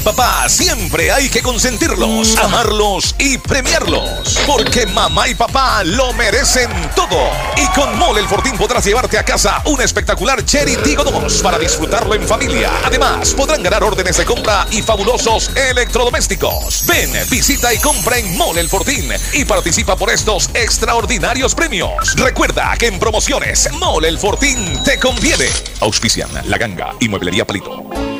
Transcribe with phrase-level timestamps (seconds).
[0.00, 4.38] y papá siempre hay que consentirlos, amarlos y premiarlos.
[4.46, 7.18] Porque mamá y papá lo merecen todo.
[7.56, 11.58] Y con Mole el Fortín podrás llevarte a casa un espectacular Cherry Tigo 2 para
[11.58, 12.70] disfrutarlo en familia.
[12.84, 16.86] Además, podrán ganar órdenes de compra y fabulosos electrodomésticos.
[16.86, 22.14] Ven, visita y compra en Mole el Fortín y participa por estos extraordinarios premios.
[22.16, 25.48] Recuerda que en promociones Mole el Fortín te conviene.
[25.80, 28.19] Auspician La Ganga y Mueblería Palito.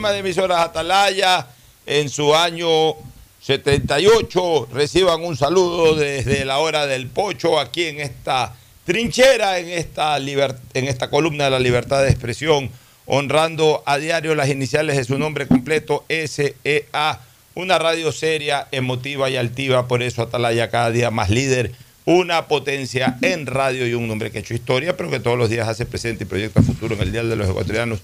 [0.00, 1.46] sistema de emisoras Atalaya.
[1.84, 2.94] En su año
[3.42, 8.54] 78 reciban un saludo desde la hora del pocho aquí en esta
[8.86, 12.70] trinchera, en esta, en esta columna de la libertad de expresión,
[13.04, 17.20] honrando a diario las iniciales de su nombre completo, SEA.
[17.54, 21.72] Una radio seria, emotiva y altiva, por eso Atalaya cada día más líder
[22.06, 25.50] una potencia en radio y un nombre que ha hecho historia, pero que todos los
[25.50, 28.00] días hace presente y proyecta futuro en el Día de los Ecuatorianos.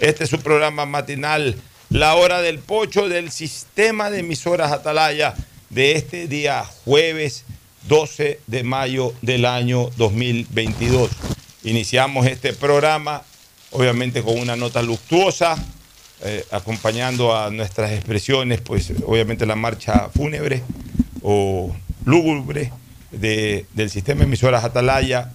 [0.00, 1.56] Este es su programa matinal,
[1.90, 5.34] La Hora del Pocho del sistema de emisoras Atalaya
[5.68, 7.44] de este día jueves
[7.86, 11.10] 12 de mayo del año 2022.
[11.64, 13.24] Iniciamos este programa,
[13.72, 15.62] obviamente con una nota luctuosa,
[16.22, 20.62] eh, acompañando a nuestras expresiones, pues obviamente la marcha fúnebre
[21.20, 21.76] o
[22.06, 22.72] lúgubre
[23.10, 25.30] del sistema de emisoras Atalaya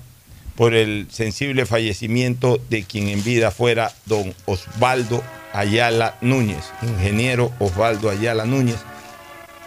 [0.56, 5.24] por el sensible fallecimiento de quien en vida fuera don Osvaldo
[5.54, 8.78] Ayala Núñez, ingeniero Osvaldo Ayala Núñez,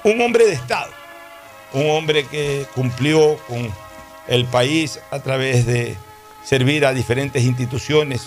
[0.05, 0.91] un hombre de Estado,
[1.73, 3.71] un hombre que cumplió con
[4.29, 5.95] el país a través de
[6.45, 8.23] servir a diferentes instituciones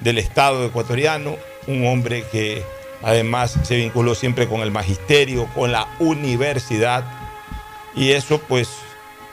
[0.00, 1.36] del Estado ecuatoriano,
[1.66, 2.64] un hombre que
[3.02, 7.04] además se vinculó siempre con el magisterio, con la universidad,
[7.94, 8.68] y eso pues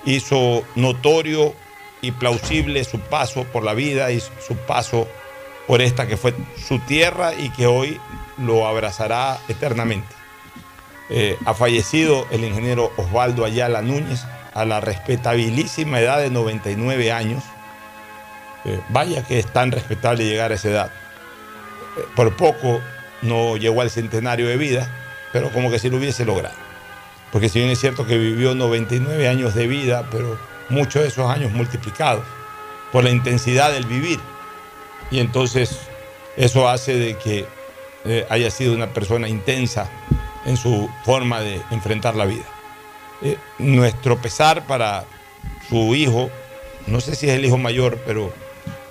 [0.05, 1.53] hizo notorio
[2.01, 5.07] y plausible su paso por la vida y su paso
[5.68, 8.00] por esta que fue su tierra y que hoy
[8.38, 10.07] lo abrazará eternamente.
[11.09, 17.44] Eh, ha fallecido el ingeniero Osvaldo Ayala Núñez a la respetabilísima edad de 99 años.
[18.65, 20.92] Eh, vaya que es tan respetable llegar a esa edad.
[21.98, 22.81] Eh, por poco
[23.21, 24.89] no llegó al centenario de vida,
[25.31, 26.71] pero como que si lo hubiese logrado
[27.31, 30.38] porque si bien es cierto que vivió 99 años de vida, pero
[30.71, 32.23] muchos de esos años multiplicados
[32.91, 34.19] por la intensidad del vivir.
[35.12, 35.79] Y entonces
[36.38, 37.45] eso hace de que
[38.06, 39.89] eh, haya sido una persona intensa
[40.45, 42.45] en su forma de enfrentar la vida.
[43.21, 45.06] Eh, nuestro pesar para
[45.69, 46.29] su hijo,
[46.88, 48.33] no sé si es el hijo mayor, pero,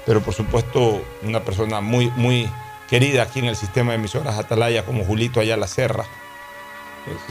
[0.06, 2.49] pero por supuesto una persona muy, muy
[2.88, 6.05] querida aquí en el sistema de emisoras Atalaya como Julito Ayala Serra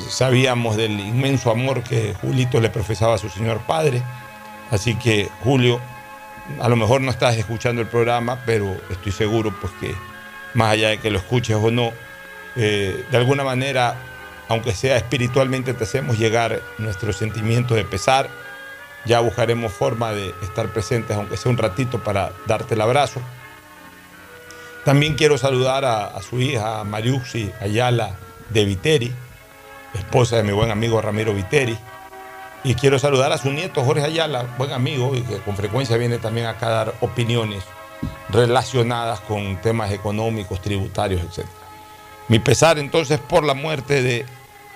[0.10, 4.02] sabíamos del inmenso amor que Julito le profesaba a su señor padre.
[4.72, 5.80] Así que, Julio,
[6.60, 9.96] a lo mejor no estás escuchando el programa, pero estoy seguro pues que
[10.54, 11.92] más allá de que lo escuches o no,
[12.56, 13.96] eh, de alguna manera,
[14.48, 18.30] aunque sea espiritualmente, te hacemos llegar nuestro sentimiento de pesar.
[19.06, 23.22] Ya buscaremos forma de estar presentes, aunque sea un ratito, para darte el abrazo.
[24.84, 28.16] También quiero saludar a, a su hija Mariuxi Ayala
[28.50, 29.14] de Viteri,
[29.94, 31.78] esposa de mi buen amigo Ramiro Viteri.
[32.64, 36.18] Y quiero saludar a su nieto Jorge Ayala, buen amigo, y que con frecuencia viene
[36.18, 37.64] también acá a dar opiniones
[38.30, 41.48] relacionadas con temas económicos, tributarios, etc.
[42.28, 44.26] Mi pesar entonces por la muerte de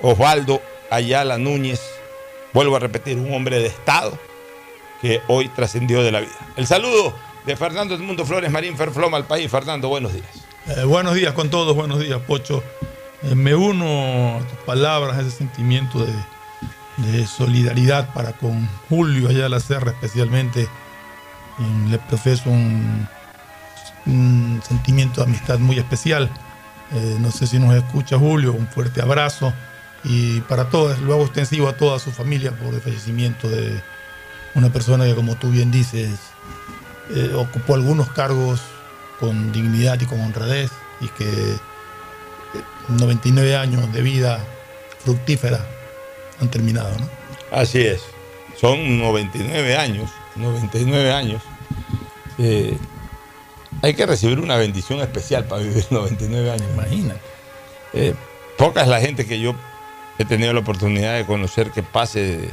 [0.02, 1.82] Osvaldo Ayala Núñez,
[2.54, 4.18] vuelvo a repetir, un hombre de Estado
[5.02, 6.32] que hoy trascendió de la vida.
[6.56, 7.14] El saludo
[7.46, 9.52] de Fernando Edmundo Flores Marín Ferfloma al país.
[9.52, 10.28] Fernando, buenos días.
[10.68, 12.64] Eh, buenos días con todos, buenos días, Pocho.
[13.24, 16.14] Eh, me uno a tus palabras, a ese sentimiento de,
[17.28, 20.68] solidaridad para con Julio allá la Serra especialmente.
[21.90, 23.08] le profeso un,
[24.68, 26.30] sentimiento de amistad muy especial.
[26.92, 29.54] Eh, no sé si nos escucha Julio, un fuerte abrazo
[30.04, 33.82] y para todos, lo hago extensivo a toda su familia por el fallecimiento de
[34.54, 36.20] una persona que como tú bien dices
[37.16, 38.62] eh, ocupó algunos cargos
[39.20, 41.58] con dignidad y con honradez y que
[42.90, 44.40] 99 años de vida
[45.04, 45.66] fructífera
[46.44, 47.10] han terminado, ¿no?
[47.52, 48.02] Así es.
[48.60, 51.42] Son 99 años, 99 años.
[52.38, 52.78] Eh,
[53.82, 56.68] hay que recibir una bendición especial para vivir 99 años.
[56.74, 57.22] Imagínate.
[57.94, 58.16] Eh,
[58.58, 59.56] poca es la gente que yo
[60.18, 62.50] he tenido la oportunidad de conocer que pase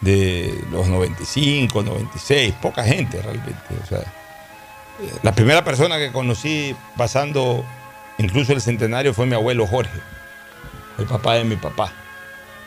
[0.00, 3.74] de, los 95, 96, poca gente realmente.
[3.82, 7.64] O sea, eh, la primera persona que conocí pasando
[8.18, 9.98] Incluso el centenario fue mi abuelo Jorge,
[10.98, 11.92] el papá de mi papá.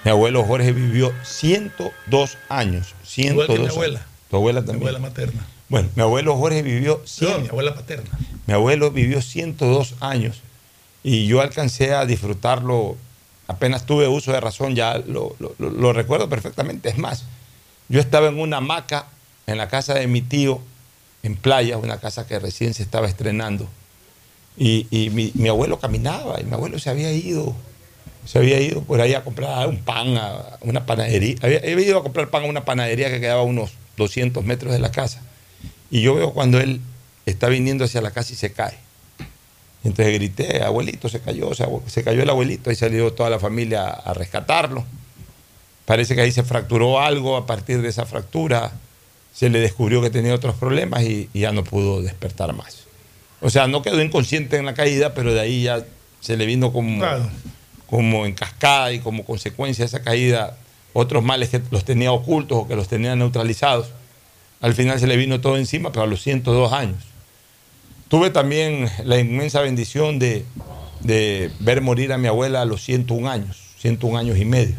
[0.05, 2.93] Mi abuelo Jorge vivió 102 años.
[3.03, 4.05] 102 Igual que mi abuela.
[4.29, 4.79] Tu abuela también.
[4.79, 5.45] Mi abuela materna.
[5.67, 7.01] Bueno, mi abuelo Jorge vivió.
[7.03, 8.17] 100, mi abuela paterna.
[8.45, 10.41] Mi abuelo vivió 102 años
[11.03, 12.95] y yo alcancé a disfrutarlo.
[13.47, 16.89] Apenas tuve uso de razón, ya lo, lo recuerdo perfectamente.
[16.89, 17.25] Es más,
[17.89, 19.07] yo estaba en una hamaca
[19.47, 20.61] en la casa de mi tío
[21.23, 23.67] en playa, una casa que recién se estaba estrenando
[24.57, 27.53] y, mi, abuelo caminaba y mi abuelo se había ido,
[28.25, 31.35] se había ido por ahí a comprar un pan a una panadería.
[31.41, 34.79] Había, ido a comprar pan a una panadería que quedaba a unos 200 metros de
[34.79, 35.21] la casa.
[35.91, 36.81] Y yo veo cuando él
[37.25, 38.77] está viniendo hacia la casa y se cae.
[39.83, 44.15] Entonces grité, abuelito, se cayó, se, cayó el abuelito, y salió toda la familia a
[44.15, 44.83] rescatarlo.
[45.85, 48.71] Parece que ahí se fracturó algo, a partir de esa fractura
[49.31, 52.85] se le descubrió que tenía otros problemas y, y ya no pudo despertar más.
[53.41, 55.85] O sea, no quedó inconsciente en la caída, pero de ahí ya
[56.21, 57.29] se le vino como, Claro.
[57.95, 60.57] Como en cascada y como consecuencia de esa caída
[60.91, 63.87] otros males que los tenía ocultos o que los tenía neutralizados.
[64.59, 66.97] Al final se le vino todo encima, pero a los 102 años.
[68.09, 70.43] Tuve también la inmensa bendición de,
[70.99, 74.75] de ver morir a mi abuela a los 101 años, 101 años y medio.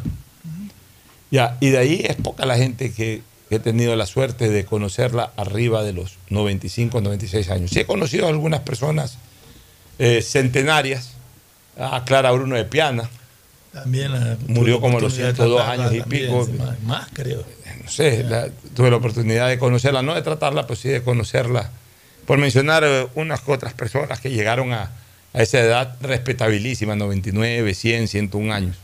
[1.31, 5.33] Ya, y de ahí es poca la gente que, he tenido la suerte de conocerla
[5.37, 7.71] arriba de los 95, 96 años.
[7.71, 9.19] Sí he conocido a algunas personas
[10.01, 11.16] eh, centenarias,
[11.79, 13.09] a Clara Bruno de Piana,
[13.73, 16.49] También eh, murió como a los oportunidad de 102 tratarla años y también, pico.
[16.65, 17.45] Más, más, creo.
[17.85, 21.71] no sé, la- tuve la oportunidad de conocerla, no de tratarla, pues sí de conocerla,
[22.27, 24.91] por mencionar eh, unas que otras personas que llegaron a,
[25.35, 28.77] a esa edad respetabilísima, 99, 100, 101 años.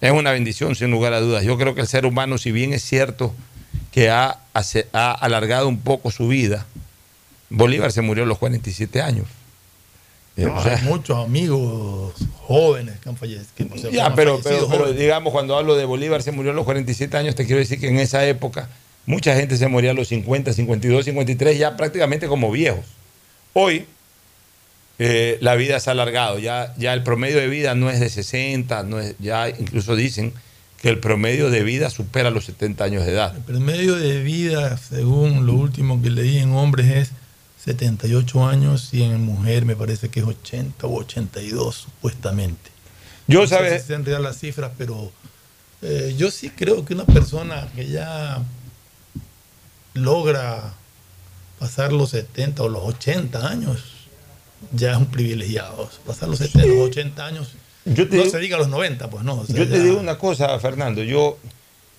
[0.00, 1.44] Es una bendición, sin lugar a dudas.
[1.44, 3.34] Yo creo que el ser humano, si bien es cierto
[3.92, 6.64] que ha, hace- ha alargado un poco su vida,
[7.50, 9.26] Bolívar se murió a los 47 años.
[10.40, 12.14] Eh, No, hay muchos amigos
[12.46, 13.46] jóvenes que han fallecido.
[13.54, 16.64] que, ya, han pero, fallecido pero, digamos, cuando hablo de Bolívar se murió a los
[16.64, 18.68] 47 años, te quiero decir que en esa época
[19.06, 22.84] mucha gente se moría a los 50, 52, 53, ya prácticamente como viejos.
[23.52, 23.86] Hoy
[24.98, 28.08] eh, la vida se ha alargado, ya, ya el promedio de vida no es de
[28.08, 30.32] 60, no es, ya incluso dicen
[30.80, 33.36] que el promedio de vida supera los 70 años de edad.
[33.36, 37.12] El promedio de vida, según lo último que leí en hombres, es
[37.64, 42.70] 78 años y en mujer me parece que es 80 o 82 supuestamente.
[43.26, 43.82] Yo, no sé ¿sabes?
[43.82, 45.12] si sean real las cifras, pero
[45.82, 48.42] eh, yo sí creo que una persona que ya
[49.94, 50.74] logra
[51.58, 53.80] pasar los 70 o los 80 años
[54.72, 55.90] ya es un privilegiado.
[56.06, 57.48] Pasar los 70 o los 80 años,
[57.84, 59.34] Yo te no digo- se diga los 90, pues no.
[59.40, 61.38] o sea, Yo te ya- digo una cosa, Fernando, yo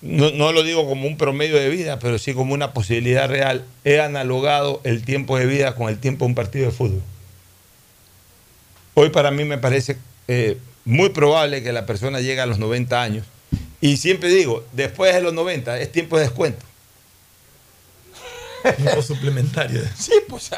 [0.02, 3.64] no, no lo digo como un promedio de vida, pero sí como una posibilidad real.
[3.84, 7.02] He analogado el tiempo de vida con el tiempo de un partido de fútbol.
[8.94, 13.00] Hoy para mí me parece eh, muy probable que la persona llegue a los 90
[13.00, 13.26] años.
[13.80, 16.64] Y siempre digo, después de los 90 es tiempo de descuento.
[18.76, 19.82] Tiempo suplementario.
[19.96, 20.50] Sí, pues,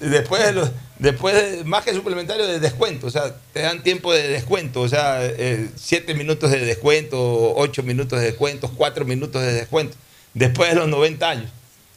[0.00, 4.12] después de los, después de- más que suplementario de descuento, o sea, te dan tiempo
[4.12, 9.42] de descuento, o sea, eh, siete minutos de descuento, ocho minutos de descuento, cuatro minutos
[9.42, 9.96] de descuento,
[10.34, 11.50] después de los 90 años.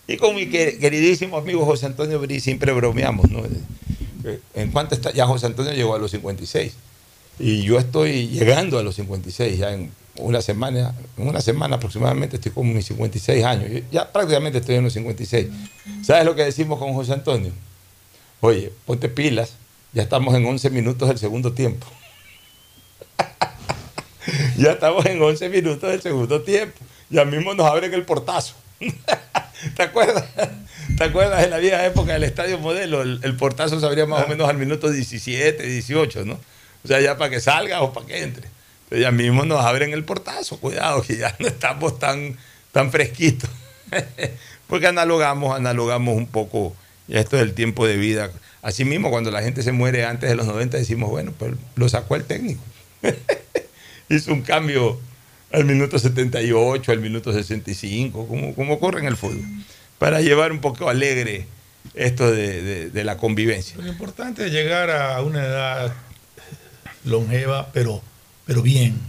[0.07, 3.39] Y con mi que- queridísimo amigo José Antonio Bri siempre bromeamos, ¿no?
[3.45, 5.11] Eh, ¿En cuánto está?
[5.11, 6.73] Ya José Antonio llegó a los 56
[7.39, 12.37] y yo estoy llegando a los 56 ya en una semana, en una semana aproximadamente
[12.37, 13.69] estoy con mis 56 años.
[13.91, 15.47] Ya prácticamente estoy en los 56.
[16.03, 17.51] ¿Sabes lo que decimos con José Antonio?
[18.45, 19.55] Oye, ponte pilas,
[19.91, 21.87] ya estamos en 11 minutos del segundo tiempo.
[24.57, 26.77] ya estamos en 11 minutos del segundo tiempo.
[27.09, 28.53] Ya mismo nos abren el portazo.
[29.75, 30.25] ¿Te acuerdas?
[30.95, 33.01] ¿Te acuerdas de la vieja época del estadio modelo?
[33.01, 36.39] El, el portazo se abría más o menos al minuto 17, 18, ¿no?
[36.83, 38.47] O sea, ya para que salga o para que entre.
[38.89, 42.37] Pero ya mismo nos abren el portazo, cuidado, que ya no estamos tan,
[42.71, 43.49] tan fresquitos.
[44.67, 46.75] Porque analogamos, analogamos un poco
[47.07, 48.31] ya esto del tiempo de vida.
[48.61, 52.15] Asimismo, cuando la gente se muere antes de los 90, decimos, bueno, pues lo sacó
[52.15, 52.61] el técnico.
[54.09, 54.99] Hizo un cambio
[55.51, 59.43] al minuto 78, al minuto 65, como, como ocurre en el fútbol,
[59.99, 61.47] para llevar un poco alegre
[61.93, 63.75] esto de, de- la convivencia.
[63.77, 65.93] Lo importante es llegar a una edad
[67.03, 68.01] longeva, pero,
[68.45, 68.99] pero bien.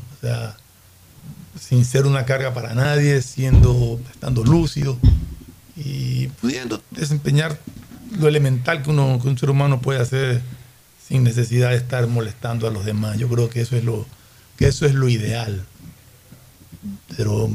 [1.59, 4.99] Sin ser una carga para nadie, siendo, estando lúcido
[5.75, 7.59] y pudiendo desempeñar
[8.19, 10.43] lo elemental que, uno, que un ser humano puede hacer
[11.07, 13.19] sin necesidad de estar molestando a los demás.
[13.19, 14.07] Yo creo que eso es lo,
[14.57, 15.65] que eso es lo ideal.
[17.17, 17.51] Pero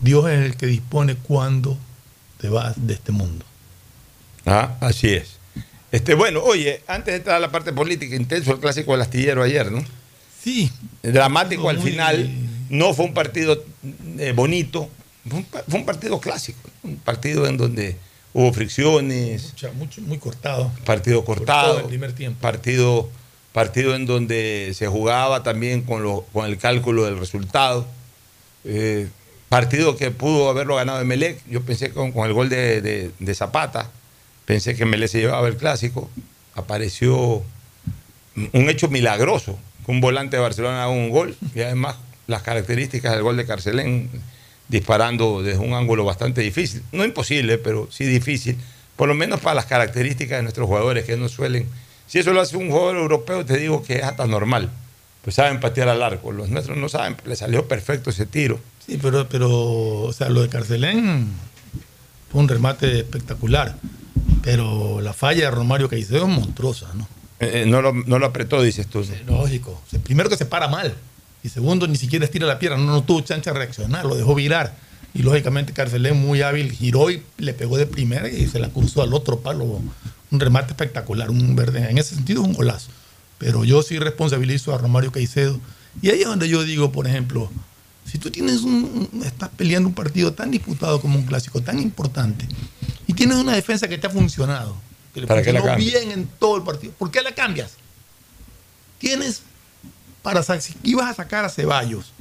[0.00, 1.78] Dios es el que dispone cuándo
[2.38, 3.44] te vas de este mundo.
[4.46, 5.38] Ah, así es.
[5.92, 9.42] Este, bueno, oye, antes de entrar a la parte política, intenso el clásico del astillero
[9.42, 9.84] ayer, ¿no?
[10.42, 10.70] Sí.
[11.02, 12.30] Dramático al Muy- final,
[12.70, 13.62] no fue un partido
[14.18, 14.88] eh, bonito,
[15.28, 17.96] fue un, pa- fue un partido clásico, un partido en donde
[18.34, 20.70] hubo fricciones, Mucha- mucho, muy cortado.
[20.84, 22.40] partido cortado, el primer tiempo.
[22.40, 23.08] partido,
[23.52, 27.86] partido en donde se jugaba también con, lo- con el cálculo del resultado.
[28.64, 29.08] Eh,
[29.48, 31.42] partido que pudo haberlo ganado Emelec.
[31.48, 33.90] Yo pensé con, con el gol de, de- de Zapata,
[34.46, 36.08] pensé que Emelec se llevaba el clásico.
[36.54, 37.42] Apareció
[38.34, 41.96] un hecho milagroso, un volante de Barcelona haga un gol y además
[42.26, 44.08] las características del gol de Carcelén
[44.68, 46.82] disparando desde un ángulo bastante difícil.
[46.92, 48.56] No imposible, pero sí difícil.
[48.96, 51.66] Por lo menos para las características de nuestros jugadores que no suelen
[52.06, 54.70] Si eso lo hace un jugador europeo, te digo que es hasta normal.
[55.22, 56.32] Pues saben patear al arco.
[56.32, 58.60] Los nuestros no saben, le salió perfecto ese tiro.
[58.86, 61.28] Sí, pero, pero, o sea, lo de Carcelén
[62.30, 63.76] fue un remate espectacular.
[64.42, 67.06] Pero la falla de Romario Caicedo es monstruosa, ¿no?
[67.38, 69.04] Eh, eh, no, lo, no lo apretó, dices tú.
[69.26, 69.80] Lógico.
[70.04, 70.94] Primero que se para mal.
[71.44, 72.78] Y segundo, ni siquiera estira la pierna.
[72.78, 74.74] No, no tuvo chance de reaccionar, lo dejó virar.
[75.14, 79.02] Y lógicamente Carcelén muy hábil, giró y le pegó de primera y se la cruzó
[79.02, 79.80] al otro palo.
[80.30, 81.90] Un remate espectacular, un verde.
[81.90, 82.90] En ese sentido es un golazo.
[83.38, 85.60] Pero yo sí responsabilizo a Romario Caicedo.
[86.00, 87.50] Y ahí es donde yo digo, por ejemplo,
[88.04, 92.46] si tú tienes un, estás peleando un partido tan disputado como un clásico, tan importante,
[93.06, 94.76] y tienes una defensa que te ha funcionado,
[95.12, 97.72] que le ¿Para qué la funcionó bien en todo el partido, ¿por qué la cambias?
[98.98, 99.42] Tienes
[100.22, 102.12] para si ibas a sacar a Ceballos,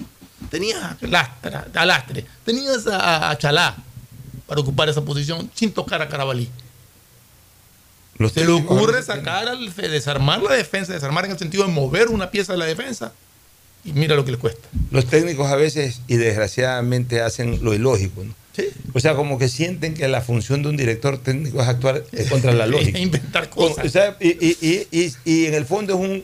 [0.49, 3.75] tenías a Lastra, a Lastre, tenías a, a Chalá
[4.47, 6.49] para ocupar esa posición sin tocar a Carabalí.
[8.17, 12.09] Los Se le ocurre sacar, al, desarmar la defensa, desarmar en el sentido de mover
[12.09, 13.13] una pieza de la defensa
[13.83, 14.67] y mira lo que le cuesta.
[14.91, 18.23] Los técnicos a veces, y desgraciadamente, hacen lo ilógico.
[18.23, 18.35] ¿no?
[18.93, 22.27] O sea, como que sienten que la función de un director técnico es actuar eh,
[22.29, 22.99] contra la lógica.
[22.99, 23.85] Inventar cosas.
[23.85, 26.23] o sea, y, y- y- y- y en el fondo es un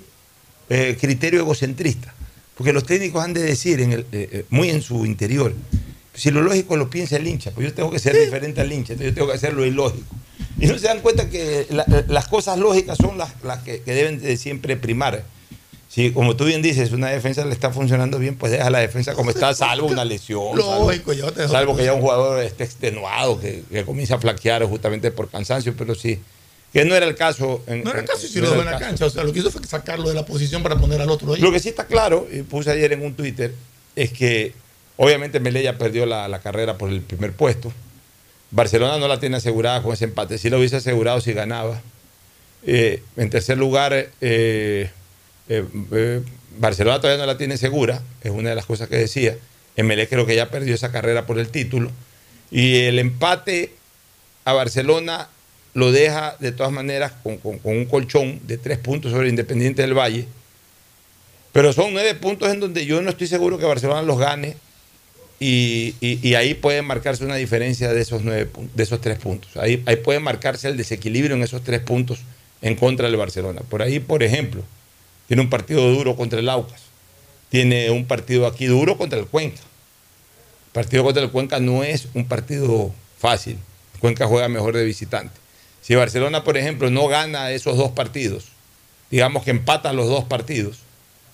[0.69, 2.13] eh, criterio egocentrista.
[2.55, 5.53] Porque los técnicos han de decir, en el, eh, eh, muy en su interior,
[6.13, 8.93] si lo lógico lo piensa el hincha, pues yo tengo que ser diferente al hincha,
[8.93, 10.07] entonces yo tengo que hacer lo ilógico.
[10.59, 13.93] Y no se dan cuenta que la- las cosas lógicas son las, las que, que
[13.93, 15.23] deben de siempre primar.
[15.89, 19.13] Si, como tú bien dices, una defensa le está funcionando bien, pues deja la defensa
[19.13, 20.57] como está, salvo una lesión.
[20.57, 24.63] salvo- Lógico, Salvo otra que ya un jugador esté extenuado, que, que comience a flaquear
[24.65, 26.19] justamente por cansancio, pero sí,
[26.73, 27.63] que no era el caso.
[27.67, 28.85] En, No era en- casi si no lo en el la caso.
[28.85, 29.05] cancha.
[29.05, 31.41] O sea, lo que hizo fue sacarlo de la posición para poner al otro ahí.
[31.41, 33.53] Lo que sí está claro, y puse ayer en un Twitter,
[33.95, 34.53] es que
[34.97, 37.71] obviamente Melella perdió la, la carrera por el primer puesto.
[38.51, 40.37] Barcelona no la tiene asegurada con ese empate.
[40.37, 41.81] Sí lo hubiese asegurado si ganaba.
[42.65, 44.89] Eh, en tercer lugar, eh,
[45.49, 46.21] eh,
[46.57, 49.37] Barcelona todavía no la tiene segura, es una de las cosas que decía.
[49.75, 51.91] Emelec creo que ya perdió esa carrera por el título.
[52.49, 53.73] Y el empate
[54.45, 55.27] a Barcelona
[55.77, 59.93] lo deja de todas maneras con, con- un colchón de tres puntos sobre Independiente del
[59.93, 60.25] Valle.
[61.51, 64.57] Pero son nueve puntos en donde yo no estoy seguro que Barcelona los gane.
[65.39, 69.55] Y, y- ahí puede marcarse una diferencia de esos, nueve, de esos tres puntos.
[69.55, 72.21] Ahí, ahí puede marcarse el desequilibrio en esos tres puntos
[72.63, 73.61] en contra del Barcelona.
[73.69, 74.63] Por ahí, por ejemplo,
[75.27, 76.81] tiene un partido duro contra el Aucas.
[77.49, 79.61] Tiene un partido aquí duro contra el Cuenca.
[79.61, 83.59] El partido contra el Cuenca no es un partido fácil.
[83.93, 85.39] El Cuenca juega mejor de visitante.
[85.87, 88.47] Si Barcelona, por ejemplo, no gana esos dos partidos,
[89.09, 90.79] digamos que empata los dos partidos,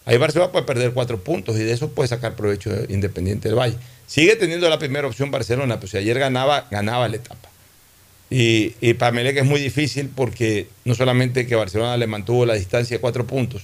[0.05, 3.77] ahí Barcelona puede perder cuatro puntos y de eso puede sacar provecho Independiente del Valle.
[4.05, 7.49] Sigue teniendo la primera opción Barcelona, pues si ayer ganaba, ganaba la etapa.
[8.29, 12.53] Y, y para Melec es muy difícil porque no solamente que Barcelona le mantuvo la
[12.53, 13.63] distancia de cuatro puntos,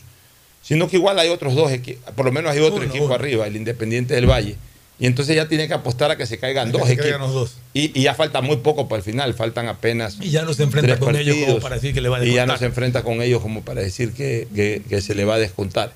[0.63, 3.13] sino que igual hay otros dos equipos, por lo menos hay otro Uno, equipo uno.
[3.13, 4.55] arriba, el Independiente del Valle.
[5.01, 7.03] Y entonces ya tiene que apostar a que se caigan Que dos se equipos.
[7.05, 7.55] caigan los dos.
[7.73, 10.17] Y, y ya falta muy poco para el final, faltan apenas.
[10.19, 12.25] Y ya no se enfrenta tres con ellos como para decir que le va a
[12.25, 12.59] Y ya no descontar.
[12.59, 15.93] se enfrenta con ellos como para decir que, que- que se le va a descontar.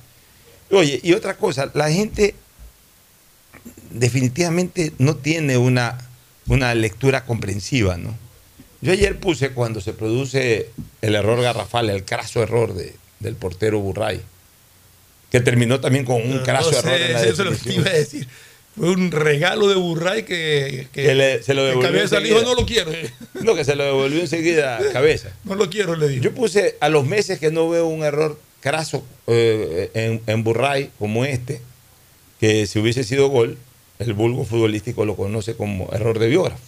[0.72, 2.34] Oye, y otra cosa, la gente
[3.92, 5.98] definitivamente no tiene una,
[6.48, 8.18] una lectura comprensiva, ¿no?
[8.82, 10.70] Yo ayer puse cuando se produce
[11.02, 14.22] el error garrafal, el craso error de- del portero Burray,
[15.32, 17.74] que terminó también con un No craso sé, error en la eso es lo que
[17.74, 18.28] iba a decir.
[18.76, 22.30] Fue un regalo de Burray que, que, Que le- se lo que devolvió Cabeza le
[22.30, 22.92] dijo, no lo quiero.
[23.42, 25.30] No, que se lo devolvió enseguida a cabeza.
[25.44, 26.24] No lo quiero, le dijo.
[26.24, 30.90] Yo puse a los meses que no veo un error craso eh, en, en Burray
[30.98, 31.62] como este,
[32.40, 33.58] que si hubiese sido gol,
[34.00, 36.64] el vulgo futbolístico lo conoce como error de biógrafo.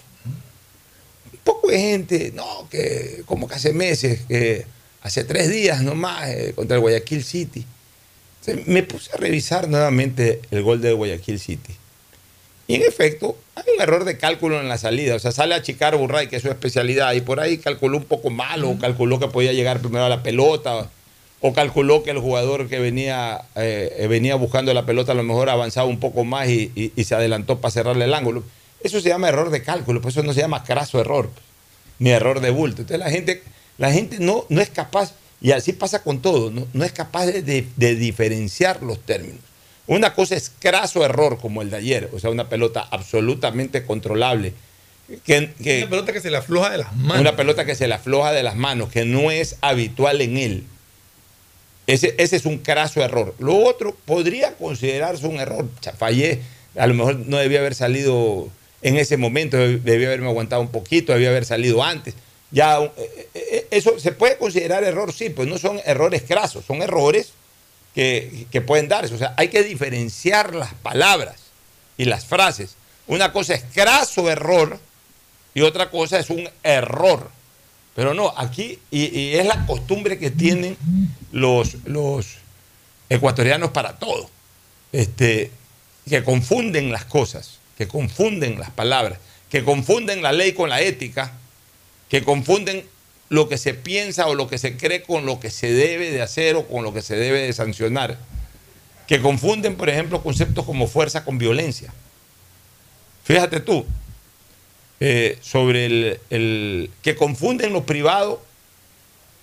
[1.33, 4.65] Un poco de gente, no, que como que hace meses, que
[5.01, 7.65] hace tres días nomás eh, contra el Guayaquil City.
[8.41, 11.73] Entonces, me puse a revisar nuevamente el gol de Guayaquil City.
[12.67, 15.15] Y en efecto, hay un error de cálculo en la salida.
[15.15, 18.05] O sea, sale a achicar Burray, que es su especialidad, y por ahí calculó un
[18.05, 20.89] poco mal, o calculó que podía llegar primero a la pelota,
[21.41, 25.49] o calculó que el jugador que venía, eh, venía buscando la pelota a lo mejor
[25.49, 28.43] avanzaba un poco más y, y- y se adelantó para cerrarle el ángulo.
[28.83, 31.29] Eso se llama error de cálculo, pues eso no se llama craso error,
[31.99, 32.81] ni error de bulto.
[32.81, 33.43] Entonces la gente,
[33.77, 37.27] la gente no, no es capaz, y así pasa con todo, no, no es capaz
[37.27, 39.39] de, de- de diferenciar los términos.
[39.87, 44.53] Una cosa es craso error como el de ayer, o sea, una pelota absolutamente controlable.
[45.23, 47.19] Que, que- Una pelota que se le afloja de las manos.
[47.21, 50.63] una pelota que se le afloja de las manos, que no es habitual en él.
[51.87, 53.35] Ese, ese es un craso error.
[53.37, 55.65] Lo otro podría considerarse un error.
[55.79, 56.41] O sea, fallé,
[56.75, 58.49] a lo mejor no debía haber salido
[58.81, 62.15] en ese momento, debía haberme aguantado un poquito, debía haber salido antes.
[62.51, 66.65] ya eh, eh, eh, eso se puede considerar error, sí, pues no son errores crasos,
[66.65, 67.33] son errores
[67.95, 69.15] que, pueden darse.
[69.15, 71.37] O sea, hay que diferenciar las palabras
[71.97, 72.75] y las frases.
[73.07, 74.79] Una cosa es craso error
[75.53, 77.31] y otra cosa es un error.
[77.95, 80.75] Pero no, aquí, y, y es la costumbre que tienen
[81.31, 82.35] los, los
[83.07, 84.29] ecuatorianos para todo.
[84.91, 85.51] Este,
[86.07, 91.31] que confunden las cosas, que confunden las palabras, que confunden la ley con la ética,
[92.09, 92.85] que confunden
[93.29, 96.21] lo que se piensa o lo que se cree con lo que se debe de
[96.21, 98.17] hacer o con lo que se debe de sancionar,
[99.07, 101.93] que confunden, por ejemplo, conceptos como fuerza con violencia.
[103.23, 103.85] Fíjate tú,
[104.99, 108.41] eh, sobre el, que confunden lo privado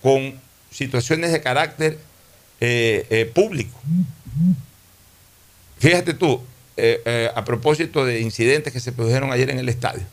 [0.01, 0.39] con
[0.71, 1.99] situaciones de carácter
[2.59, 3.79] eh, eh, público.
[5.77, 6.41] Fíjate tú,
[7.35, 10.03] a propósito de incidentes que se produjeron ayer en el estadio.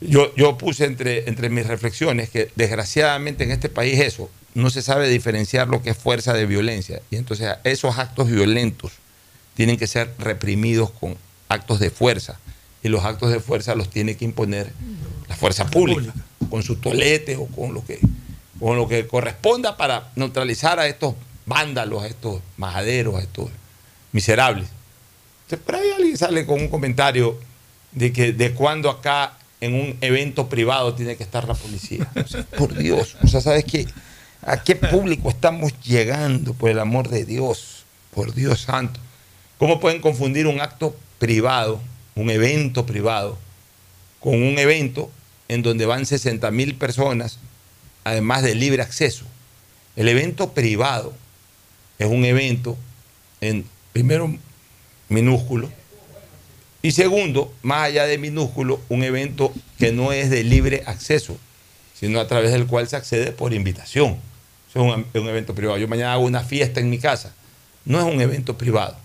[0.00, 4.82] Yo, yo puse entre, entre mis reflexiones que desgraciadamente en este país eso, no se
[4.82, 7.00] sabe diferenciar lo que es fuerza de violencia.
[7.10, 8.92] Y entonces esos actos violentos
[9.54, 11.16] tienen que ser reprimidos con
[11.48, 12.38] actos de fuerza.
[12.82, 14.72] Y los actos de fuerza los tiene que imponer
[15.28, 16.12] la fuerza pública,
[16.48, 18.00] con su tolete o con lo que,
[18.58, 21.14] con lo que corresponda para neutralizar a estos
[21.46, 23.50] vándalos, a estos majaderos, a estos
[24.12, 24.68] miserables.
[25.64, 27.38] Por ahí alguien sale con un comentario
[27.92, 32.08] de que de cuando acá en un evento privado tiene que estar la policía.
[32.14, 33.86] O sea, por Dios, o sea, ¿sabes qué?
[34.42, 37.84] ¿A qué público estamos llegando, por el amor de Dios?
[38.14, 39.00] Por Dios santo.
[39.58, 41.80] ¿Cómo pueden confundir un acto privado,
[42.14, 43.36] un evento privado,
[44.20, 45.10] con un evento
[45.48, 47.38] en donde van 60 mil personas,
[48.04, 49.24] además de libre acceso?
[49.96, 51.12] El evento privado
[51.98, 52.78] es un evento,
[53.40, 54.32] en, primero,
[55.08, 55.68] minúsculo,
[56.80, 61.36] y segundo, más allá de minúsculo, un evento que no es de libre acceso,
[61.98, 64.18] sino a través del cual se accede por invitación.
[64.70, 65.78] Eso es un, evento privado.
[65.78, 67.34] Yo mañana hago una fiesta en mi casa.
[67.84, 68.96] No es un evento privado.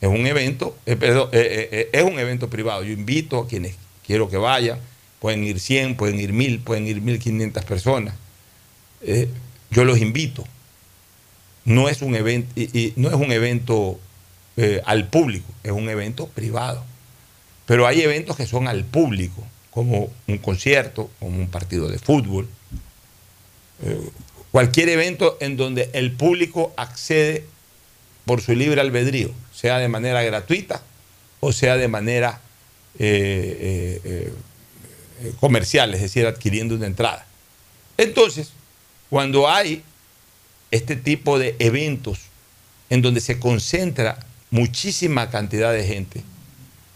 [0.00, 2.82] Es un evento, eh, eh, eh, es un evento privado.
[2.84, 3.74] Yo invito a quienes
[4.06, 4.78] quiero que vayan.
[5.18, 8.14] Pueden ir 100, pueden ir 1000, pueden ir 1500 personas.
[9.70, 10.44] Yo los invito.
[11.66, 13.98] No es un evento, y, no es un evento
[14.84, 16.84] al público, es un evento privado.
[17.66, 22.48] Pero hay eventos que son al público, como un concierto, como un partido de fútbol,
[23.82, 24.10] eh,
[24.50, 27.44] cualquier evento en donde el público accede
[28.24, 30.82] por su libre albedrío, sea de manera gratuita
[31.46, 32.40] o sea de manera
[32.98, 34.32] eh, eh,
[35.40, 37.26] comercial, es decir, adquiriendo una entrada.
[37.98, 38.52] Entonces,
[39.10, 39.82] cuando hay
[40.70, 42.20] este tipo de eventos
[42.88, 44.18] en donde se concentra
[44.50, 46.22] muchísima cantidad de gente,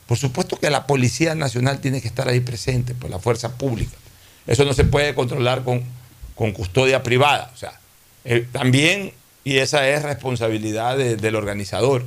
[0.09, 3.95] por supuesto que la Policía Nacional tiene que estar ahí presente, pues la fuerza pública.
[4.47, 5.85] Eso no se puede controlar con,
[6.35, 7.51] con custodia privada.
[7.55, 7.79] O sea,
[8.25, 9.13] eh, también,
[9.45, 12.05] y esa es responsabilidad de- del organizador,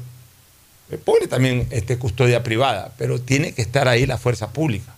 [0.90, 4.92] eh, pone también este, custodia privada, pero tiene que estar ahí la fuerza pública.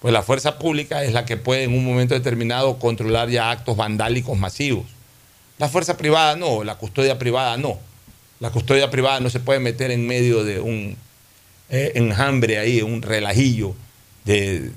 [0.00, 3.76] Pues la fuerza pública es la que puede en un momento determinado controlar ya actos
[3.76, 4.86] vandálicos masivos.
[5.58, 7.78] La fuerza privada no, la custodia privada no.
[8.40, 10.96] La custodia privada no se puede meter en medio de un
[11.70, 13.74] eh, enjambre ahí, un relajillo
[14.24, 14.70] de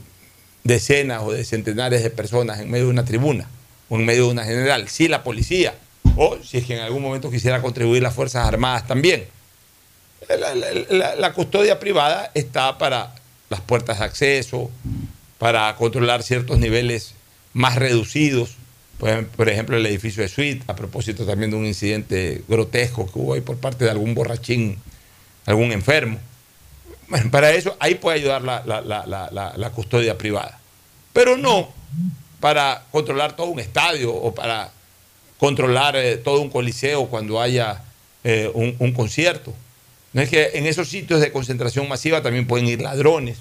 [0.64, 3.48] decenas o de centenares de personas en medio de una tribuna
[3.90, 4.88] o en medio de una general.
[4.90, 5.74] Sí, la policía,
[6.16, 9.26] o si es que en algún momento quisiera contribuir las Fuerzas Armadas también.
[10.30, 13.16] La, custodia privada está para
[13.50, 14.70] las puertas de acceso,
[15.40, 17.16] para controlar ciertos niveles
[17.54, 18.52] más reducidos.
[19.00, 23.18] Ejem- por ejemplo, el edificio de Suite, a propósito también de un incidente grotesco que
[23.18, 24.78] hubo ahí por parte de algún borrachín,
[25.48, 26.20] algún enfermo.
[27.12, 30.58] Bueno, para eso ahí puede ayudar la, la- la- la- custodia privada.
[31.12, 31.70] Pero no
[32.40, 34.72] para controlar todo un estadio o para
[35.38, 37.84] controlar eh, todo un coliseo cuando haya
[38.24, 39.54] eh, un, un concierto.
[40.14, 43.38] No es que en esos sitios de concentración masiva también pueden ir ladrones.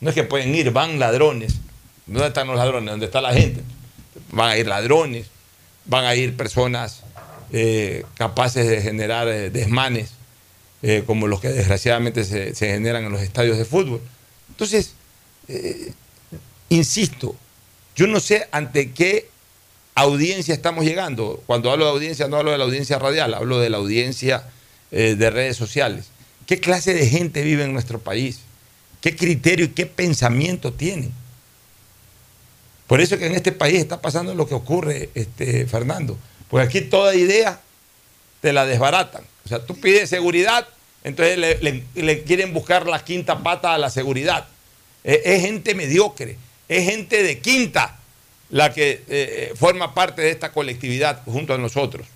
[0.00, 1.54] No es que pueden ir, van ladrones.
[2.06, 2.90] ¿Dónde están los ladrones?
[2.90, 3.62] ¿Dónde está la gente?
[4.30, 5.26] Van a ir ladrones,
[5.84, 7.02] van a ir personas
[7.52, 10.10] eh, capaces de generar desmanes,
[10.82, 14.00] eh, como los que desgraciadamente se, generan en los estadios de fútbol.
[14.48, 14.94] Entonces,
[15.48, 15.92] eh,
[16.68, 17.34] insisto,
[17.96, 19.28] yo no sé ante qué
[19.94, 21.42] audiencia estamos llegando.
[21.46, 24.44] Cuando hablo de audiencia, no hablo de la audiencia radial, hablo de la audiencia
[24.90, 26.06] eh, de redes sociales.
[26.46, 28.40] ¿Qué clase de gente vive en nuestro país?
[29.00, 31.12] ¿Qué criterio y qué pensamiento tienen?
[32.86, 36.16] Por eso que en este país está pasando lo que ocurre, este, Fernando.
[36.48, 37.60] Porque aquí toda idea
[38.40, 39.22] te la desbaratan.
[39.48, 40.68] O sea, tú pides seguridad,
[41.04, 44.46] entonces le, quieren buscar la quinta pata a la seguridad.
[45.02, 46.36] Es, es gente mediocre,
[46.68, 47.98] es gente de quinta
[48.50, 52.06] la que eh, forma parte de esta colectividad junto a nosotros.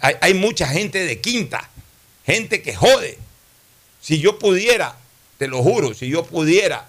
[0.00, 1.68] Hay, mucha gente de quinta,
[2.24, 3.18] gente que jode.
[4.00, 4.96] Si yo pudiera,
[5.36, 6.88] te lo juro, si yo pudiera,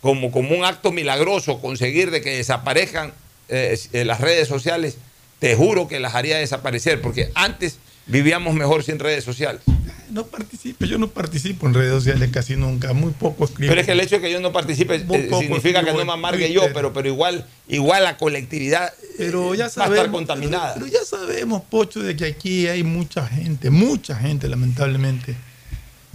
[0.00, 3.12] como, como un acto milagroso, conseguir de que desaparezcan
[3.48, 4.96] eh, eh, las redes sociales,
[5.40, 9.62] te juro que las haría desaparecer, porque antes vivíamos mejor sin redes sociales.
[10.10, 13.68] No participo, yo no participo en redes sociales casi nunca, muy poco escribo.
[13.68, 16.02] Pero es que el hecho de que yo no participe eh, significa que no me
[16.04, 20.08] en amargue yo, pero, pero igual, igual la colectividad Pero ya va a estar sabemos,
[20.08, 20.74] contaminada.
[20.74, 25.36] Pero ya sabemos, Pocho, de que aquí hay mucha gente, mucha gente, lamentablemente,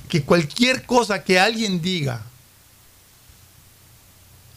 [0.10, 2.24] que cualquier cosa que alguien diga,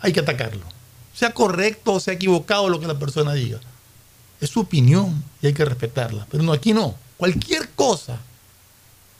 [0.01, 0.65] hay que atacarlo.
[1.15, 3.61] Sea correcto o sea equivocado lo que la persona diga.
[4.41, 6.27] Es su opinión y hay que respetarla.
[6.31, 6.95] Pero no, aquí no.
[7.17, 8.21] Cualquier cosa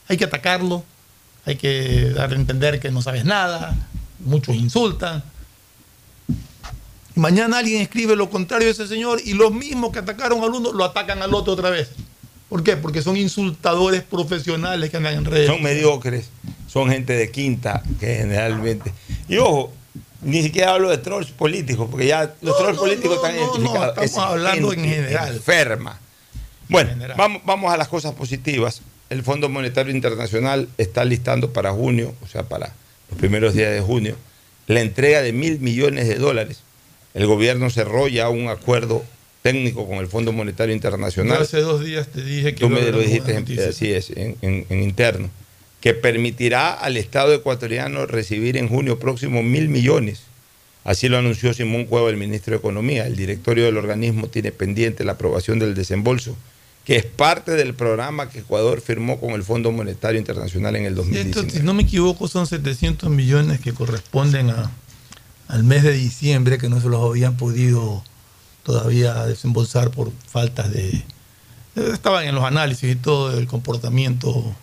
[0.07, 0.83] hay que atacarlo,
[1.45, 3.75] hay que dar a entender que no sabes nada,
[4.19, 5.23] muchos insultan.
[7.15, 10.51] Y mañana alguien escribe lo contrario de ese señor y los mismos que atacaron al
[10.51, 11.89] uno lo atacan al otro otra vez.
[12.49, 12.77] ¿Por qué?
[12.77, 15.47] Porque son insultadores profesionales que andan en redes.
[15.47, 16.29] Son mediocres,
[16.67, 18.93] son gente de quinta, que generalmente.
[19.27, 19.73] Y ojo,
[20.21, 23.89] ni siquiera hablo de trolls políticos, porque ya los trolls políticos están no, no, identificados.
[23.89, 25.35] estamos Es hablando en general.
[25.35, 25.99] Enferma.
[26.69, 28.81] Bueno, vamos, vamos a las cosas positivas.
[29.09, 32.73] El Fondo Monetario Internacional está listando para junio, o sea, para
[33.09, 34.15] los primeros días de junio,
[34.67, 36.59] la entrega de mil millones de dólares.
[37.13, 39.03] El gobierno cerró ya un acuerdo
[39.43, 41.41] técnico con el Fondo Monetario Yo Internacional.
[41.41, 44.65] hace dos días te dije que Tú me lo dijiste, en- así es, en, en-
[44.69, 45.29] en interno,
[45.79, 50.23] que permitirá al Estado ecuatoriano recibir en junio próximo mil millones.
[50.83, 53.07] Así lo anunció Simón Cueva, el ministro de Economía.
[53.07, 56.35] El directorio del organismo tiene pendiente la aprobación del desembolso,
[56.87, 60.93] que es parte del programa que Ecuador firmó con el Fondo Monetario Internacional en el
[60.93, 61.51] Y esto, 2019.
[61.51, 64.71] si no me equivoco, son 700 millones que corresponden a,
[65.49, 68.05] al mes de diciembre, que no se los habían podido
[68.63, 70.87] todavía desembolsar por faltas de...
[70.89, 71.03] eh,
[71.91, 74.55] Estaban en los análisis y todo del comportamiento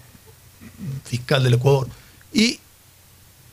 [1.04, 1.88] fiscal del Ecuador.
[2.32, 2.58] Y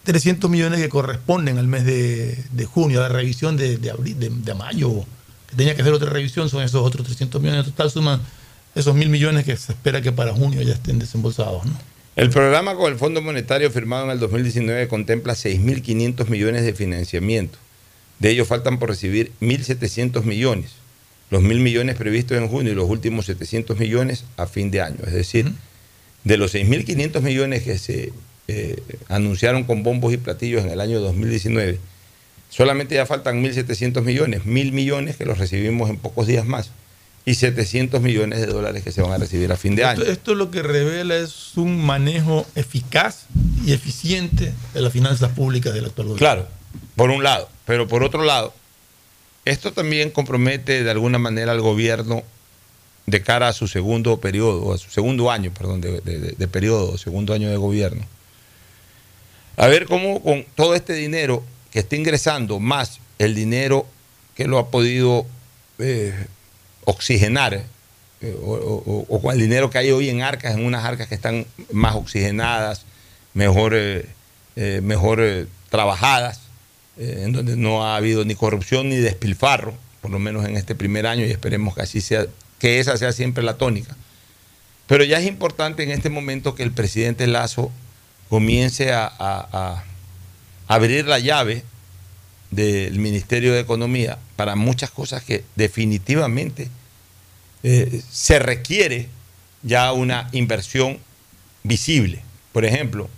[0.04, 4.18] 300 millones que corresponden al mes de, de junio, a la revisión de, de abril,
[4.18, 5.04] de, de mayo,
[5.50, 7.66] que tenía que hacer otra revisión, son esos otros 300 millones.
[7.66, 8.22] En total suman
[8.76, 11.66] esos mil millones que se espera que para junio ya estén desembolsados.
[11.66, 11.74] ¿no?
[12.16, 17.58] El programa con el Fondo Monetario firmado en el 2019 contempla 6.500 millones de financiamiento.
[18.20, 20.72] De ellos faltan por recibir 1.700 millones.
[21.30, 25.00] Los 1.000 millones previstos en junio y los últimos 700 millones a fin de año.
[25.06, 25.52] Es decir,
[26.26, 28.12] de los 6.500 millones que se
[28.50, 31.80] eh, anunciaron con bombos y platillos en el año 2019,
[32.50, 34.42] solamente ya faltan 1.700 millones.
[34.42, 36.72] 1.000 millones que los recibimos en pocos días más.
[37.24, 40.02] Y 700 millones de dólares que se van a recibir a fin de año.
[40.02, 43.26] Esto, esto lo que revela es un manejo eficaz
[43.66, 46.18] y eficiente de las finanzas públicas del actual gobierno.
[46.20, 46.48] Claro,
[46.96, 47.48] por un lado.
[47.66, 48.54] Pero por otro lado,
[49.46, 52.24] esto también compromete de alguna manera al gobierno
[53.06, 56.48] de cara a su segundo periodo, a su segundo año, perdón, de, de- de- de
[56.48, 58.04] periodo, segundo año de gobierno.
[59.58, 63.86] A ver cómo con todo este dinero que está ingresando, más el dinero
[64.36, 65.26] que lo ha podido
[65.78, 66.26] eh,
[66.86, 67.64] oxigenar,
[68.22, 71.46] eh, o, con el dinero que hay hoy en arcas, en unas arcas que están
[71.72, 72.86] más oxigenadas,
[73.34, 74.06] mejor, eh,
[74.56, 76.42] eh, trabajadas,
[76.98, 81.08] en donde no ha habido ni corrupción ni despilfarro, por lo menos en este primer
[81.08, 82.26] año, y esperemos que así sea,
[82.60, 83.96] que esa sea siempre la tónica.
[84.88, 87.72] Pero ya es importante en este momento que el presidente Lazo
[88.30, 89.84] comience a
[90.68, 91.64] abrir la llave
[92.52, 96.70] del Ministerio de Economía para muchas cosas que definitivamente
[97.64, 99.08] eh, se requiere
[99.64, 100.98] ya una inversión
[101.64, 102.22] visible.
[102.52, 103.10] Por ejemplo,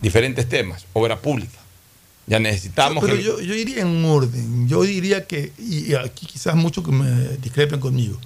[0.00, 1.58] diferentes temas, obra pública.
[2.26, 4.68] Ya necesitamos Pero que- yo, yo iría en un orden.
[4.68, 8.18] Yo diría que, y aquí quizás muchos que me discrepen conmigo,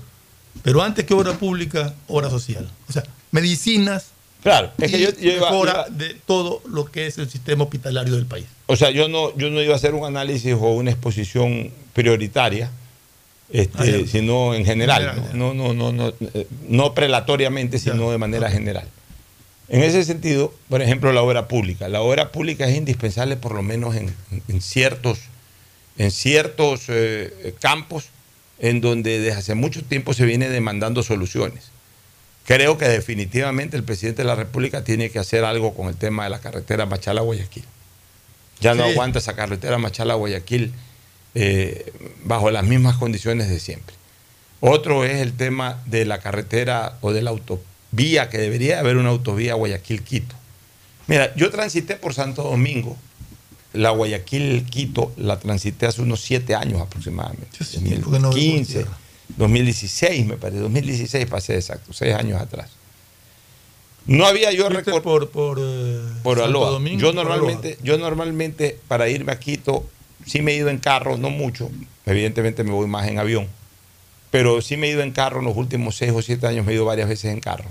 [0.63, 2.71] pero antes que obra pública, obra social.
[2.89, 4.07] O sea, medicinas.
[4.43, 7.65] Claro, es que yo- yo iba- mejora iba- de todo lo que es el sistema
[7.65, 8.47] hospitalario del país.
[8.67, 12.71] O sea, yo no, yo no iba a hacer un análisis o una exposición prioritaria,
[13.53, 14.07] este, Ah, ya.
[14.07, 15.53] sino en general, General, ¿no?
[15.55, 18.87] No, no, no, no, eh, no prelatoriamente, sino de manera general.
[19.69, 21.89] En ese sentido, por ejemplo, la obra pública.
[21.89, 24.15] La obra pública es indispensable por lo menos en,
[24.49, 25.19] en ciertos,
[25.99, 28.07] en ciertos eh, campos
[28.59, 31.70] en donde desde hace mucho tiempo se viene demandando soluciones.
[32.47, 36.25] Creo que definitivamente el presidente de la República tiene que hacer algo con el tema
[36.25, 37.65] de la carretera Machala-Guayaquil.
[38.61, 38.91] Ya no Sí.
[38.91, 40.73] aguanta esa carretera Machala-Guayaquil
[41.35, 41.93] eh,
[42.25, 43.95] bajo las mismas condiciones de siempre.
[44.59, 49.11] Otro es el tema de la carretera o de la autovía, que debería haber una
[49.11, 50.35] autovía Guayaquil-Quito.
[51.07, 52.97] Mira, yo transité por Santo Domingo
[53.73, 57.47] la Guayaquil-Quito la transité hace unos siete años aproximadamente.
[57.65, 58.31] tiempo que no
[59.49, 60.17] voy por 2015, tierra.
[60.19, 62.71] 2016 me parece, 2016 pasé exacto, seis años atrás.
[64.07, 66.71] No había yo Fuiste recor- por, por, eh, por Aloha.
[66.71, 69.85] Domingo, yo normalmente, yo normalmente para irme a Quito,
[70.27, 71.71] sí me he ido en carro, no mucho,
[72.07, 73.47] evidentemente me voy más en avión,
[74.31, 76.73] pero sí me he ido en carro en los últimos seis o siete años, me
[76.73, 77.69] he ido varias veces en carro.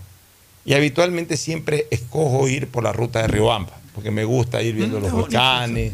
[0.65, 4.99] Y habitualmente siempre escojo ir por la ruta de Riobamba, porque me gusta ir viendo
[4.99, 5.93] Mm, los volcanes,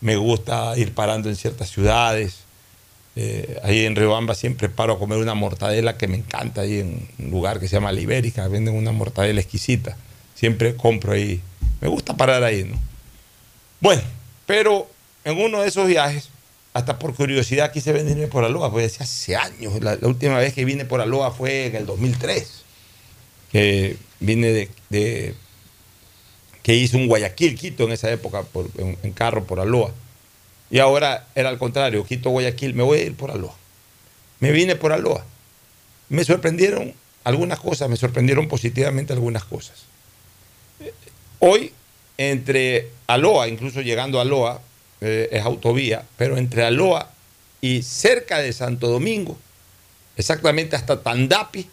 [0.00, 2.40] me gusta ir parando en ciertas ciudades.
[3.16, 7.08] Eh, ahí en Riobamba siempre paro a comer una mortadela que me encanta, ahí en
[7.18, 9.96] un lugar que se llama La Ibérica, venden una mortadela exquisita.
[10.34, 11.40] Siempre compro ahí.
[11.80, 12.78] Me gusta parar ahí, ¿no?
[13.80, 14.02] Bueno,
[14.46, 14.88] pero
[15.24, 16.30] en uno de esos viajes,
[16.72, 20.84] hasta por curiosidad quise venirme por Aloha, porque hace años, la, última vez que vine
[20.84, 22.62] por Aloha fue en el 2003,
[23.50, 25.34] que vine de,
[26.62, 28.44] que hice un Guayaquil, Quito en esa época,
[28.78, 29.92] en, en carro por Aloha.
[30.70, 33.54] Y ahora era al contrario, Quito, Guayaquil, me voy a ir por Aloha.
[34.38, 35.24] Me vine por Aloha.
[36.08, 39.84] Me sorprendieron algunas cosas, me sorprendieron positivamente algunas cosas.
[41.40, 41.72] Hoy,
[42.18, 44.60] entre Aloha, incluso llegando a Aloha,
[45.00, 47.10] eh, es autovía, pero entre Aloha
[47.60, 49.36] y cerca de Santo Domingo,
[50.16, 51.68] exactamente hasta Tandapi,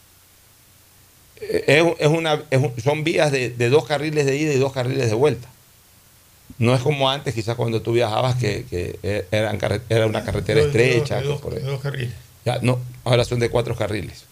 [1.39, 2.43] eh, es, una,
[2.83, 5.47] son vías de dos carriles de ida y dos carriles de vuelta.
[6.59, 11.17] No es como antes, quizás cuando tú viajabas, que, que eran era una carretera estrecha.
[11.21, 11.59] de dos- por ahí.
[11.59, 12.13] de dos carriles.
[12.45, 14.25] Ya, no, ahora son de cuatro carriles.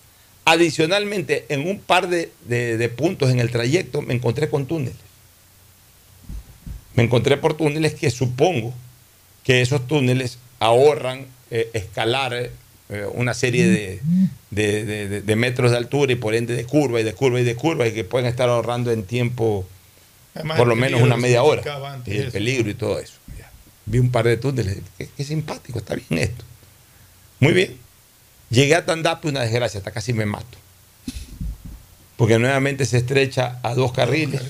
[0.45, 4.95] Adicionalmente, en un par de, de- de puntos en el trayecto me encontré con túneles.
[6.95, 8.73] Me encontré por túneles que supongo
[9.43, 12.51] que esos túneles ahorran eh, escalar eh,
[13.13, 13.99] una serie de-
[15.21, 17.87] de metros de altura y por ende de curva y de curva y de curva
[17.87, 19.67] y que pueden estar ahorrando en tiempo
[20.35, 21.63] Además, por lo menos una media hora.
[22.05, 22.31] Y el eso.
[22.31, 23.13] peligro y todo eso.
[23.39, 23.49] Ya.
[23.85, 24.77] Vi un par de túneles.
[24.97, 26.43] Qué, qué simpático, está bien esto.
[27.39, 27.77] Muy bien.
[28.49, 30.57] Llegué a Tandapi, una desgracia, hasta casi me mato.
[32.17, 34.41] Porque nuevamente se estrecha a dos carriles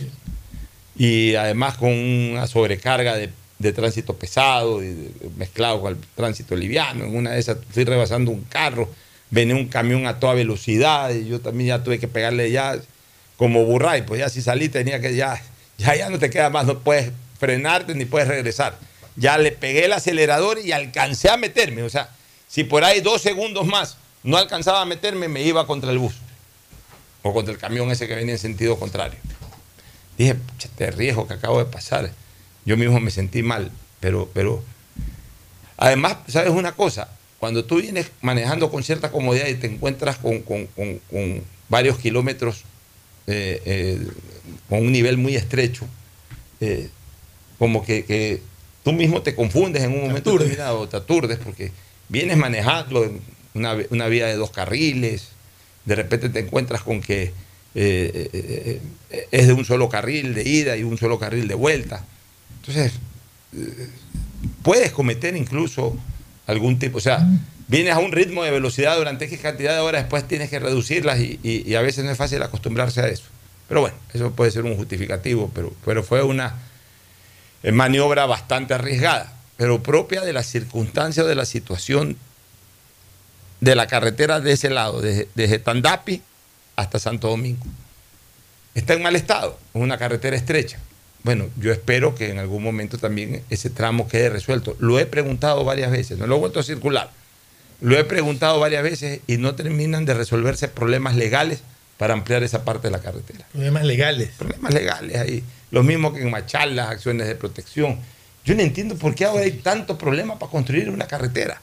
[0.97, 6.55] y además con una sobrecarga de, de tránsito pesado y de- mezclado con el tránsito
[6.55, 7.05] liviano.
[7.05, 8.89] En una de esas fui rebasando un carro,
[9.31, 12.77] venía un camión a toda velocidad y yo también ya tuve que pegarle ya
[13.37, 15.41] como burray, pues ya si salí tenía que ya,
[15.77, 18.77] ya, ya no te queda más, no puedes frenarte ni puedes regresar.
[19.15, 22.09] Ya le pegué el acelerador y alcancé a meterme, o sea,
[22.47, 26.15] si por ahí dos segundos más no alcanzaba a meterme, me iba contra el bus
[27.23, 29.19] o contra el camión ese que venía en sentido contrario.
[30.17, 32.11] Dije, "Pucha, este riesgo que acabo de pasar.
[32.65, 34.63] Yo mismo me sentí mal, pero, pero
[35.77, 37.09] además, ¿sabes una cosa?
[37.39, 41.99] Cuando tú vienes manejando con cierta comodidad y te encuentras con, con- con- con varios
[41.99, 42.63] kilómetros,
[43.27, 44.07] eh, eh,
[44.69, 45.85] con un nivel muy estrecho,
[46.61, 46.89] eh,
[47.59, 48.41] como que, que
[48.83, 50.49] tú mismo te confundes en un momento aturdes.
[50.49, 51.71] determinado, te aturdes, porque
[52.09, 53.21] vienes manejando en
[53.53, 55.29] una, una vía de dos carriles,
[55.85, 60.47] de repente te encuentras con que eh, eh, eh, es de un solo carril de
[60.47, 62.03] ida y un solo carril de vuelta.
[62.59, 62.93] Entonces,
[64.63, 65.95] puedes cometer incluso
[66.47, 67.27] algún tipo, o sea,
[67.67, 71.19] vienes a un ritmo de velocidad durante X cantidad de horas, después tienes que reducirlas
[71.19, 73.23] y, y- y a veces no es fácil acostumbrarse a eso.
[73.67, 76.55] Pero bueno, eso puede ser un justificativo, pero, pero fue una
[77.63, 82.17] eh, maniobra bastante arriesgada, pero propia de las circunstancias de la situación
[83.61, 86.21] de la carretera de ese lado, desde, desde Tandapi
[86.75, 87.65] hasta Santo Domingo.
[88.75, 90.79] Está en mal estado, es una carretera estrecha.
[91.23, 94.75] Bueno, yo espero que en algún momento también ese tramo quede resuelto.
[94.79, 97.09] Lo he preguntado varias veces, no lo he vuelto a circular.
[97.81, 101.61] Lo he preguntado varias veces y no terminan de resolverse problemas legales
[101.97, 103.45] para ampliar esa parte de la carretera.
[103.51, 104.29] Problemas legales.
[104.37, 105.43] Problemas legales ahí.
[105.71, 107.99] Lo mismo que en Machal, las acciones de protección.
[108.43, 111.61] Yo no entiendo por qué ahora hay tanto problema para construir una carretera.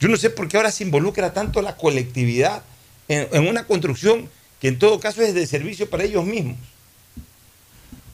[0.00, 2.62] Yo no sé por qué ahora se involucra tanto la colectividad
[3.08, 4.28] en, en una construcción
[4.60, 6.56] que en todo caso es de servicio para ellos mismos.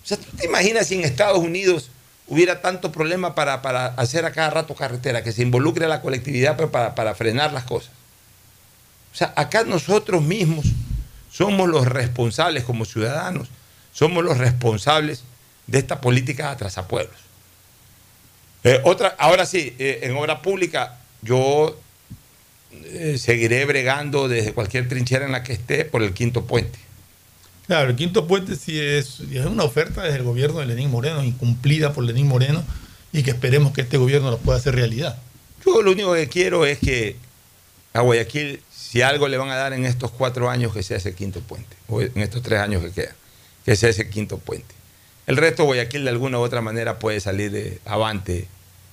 [0.02, 1.90] O sea, ¿tú te imaginas si en Estados Unidos
[2.26, 6.00] hubiera tanto problema para, para hacer a cada rato carretera, que se involucre a la
[6.00, 7.90] colectividad para, para frenar las cosas?
[9.12, 10.66] O sea, acá nosotros mismos
[11.40, 13.48] somos los responsables como ciudadanos,
[13.94, 15.22] somos los responsables
[15.66, 17.16] de esta política de atrasapueblos.
[18.62, 21.80] Eh, otra, ahora sí, eh, en obra pública yo
[22.72, 26.78] eh, seguiré bregando desde cualquier trinchera en la que esté por el quinto puente.
[27.66, 31.24] Claro, el quinto puente sí es, es una oferta desde el gobierno de Lenín Moreno,
[31.24, 32.62] incumplida por Lenín Moreno,
[33.14, 35.16] y que esperemos que este gobierno lo pueda hacer realidad.
[35.64, 37.16] Yo lo único que quiero es que
[37.94, 38.60] a Guayaquil,
[38.90, 41.76] si algo le van a dar en estos cuatro años, que sea ese quinto puente,
[41.86, 43.14] o en estos tres años que quedan,
[43.64, 44.74] que sea ese quinto puente.
[45.28, 48.48] El resto, Guayaquil de alguna u otra manera puede salir eh, avante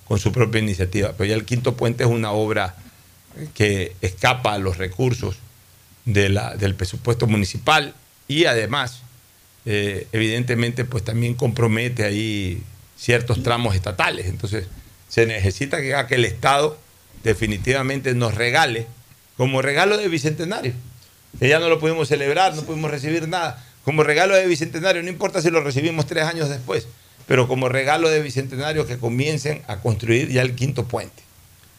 [0.07, 1.13] con su propia iniciativa.
[1.17, 2.75] Pero ya el quinto puente es una obra
[3.55, 5.37] que escapa a los recursos
[6.05, 6.29] de
[6.59, 7.95] del presupuesto municipal
[8.27, 9.01] y además,
[9.65, 12.61] eh, evidentemente, pues también compromete ahí
[12.95, 14.27] ciertos tramos estatales.
[14.27, 14.67] Entonces,
[15.09, 16.77] se necesita que, que el Estado
[17.23, 18.85] definitivamente nos regale,
[19.37, 20.73] como regalo de bicentenario,
[21.39, 25.41] ya no lo pudimos celebrar, no pudimos recibir nada, como regalo de bicentenario, no importa
[25.41, 26.87] si lo recibimos tres años después,
[27.27, 31.23] pero como regalo de bicentenario que comiencen a construir ya el quinto puente.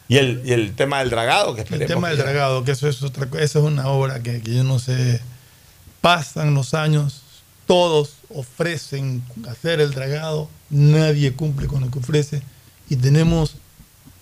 [0.07, 2.71] Y el, y el tema del dragado, que El esperemos tema del que dragado, que
[2.71, 5.21] eso es otra cosa, esa es una obra que, que yo no sé,
[6.01, 7.21] pasan los años,
[7.67, 12.41] todos ofrecen hacer el dragado, nadie cumple con lo que ofrece
[12.89, 13.55] y tenemos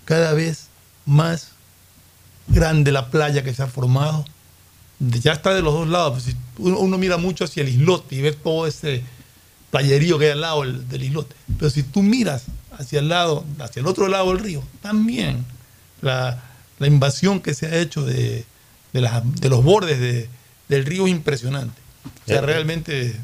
[0.03, 0.67] cada vez
[1.05, 1.51] más
[2.47, 4.25] grande la playa que se ha formado.
[4.99, 8.15] Ya está de los dos lados, pues, si uno, uno mira mucho hacia el islote
[8.15, 9.03] y ve todo ese
[9.69, 12.43] playerío que hay al lado del, del islote, pero si tú miras
[12.79, 15.45] hacia el lado, hacia el otro lado del río, también
[16.01, 16.41] la,
[16.79, 18.45] la invasión que se ha hecho de,
[18.93, 20.29] de, las- de los bordes de-
[20.69, 21.79] del río es impresionante.
[22.05, 23.15] O sea, Eh, realmente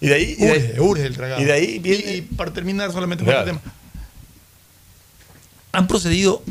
[0.00, 1.40] y de ahí, y de- urge, urge el dragado.
[1.42, 3.50] y de ahí viene- Y, y para terminar solamente con Claro.
[3.50, 3.74] este tema,
[5.72, 6.42] han procedido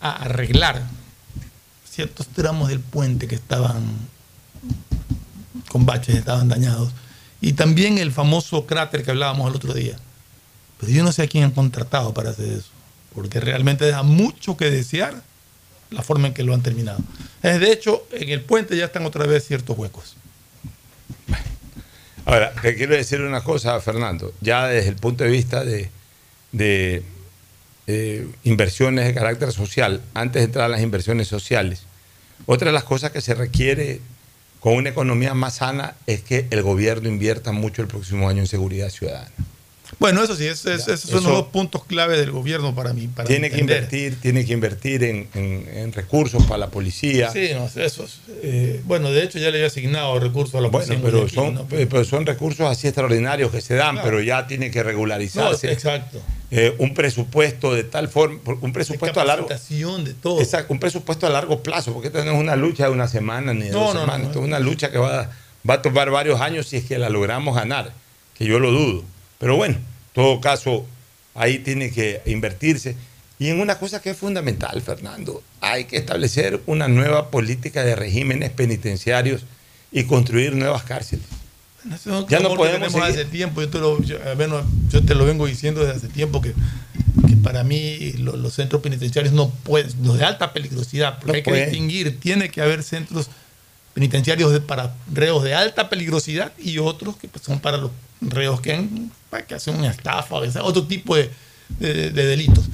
[0.00, 0.82] a arreglar
[1.92, 3.82] ciertos tramos del puente que estaban
[5.68, 6.90] con baches, estaban dañados.
[7.40, 9.96] Y también el famoso cráter que hablábamos el otro día.
[10.80, 12.70] Pero yo no sé a quién han contratado para hacer eso,
[13.14, 15.22] porque realmente deja mucho que desear
[15.90, 16.98] la forma en que lo han terminado.
[17.42, 20.16] De hecho, en el puente ya están otra vez ciertos huecos.
[22.24, 24.32] Ahora, te quiero decir una cosa, Fernando.
[24.40, 25.90] Ya desde el punto de vista de,
[26.52, 27.02] de,
[27.86, 31.82] eh, inversiones de carácter social, antes de entrar a las inversiones sociales,
[32.46, 34.00] otra de las cosas que se requiere
[34.60, 38.46] con una economía más sana es que el gobierno invierta mucho el próximo año en
[38.46, 39.30] seguridad ciudadana.
[39.98, 42.92] Bueno, eso sí, es- es- esos son eso- los dos puntos clave del gobierno para
[42.92, 43.06] mí.
[43.08, 47.30] Para tiene que invertir, tiene que invertir en, en- en recursos para la policía.
[47.30, 50.68] Sí, no, eso es, eh, bueno, de hecho ya le había asignado recursos a la
[50.68, 51.66] Bueno, policía en pero son, ¿no?
[51.68, 54.08] pero son recursos así extraordinarios que se dan, Claro.
[54.08, 55.66] pero ya tiene que regularizarse.
[55.68, 56.20] No, exacto.
[56.50, 60.40] Eh, un presupuesto de tal forma, un presupuesto a largo de todo.
[60.40, 63.54] Exacto, un presupuesto a largo plazo, porque esto no es una lucha de una semana
[63.54, 65.30] ni de No, dos semanas, esto es una lucha que va,
[65.68, 67.92] va a tomar varios años si es que la logramos ganar,
[68.36, 69.04] que yo lo dudo.
[69.42, 69.82] Pero bueno, en
[70.14, 70.86] todo caso,
[71.34, 72.94] ahí tiene que invertirse.
[73.40, 77.96] Y en una cosa que es fundamental, Fernando, hay que establecer una nueva política de
[77.96, 79.42] regímenes penitenciarios
[79.90, 81.24] y construir nuevas cárceles.
[81.92, 83.08] Eso Ya no podemos seguir.
[83.08, 83.60] hace tiempo.
[83.60, 86.54] Yo te, lo, yo, al menos yo te lo vengo diciendo desde hace tiempo que,
[87.26, 91.34] que para mí lo- los centros penitenciarios no pueden, los de alta peligrosidad, porque No
[91.34, 93.28] hay que distinguir, tiene que haber centros
[93.94, 97.90] penitenciarios de- para reos de alta peligrosidad y otros que pues, son para los
[98.20, 101.30] reos que, han- para que hacen una estafa, o sea, otro tipo de,
[101.78, 102.64] de- de delitos.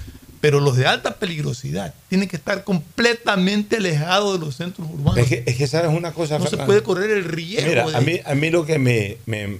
[0.40, 5.18] Pero los de alta peligrosidad tienen que estar completamente alejados de los centros urbanos.
[5.18, 7.68] Es que, es que sabes una cosa, no se puede correr el riesgo.
[7.68, 9.58] Mira, de- a mí, a mí lo que me, me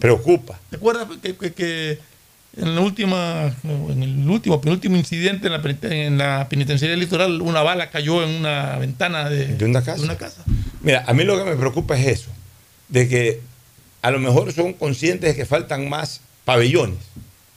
[0.00, 1.98] preocupa ¿Te acuerdas que, que- que
[2.56, 7.62] en la última, en el último, penúltimo incidente en la, en la penitenciaría litoral, una
[7.62, 9.98] bala cayó en una ventana de, de una casa.
[9.98, 10.42] de una casa?
[10.82, 12.30] Mira, a mí lo que me preocupa es eso,
[12.88, 13.40] de que
[14.02, 16.98] a lo mejor son conscientes de que faltan más pabellones.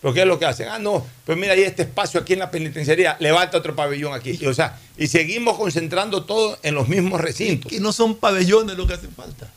[0.01, 0.67] ¿Pero qué es lo que hacen?
[0.67, 4.37] Ah, no, pues mira, hay este espacio aquí en la penitenciaría, levanta otro pabellón aquí.
[4.39, 7.71] Y, o sea, y seguimos concentrando todo en los mismos recintos.
[7.71, 9.49] Que no son pabellones lo que hace falta.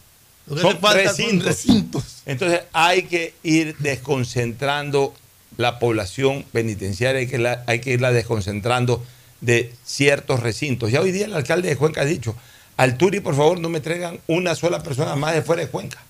[0.47, 1.32] Lo que Son hace falta recintos.
[1.32, 2.05] son recintos.
[2.26, 5.12] Entonces hay que ir desconcentrando
[5.57, 9.05] la población penitenciaria, hay que, hay que irla desconcentrando
[9.41, 10.91] de ciertos recintos.
[10.91, 12.37] Ya hoy día el alcalde de Cuenca ha dicho,
[12.77, 16.03] al Turi por favor no me traigan una sola persona más de fuera de Cuenca.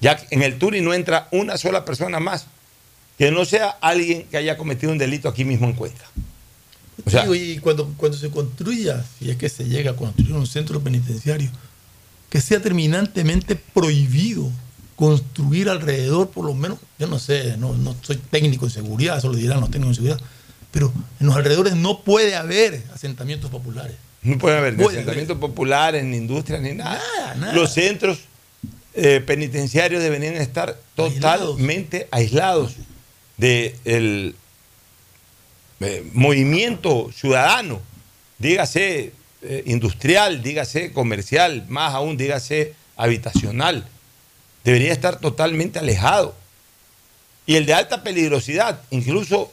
[0.00, 2.46] Ya en el Turi no entra una sola persona más
[3.18, 6.04] que no sea alguien que haya cometido un delito aquí mismo en Cuenca.
[7.32, 11.50] Y cuando, cuando se construya, si es que se llega a construir un centro penitenciario,
[12.30, 14.50] que sea terminantemente prohibido
[14.98, 19.28] construir alrededor, por lo menos, yo no sé, no, no soy técnico en seguridad, eso
[19.28, 20.26] lo dirán los técnicos en seguridad,
[20.72, 23.94] pero en los alrededores no puede haber asentamientos populares.
[24.22, 27.00] No puede haber ni Puede asentamientos populares, ni industrias, ni nada.
[27.16, 27.52] Nada, nada.
[27.52, 28.18] Los centros
[28.94, 32.74] eh, penitenciarios deberían estar totalmente aislados
[33.36, 34.34] del
[36.12, 37.80] movimiento ciudadano,
[38.38, 43.86] dígase eh, industrial, dígase comercial, más aún dígase habitacional.
[44.68, 46.34] Debería estar totalmente alejado.
[47.46, 49.50] Y el de alta peligrosidad, incluso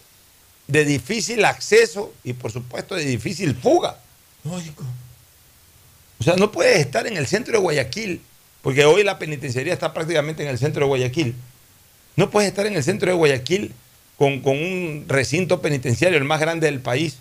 [0.68, 3.98] de difícil acceso y por supuesto de difícil fuga.
[4.44, 4.84] Lógico.
[6.20, 8.22] O sea, no puedes estar en el centro de Guayaquil,
[8.62, 11.34] porque hoy la penitenciaría está prácticamente en el centro de Guayaquil.
[12.18, 13.72] No puedes estar en el centro de Guayaquil
[14.18, 17.20] con, con un recinto penitenciario, el más grande del país,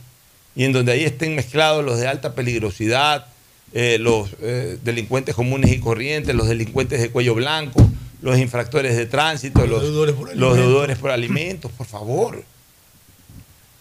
[0.56, 3.28] y en donde ahí estén mezclados los de alta peligrosidad,
[3.76, 7.84] eh, los eh, delincuentes comunes y corrientes, los delincuentes de cuello blanco,
[8.22, 10.56] los infractores de tránsito, los, deudores por los alimentos.
[10.58, 12.44] deudores por alimentos, por favor.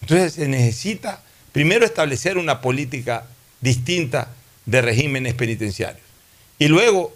[0.00, 1.22] Entonces se necesita
[1.52, 3.26] primero establecer una política
[3.60, 4.32] distinta
[4.66, 6.04] de regímenes penitenciarios
[6.58, 7.14] y luego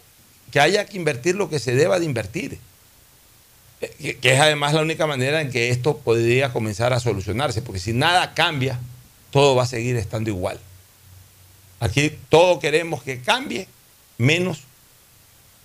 [0.53, 2.59] que haya que invertir lo que se deba de invertir,
[3.81, 7.63] Eh, que, que es además la única manera en que esto podría comenzar a solucionarse,
[7.63, 8.79] porque si nada cambia,
[9.31, 10.59] todo va a seguir estando igual.
[11.81, 13.69] Aquí todos queremos que cambie,
[14.19, 14.65] menos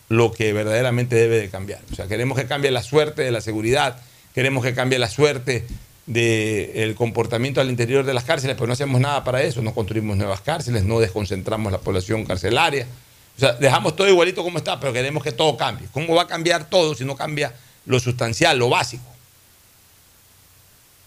[0.10, 1.82] lo que verdaderamente debe de cambiar.
[1.92, 3.98] O sea, queremos que cambie la suerte de la seguridad,
[4.34, 5.66] queremos que cambie la suerte
[6.06, 10.18] del comportamiento al interior de las cárceles, pero no hacemos nada para eso, no construimos
[10.18, 12.88] nuevas cárceles, no desconcentramos la población carcelaria.
[13.36, 15.88] O sea, dejamos todo igualito como está, pero queremos que todo cambie.
[15.92, 17.56] ¿Cómo va a cambiar todo si no cambia
[17.86, 19.04] lo sustancial, lo básico?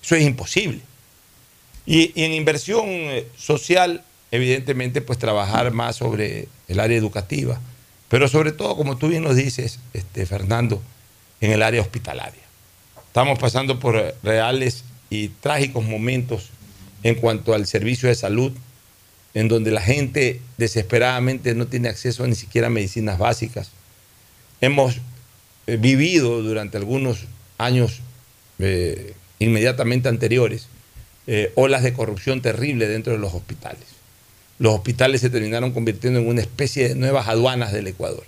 [0.03, 0.81] Eso es imposible.
[1.85, 7.61] Y, y en inversión eh, social, evidentemente, pues trabajar más sobre el área educativa,
[8.09, 10.83] pero sobre todo, como tú bien nos dices, este, Fernando,
[11.41, 12.43] en el área hospitalaria.
[13.07, 16.51] Estamos pasando por reales y trágicos momentos
[17.03, 18.53] en cuanto al servicio de salud,
[19.35, 23.71] en donde la gente desesperadamente no tiene acceso ni siquiera a medicinas básicas.
[24.61, 24.97] Hemos
[25.67, 27.27] eh, vivido durante algunos
[27.59, 28.01] años
[28.59, 30.69] eh, inmediatamente anteriores
[31.27, 33.96] eh, olas de corrupción terrible dentro de los hospitales.
[34.59, 38.25] Los hospitales se terminaron convirtiendo en una especie de nuevas aduanas del Ecuador.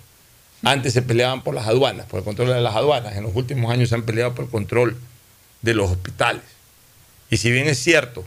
[0.63, 3.15] Antes se peleaban por las aduanas, por el control de las aduanas.
[3.15, 4.97] En los últimos años se han peleado por el control
[5.61, 6.43] de los hospitales.
[7.29, 8.25] Y si bien es cierto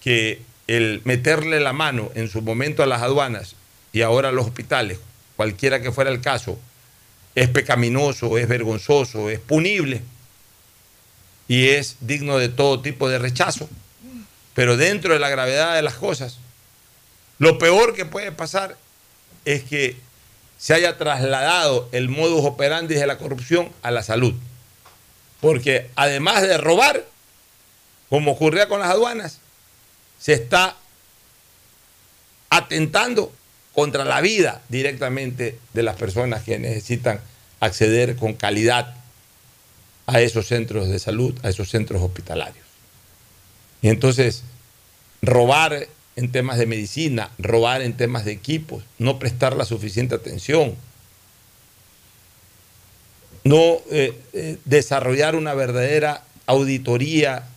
[0.00, 3.54] que el meterle la mano en su momento a las aduanas
[3.92, 4.98] y ahora a los hospitales,
[5.36, 6.58] cualquiera que fuera el caso,
[7.34, 10.02] es pecaminoso, es vergonzoso, es punible
[11.48, 13.68] y es digno de todo tipo de rechazo.
[14.54, 16.38] Pero dentro de la gravedad de las cosas,
[17.42, 18.76] lo peor que puede pasar
[19.44, 19.96] es que
[20.58, 24.32] se haya trasladado el modus operandi de la corrupción a la salud.
[25.40, 27.04] Porque además de robar,
[28.08, 29.40] como ocurría con las aduanas,
[30.20, 30.76] se está
[32.48, 33.32] atentando
[33.72, 37.20] contra la vida directamente de las personas que necesitan
[37.58, 38.94] acceder con calidad
[40.06, 42.66] a esos centros de salud, a esos centros hospitalarios.
[43.80, 44.44] Y entonces,
[45.22, 50.74] robar en temas de medicina, robar en temas de equipos, no prestar la suficiente atención,
[53.44, 57.48] no eh, eh, desarrollar una verdadera auditoría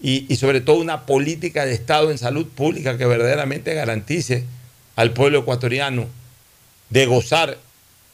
[0.00, 4.44] y, y sobre todo una política de Estado en salud pública que verdaderamente garantice
[4.96, 6.06] al pueblo ecuatoriano
[6.90, 7.58] de gozar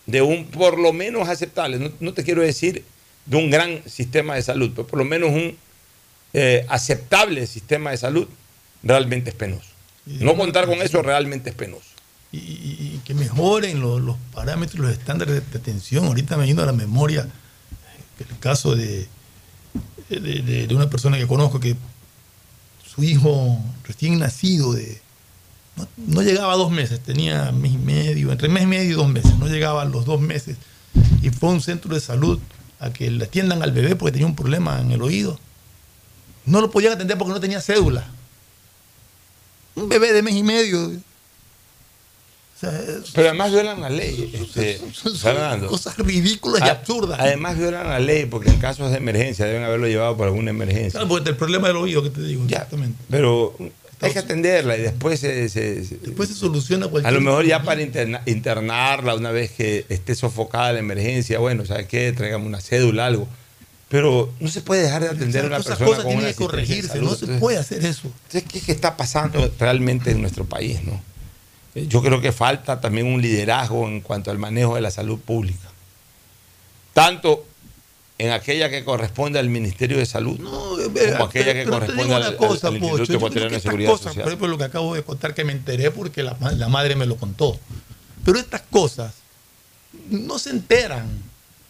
[0.06, 2.84] de un por lo menos aceptable, no, no te quiero decir
[3.26, 5.56] de un gran sistema de salud, pero por lo menos un
[6.32, 8.28] eh, aceptable sistema de salud,
[8.82, 9.69] realmente es penoso.
[10.06, 11.84] No contar con eso realmente es penoso.
[12.32, 16.04] y, y- y que mejoren los, los parámetros, los estándares de atención.
[16.06, 17.26] Ahorita me vino a la memoria
[18.18, 19.08] el caso de,
[20.08, 21.74] de, de- de una persona que conozco que
[22.86, 25.00] su hijo recién nacido de
[25.76, 28.94] no, no llegaba a dos meses, tenía mes y medio, entre mes y medio y
[28.94, 30.56] dos meses, no llegaba a los dos meses
[31.22, 32.38] y fue a un centro de salud
[32.80, 35.38] a que le atiendan al bebé porque tenía un problema en el oído.
[36.46, 38.06] No lo podían atender porque no tenía cédula.
[39.80, 40.86] Un bebé de mes y medio.
[40.86, 44.80] O sea, es- Pero además violan la ley, este,
[45.18, 45.68] Fernando.
[45.68, 47.18] cosas ridículas y A- absurdas.
[47.18, 50.90] Además violan la ley porque en casos de emergencia deben haberlo llevado por alguna emergencia.
[51.00, 52.98] Claro, porque el problema del oído que te digo, exactamente.
[53.08, 53.56] Pero
[54.02, 57.46] hay que atenderla y después se, se- se- Después se soluciona cualquier a lo mejor
[57.46, 62.12] ya para interna- internarla una vez que esté sofocada la emergencia, bueno, ¿sabes qué?
[62.12, 63.26] Tráigame una cédula, algo.
[63.90, 66.32] Pero no se puede dejar de atender a una Esas persona cosas con tienen una
[66.32, 68.06] que corregirse, no se puede hacer eso.
[68.06, 70.82] entonces, ¿qué, qué está pasando realmente en nuestro país?
[70.84, 71.02] ¿no?
[71.74, 75.18] Eh, Yo creo que falta también un liderazgo en cuanto al manejo de la salud
[75.18, 75.68] pública.
[76.94, 77.44] Tanto
[78.18, 82.68] en aquella que corresponde al Ministerio de Salud, como aquella que Pero corresponde al, cosa,
[82.68, 84.22] al Pocho, Instituto Ecuatoriano de Seguridad cosas, Social.
[84.22, 87.06] Por ejemplo, lo que acabo de contar que me enteré porque la, la madre me
[87.06, 87.58] lo contó.
[88.24, 89.14] Pero estas cosas
[90.10, 91.08] no se enteran.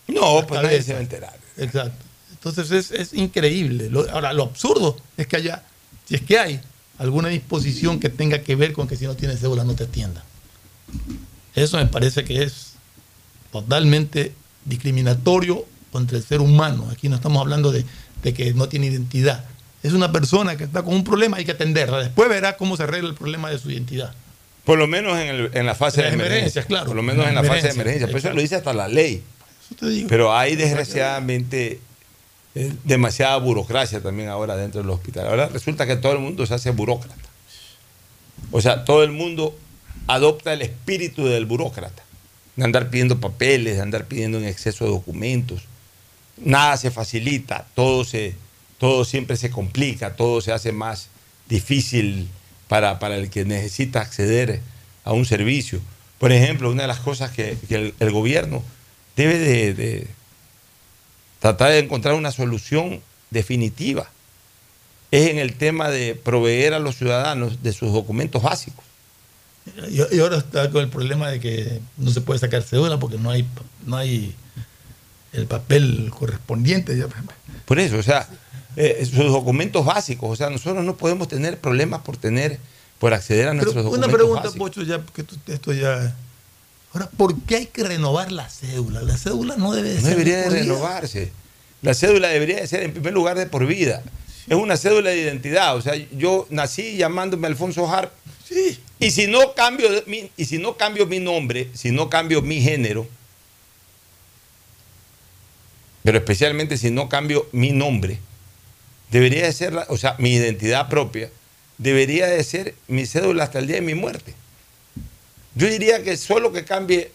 [0.09, 1.39] No, pues nadie se va a enterar.
[1.57, 2.10] Exacto.
[2.43, 3.91] Entonces es, es increíble.
[3.91, 5.63] Lo- ahora, lo absurdo es que haya,
[6.09, 6.61] si es que hay
[6.99, 10.23] alguna disposición que tenga que ver con que si no tienes cédula no te atiendan.
[11.55, 12.73] Eso me parece que es
[13.53, 14.33] totalmente
[14.65, 16.89] discriminatorio contra el ser humano.
[16.91, 17.85] Aquí no estamos hablando de,
[18.23, 19.45] de que no tiene identidad.
[19.83, 21.99] Es una persona que está con un problema, hay que atenderla.
[22.01, 24.13] Después verá cómo se arregla el problema de su identidad.
[24.65, 26.63] Por lo menos en, el- en la fase En de emergencia.
[26.65, 26.87] claro.
[26.87, 28.07] Por lo menos en la fase de Emergencia.
[28.07, 29.23] Pero eso lo dice hasta la ley.
[29.79, 30.09] te digo.
[30.09, 31.81] Pero hay desgraciadamente
[32.55, 35.29] demasiada burocracia también ahora dentro del hospital.
[35.29, 37.17] Ahora resulta que todo el mundo se hace burócrata.
[38.51, 39.57] O sea, todo el mundo
[40.07, 42.03] adopta el espíritu del burócrata,
[42.57, 45.63] de andar pidiendo papeles, de andar pidiendo en exceso de documentos.
[46.37, 48.35] Nada se facilita, todo, se,
[48.79, 51.09] todo siempre se complica, todo se hace más
[51.49, 52.29] difícil
[52.67, 54.61] para, para el que necesita acceder
[55.05, 55.81] a un servicio.
[56.19, 58.63] Por ejemplo, una de las cosas que, el, gobierno
[59.17, 60.07] debe de, de
[61.41, 64.09] tratar de encontrar una solución definitiva
[65.11, 68.85] es en el tema de proveer a los ciudadanos de sus documentos básicos.
[69.89, 73.19] Y, y ahora está con el problema de que no se puede sacar cédula porque
[73.19, 73.45] no hay,
[73.87, 74.35] no hay
[75.33, 76.97] el papel correspondiente.
[76.97, 77.07] Ya.
[77.65, 78.29] Por eso, o sea,
[78.77, 82.59] eh, sus documentos básicos, o sea, nosotros no podemos tener problemas por tener,
[82.99, 84.59] por acceder a nuestros documentos una pregunta, básicos.
[84.71, 86.15] Pocho, ya porque tú- esto ya.
[86.93, 89.03] Ahora, ¿por qué hay que renovar la cédula?
[89.03, 91.33] La cédula no debe de No ser debería de renovarse.
[91.83, 94.03] La cédula debería de ser en primer lugar de por vida.
[94.49, 95.77] Es una cédula de identidad.
[95.77, 98.13] O sea, yo nací llamándome Alfonso Harp.
[98.99, 102.61] Y si no cambio mi, y si no cambio mi nombre, si no cambio mi
[102.61, 103.07] género,
[106.03, 108.19] pero especialmente si no cambio mi nombre,
[109.11, 111.31] debería de ser, la- o sea, mi identidad propia,
[111.79, 114.35] debería de ser mi cédula hasta el día de mi muerte.
[115.55, 117.13] Yo diría que solo que cambie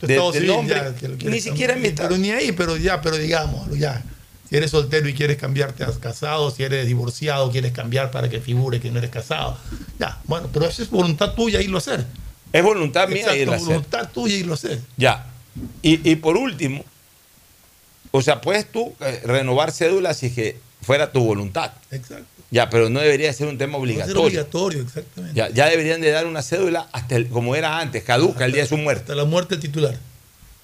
[0.00, 2.08] de, de nombre, ya, que lo ni siquiera en mi cambiar.
[2.08, 4.02] Pero ni ahí, pero ya, pero digamos, ya.
[4.48, 8.40] Si eres soltero y quieres cambiarte a casado, si eres divorciado, quieres cambiar para que
[8.40, 9.56] figure que no eres casado.
[9.98, 12.04] Ya, bueno, pero eso es voluntad tuya irlo a hacer.
[12.52, 13.68] Es voluntad mía Exacto, irlo a hacer.
[13.68, 14.80] voluntad tuya irlo a hacer.
[14.96, 15.26] Ya.
[15.82, 16.84] Y, y por último,
[18.10, 21.72] o sea, puedes tú eh, renovar cédulas si es que fuera tu voluntad.
[21.90, 22.24] Exacto.
[22.50, 24.22] Ya, pero no debería ser un tema a ser obligatorio.
[24.22, 25.36] obligatorio, exactamente.
[25.36, 28.62] Ya, ya deberían de dar una cédula hasta el- como era antes, caduca el día
[28.62, 29.02] de su muerte.
[29.02, 29.96] Hasta la muerte del titular.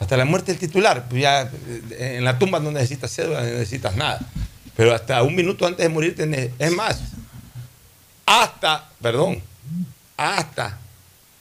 [0.01, 1.07] Hasta la muerte del titular.
[1.09, 1.49] Pues ya
[1.99, 4.21] en la tumba no necesitas cédula, no necesitas nada.
[4.77, 7.01] Pero hasta un minuto antes de morir, tenés- es más,
[8.27, 9.41] hasta, perdón,
[10.17, 10.79] hasta,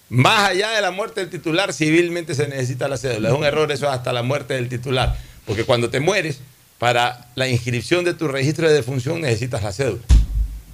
[0.10, 3.30] más allá de la muerte del titular, civilmente se necesita la cédula.
[3.30, 5.18] Es un error eso hasta la muerte del titular.
[5.46, 6.40] Porque cuando te mueres,
[6.86, 10.04] para la inscripción de tu registro de defunción necesitas la cédula.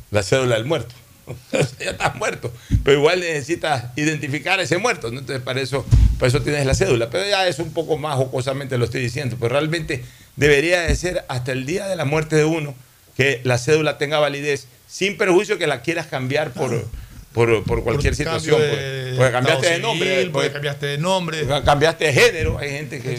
[0.09, 0.93] La cédula del muerto.
[1.79, 2.51] ya estás muerto.
[2.83, 5.09] Pero igual necesitas identificar a ese muerto.
[5.09, 5.19] ¿no?
[5.19, 5.85] Entonces, para eso,
[6.19, 7.09] para eso tienes la cédula.
[7.09, 9.37] Pero ya es un poco más jocosamente lo estoy diciendo.
[9.39, 10.03] Pero realmente
[10.35, 12.75] debería de ser hasta el día de la muerte de uno
[13.15, 16.89] que la cédula tenga validez, sin perjuicio que la quieras cambiar por,
[17.31, 18.59] por, por cualquier Por situación.
[18.59, 20.09] Porque, de porque cambiaste de nombre.
[20.09, 21.47] porque porque cambiaste de nombre.
[21.63, 22.57] cambiaste de género.
[22.57, 23.17] Hay gente que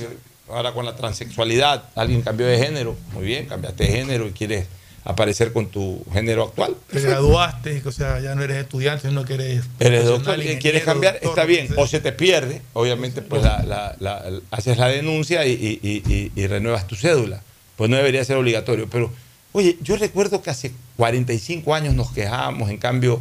[0.53, 2.97] ahora con la transexualidad, alguien cambió de género.
[3.13, 4.67] Muy bien, cambiaste de género y quieres
[5.05, 6.77] aparecer con tu género actual.
[6.91, 9.65] Te graduaste, o sea, ya no eres estudiante, sino que eres.
[9.81, 11.69] Eres doctor y ingeniero, quieres cambiar, doctor, está bien.
[11.77, 16.13] O se te pierde, obviamente, pues la- la- la- haces la denuncia y, y- y-
[16.13, 17.43] y- y renuevas tu cédula.
[17.77, 18.89] Pues no debería ser obligatorio.
[18.89, 19.11] Pero,
[19.53, 23.21] oye, yo recuerdo que hace 45 años nos quejábamos, en cambio,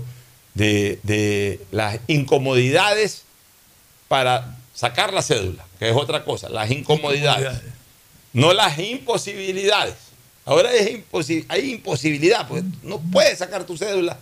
[0.54, 3.24] de, de las incomodidades
[4.08, 7.60] para sacar la cédula, que es otra cosa, las incomodidades,
[8.34, 9.96] no las imposibilidades.
[10.46, 14.16] Ahora es imposi- hay imposibilidad, porque no puedes sacar tu cédula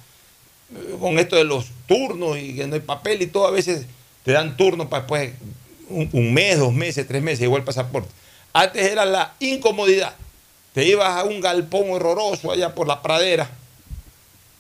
[0.74, 3.86] eh, con esto de los turnos y que no hay papel y todo, a veces
[4.24, 5.34] te dan turnos para después
[5.90, 8.10] un, un mes, dos meses, tres meses, igual pasaporte.
[8.54, 10.14] Antes era la incomodidad.
[10.74, 13.50] Te ibas a un galpón horroroso allá por la pradera.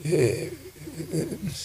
[0.04, 0.54] Eh,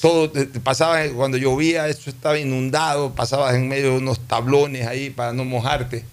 [0.00, 5.10] todo te pasabas cuando llovía, eso estaba inundado, pasabas en medio de unos tablones ahí
[5.10, 6.04] para no mojarte.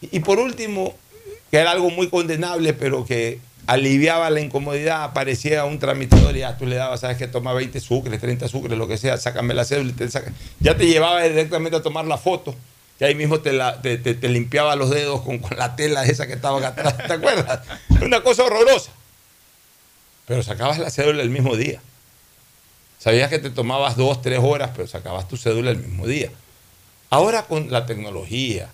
[0.00, 0.94] Y, por último,
[1.50, 6.56] que era algo muy condenable, pero que aliviaba la incomodidad, aparecía un tramitador y ya
[6.56, 9.64] tú le dabas, sabes que toma 20 sucres, 30 sucres, lo que sea, sácame la
[9.64, 10.32] cédula te saca.
[10.60, 12.54] Ya te llevaba directamente a tomar la foto.
[13.00, 16.04] Y ahí mismo te, la- te, te- te limpiaba los dedos con, con la tela
[16.04, 16.96] esa que estaba atrás.
[17.06, 17.60] ¿Te acuerdas?
[18.02, 18.90] Una cosa horrorosa.
[20.26, 21.80] Pero sacabas la cédula el mismo día.
[22.98, 26.30] Sabías que te tomabas dos, tres horas, pero sacabas tu cédula el mismo día.
[27.10, 28.68] Ahora con la tecnología,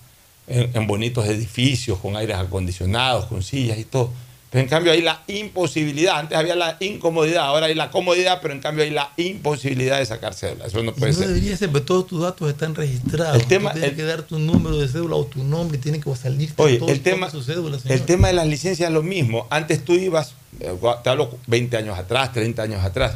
[0.47, 4.11] en, en bonitos edificios, con aires acondicionados, con sillas y todo.
[4.51, 6.17] Pero en cambio hay la imposibilidad.
[6.19, 10.07] Antes había la incomodidad, ahora hay la comodidad, pero en cambio hay la imposibilidad de
[10.07, 10.67] sacar cédula.
[10.67, 11.29] Eso no puede no ser.
[11.29, 13.37] debería ser, pero todos tus datos están registrados.
[13.43, 15.81] El tema- Tú tienes el- que dar tu número de cédula o tu nombre y
[15.81, 17.99] tiene que salir Oye, todo, el tema, su cédula, señor.
[17.99, 19.47] el tema de las licencias es lo mismo.
[19.51, 20.73] Antes tú ibas, eh,
[21.03, 23.15] te hablo 20 años atrás, 30 años atrás,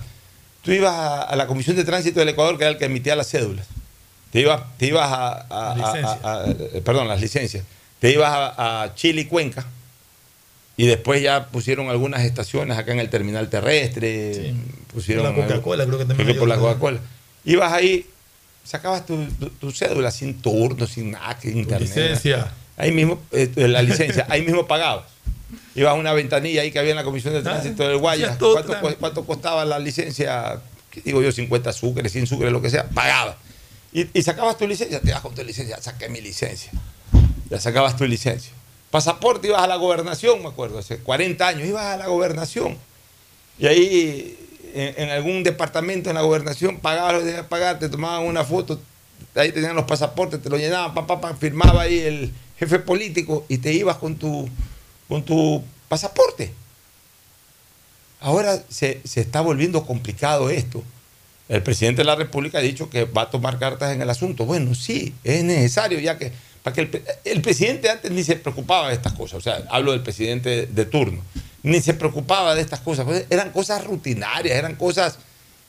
[0.63, 3.17] tú ibas a, a la Comisión de Tránsito del Ecuador, que era el que emitía
[3.17, 3.67] las cédulas.
[4.33, 7.65] Te ibas, te ibas a, eh, perdón, las licencias.
[7.99, 9.65] Te ibas a, Chile y Cuenca
[10.77, 14.55] y después ya pusieron algunas estaciones acá en el terminal terrestre.
[14.93, 16.57] Pusieron La Coca-Cola creo que también creo que por la.
[16.59, 17.01] Coca-Cola.
[17.45, 18.07] Ibas ahí,
[18.65, 21.89] sacabas tu, tu- tu cédula sin turno, sin nada, sin internet.
[21.89, 22.53] licencia.
[22.77, 25.07] Ahí mismo, eh, la licencia, ahí mismo pagabas.
[25.75, 28.39] Ibas a una ventanilla ahí que había en la Comisión de Tránsito del Guayas.
[28.99, 30.61] ¿Cuánto, costaba la licencia?
[30.91, 31.33] ¿Qué digo yo?
[31.33, 32.89] 50 sucres, 100 sucres, lo que sea.
[32.89, 33.37] Pagaba.
[33.93, 36.73] Y, y sacabas tu licencia, te vas con tu licencia, saqué mi licencia.
[37.51, 38.53] Ya sacabas tu licencia.
[38.91, 42.77] Pasaporte, ibas a la gobernación, me acuerdo, hace 40 años, ibas a la gobernación.
[43.59, 44.39] Y ahí,
[44.75, 48.45] en, en algún departamento en la gobernación, pagabas lo que que pagar, te tomaban una
[48.45, 48.81] foto,
[49.35, 53.59] ahí tenían los pasaportes, te lo llenaban, papá, papá, firmaba ahí el jefe político y
[53.59, 54.49] te ibas con tu,
[55.09, 56.53] con tu pasaporte.
[58.21, 60.83] Ahora se, se está volviendo complicado esto.
[61.49, 64.45] El presidente de la República ha dicho que va a tomar cartas en el asunto.
[64.45, 66.33] Bueno, sí, es necesario ya que,
[66.63, 69.39] para que el, el presidente antes ni se preocupaba de estas cosas.
[69.39, 71.23] O sea, hablo del presidente de turno.
[71.63, 73.07] Ni se preocupaba de estas cosas.
[73.07, 75.19] pues, eran cosas rutinarias, eran cosas,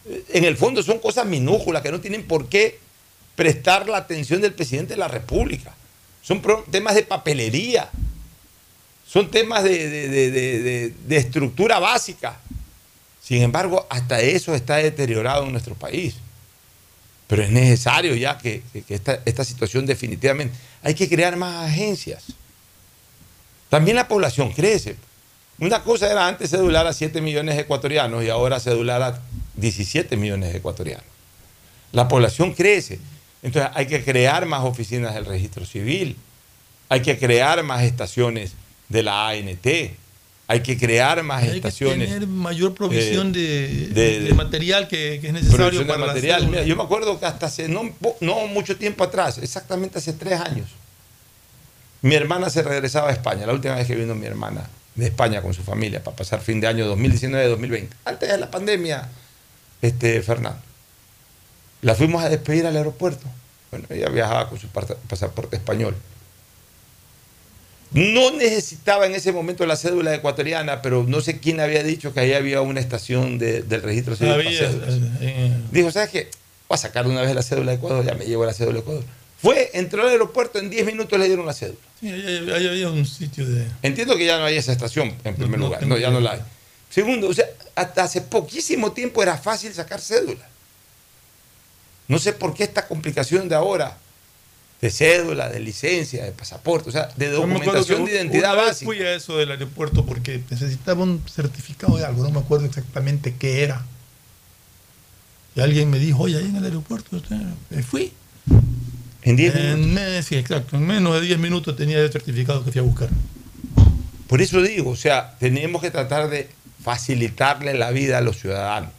[0.06, 2.80] eh, en el fondo son cosas minúsculas que no tienen por qué
[3.36, 5.74] prestar la atención del presidente de la República.
[6.22, 7.90] Son temas de papelería.
[9.12, 12.38] Son temas de, de- de- de- estructura básica.
[13.24, 16.16] Sin embargo, hasta eso está deteriorado en nuestro país.
[17.28, 20.56] Pero es necesario ya que, que- que esta, esta situación definitivamente...
[20.84, 22.24] Hay que crear más agencias.
[23.70, 24.96] También la población crece.
[25.60, 29.22] Una cosa era antes cedular a 7 millones de ecuatorianos y ahora cedular a
[29.56, 31.06] 17 millones de ecuatorianos.
[31.92, 33.00] La población crece.
[33.42, 36.16] Entonces hay que crear más oficinas del registro civil.
[36.88, 38.54] Hay que crear más estaciones
[38.90, 39.68] de la ANT.
[40.52, 42.10] Hay que crear más Hay que estaciones.
[42.10, 46.48] tener mayor provisión eh, de, de- de material que, que es necesario para material.
[46.48, 47.84] Mira, yo me acuerdo que hasta hace no,
[48.48, 50.68] mucho tiempo atrás, exactamente hace tres años,
[52.02, 55.42] mi hermana se regresaba a España, la última vez que vino mi hermana de España
[55.44, 59.08] con su familia para pasar fin de año 2019-2020, antes de la pandemia,
[59.84, 60.60] este, Fernando.
[61.84, 63.26] La fuimos a despedir al aeropuerto.
[63.72, 65.96] Bueno, ella viajaba con su pasaporte español.
[67.92, 72.20] No necesitaba en ese momento la cédula ecuatoriana, pero no sé quién había dicho que
[72.20, 74.34] ahí había una estación de- del registro civil.
[74.34, 74.96] para Había, cédulas.
[75.22, 76.30] eh, Dijo, ¿sabes qué?
[76.68, 78.80] Voy a sacar una vez la cédula de Ecuador, ya me llevo la cédula de
[78.82, 79.04] Ecuador.
[79.42, 81.80] Fue, entró al aeropuerto, en 10 minutos le dieron la cédula.
[82.00, 83.66] sí, ahí, ahí había un sitio de...
[83.82, 85.86] Entiendo que ya no hay esa estación, en primer no lugar.
[85.88, 86.40] No, ya no la hay.
[86.92, 90.48] Segundo, o sea, hasta hace poquísimo tiempo era fácil sacar cédula.
[92.08, 93.98] No sé por qué esta complicación de ahora,
[94.82, 98.72] de cédula, de licencia, de pasaporte, o sea, de me documentación de identidad una vez
[98.72, 98.86] básica.
[98.86, 103.36] Fui a eso del aeropuerto porque necesitaba un certificado de algo, no me acuerdo exactamente
[103.38, 103.86] qué era.
[105.56, 107.36] Y alguien me dijo, oye, ahí en el aeropuerto, usted",
[107.78, 108.14] y fui.
[109.24, 112.72] En 10 En me- sí, exacto, en menos de 10 minutos tenía el certificado que
[112.72, 113.10] fui a buscar.
[114.28, 116.50] Por eso digo, o sea, tenemos que tratar de
[116.82, 118.92] facilitarle la vida a los ciudadanos.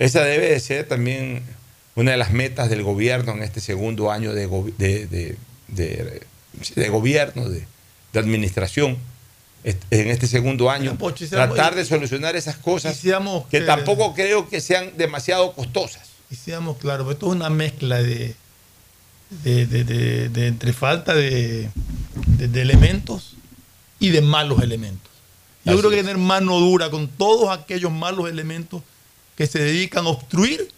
[0.00, 1.42] Esa debe de ser también
[1.98, 4.46] una de las metas del gobierno en este segundo año de,
[4.78, 5.36] de-
[5.68, 7.66] de- gobierno, de,
[8.20, 8.96] administración.
[9.64, 12.96] En este segundo año, Pocho, seamos- tratar de solucionar esas cosas
[13.50, 16.08] que que- tampoco creo que sean demasiado costosas.
[16.30, 18.34] Y seamos claros, esto es una mezcla de,
[19.42, 21.68] de, de- de- de entre falta de,
[22.62, 23.34] elementos
[23.98, 25.10] y de malos elementos.
[25.64, 28.82] Yo Así creo que tener mano dura con todos aquellos malos elementos
[29.36, 30.70] que se dedican a obstruir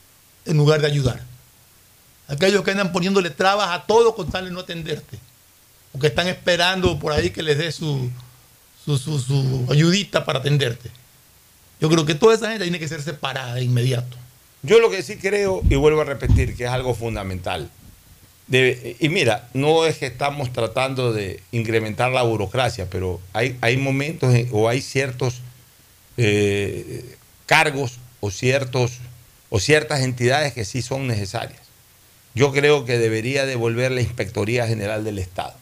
[0.47, 1.21] en lugar de ayudar.
[2.29, 5.19] Aquellos que andan poniéndole trabas a todo con tal de no atenderte.
[5.93, 8.09] O que están esperando por ahí que les dé su,
[8.85, 10.91] su, su- ayudita para atenderte.
[11.81, 14.17] Yo creo que toda esa gente tiene que ser separada de inmediato.
[14.63, 17.71] Yo lo que sí creo, y vuelvo a repetir, que es algo fundamental.
[18.47, 23.77] de- y mira, no es que estamos tratando de incrementar la burocracia, pero hay, hay
[23.77, 25.37] momentos en- o hay ciertos
[26.17, 27.17] eh,
[27.47, 28.93] cargos o, ciertos,
[29.51, 31.61] o ciertas entidades que sí son necesarias.
[32.35, 35.55] Yo creo que debería devolver la Inspectoría General del Estado.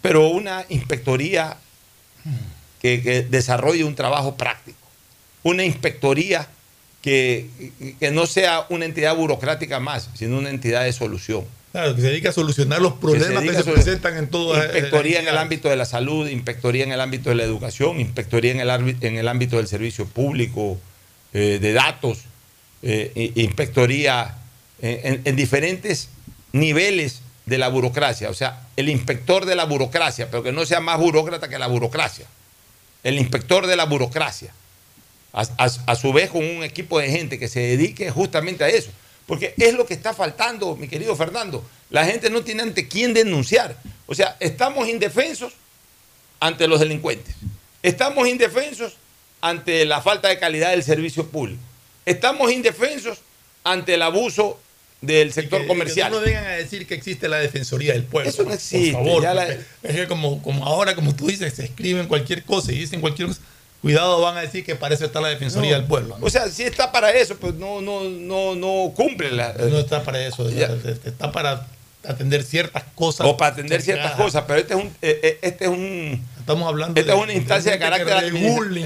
[0.00, 1.56] Pero una inspectoría
[2.80, 4.78] que, que desarrolle un trabajo práctico.
[5.42, 6.48] Una inspectoría
[7.02, 7.48] que,
[7.98, 11.44] que no sea una entidad burocrática más, sino una entidad de solución.
[11.72, 15.26] Claro, que se dedica a solucionar los problemas que se, presentan en todas Inspectoría en
[15.26, 18.68] el ámbito de la salud, inspectoría en el ámbito de la educación, inspectoría en el,
[18.68, 20.78] arbi- en el ámbito del servicio público,
[21.32, 22.18] eh, de datos,
[22.82, 24.36] eh, inspectoría
[24.80, 26.08] en, en- en diferentes
[26.52, 28.30] niveles de la burocracia.
[28.30, 31.66] O sea, el inspector de la burocracia, pero que no sea más burócrata que la
[31.66, 32.26] burocracia.
[33.02, 34.52] El inspector de la burocracia.
[35.32, 35.46] A-
[35.86, 38.90] a su vez con un equipo de gente que se dedique justamente a eso.
[39.26, 41.64] Porque es lo que está faltando, mi querido Fernando.
[41.90, 43.76] La gente no tiene ante quién denunciar.
[44.06, 45.52] O sea, estamos indefensos
[46.40, 47.34] ante los delincuentes.
[47.82, 48.94] Estamos indefensos
[49.40, 51.60] ante la falta de calidad del servicio público.
[52.06, 53.18] Estamos indefensos
[53.64, 54.58] ante el abuso
[55.00, 56.10] del sector Que- comercial.
[56.10, 58.30] Que no vengan a decir que existe la Defensoría del Pueblo.
[58.30, 61.64] Eso no existe, Por favor, la- es que como, como ahora, como tú dices, se
[61.64, 63.40] escriben cualquier cosa y dicen cualquier cosa.
[63.80, 65.78] Cuidado, van a decir que para eso está la Defensoría No.
[65.78, 66.16] del Pueblo.
[66.18, 66.24] ¿no?
[66.26, 69.54] O sea, si está para eso, pues no, no, no, no cumple la.
[69.54, 70.48] no está para eso.
[70.48, 71.66] Está para
[72.04, 73.26] atender ciertas cosas.
[73.26, 76.68] o para atender ciertas cosas, pero este es un, eh, eh, este es un Estamos
[76.68, 78.08] hablando esta es de- una instancia de carácter.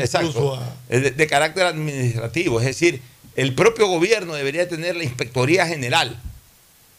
[0.01, 0.55] Exacto.
[0.55, 3.01] a- Es de, de carácter administrativo, es decir,
[3.35, 6.17] el propio gobierno debería tener la inspectoría general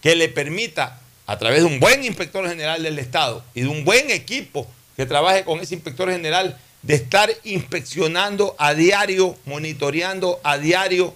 [0.01, 3.83] que le permita a través de un buen inspector general del Estado y de un
[3.85, 10.57] buen equipo que trabaje con ese inspector general de estar inspeccionando a diario, monitoreando a
[10.57, 11.13] diario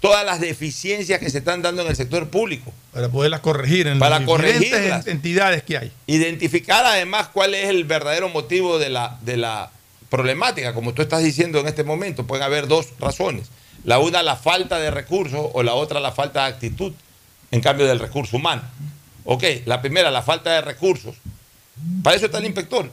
[0.00, 2.72] todas las deficiencias que se están dando en el sector público.
[2.96, 5.92] Para poderlas corregir en Para las diferentes entidades que hay.
[6.06, 9.70] Identificar además cuál es el verdadero motivo de la, de la
[10.08, 10.72] problemática.
[10.72, 13.48] Como tú estás diciendo en este momento, pueden haber dos razones.
[13.84, 16.94] La una, la falta de recursos o la otra, la falta de actitud
[17.50, 18.62] en cambio del recurso humano.
[19.24, 21.16] Ok, la primera, la falta de recursos.
[22.02, 22.90] Para eso está el inspector.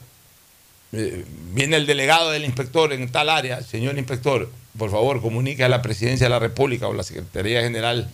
[0.92, 1.24] Eh,
[1.54, 5.80] viene el delegado del inspector en tal área, señor inspector, por favor comunique a la
[5.80, 8.10] presidencia de la República o la Secretaría General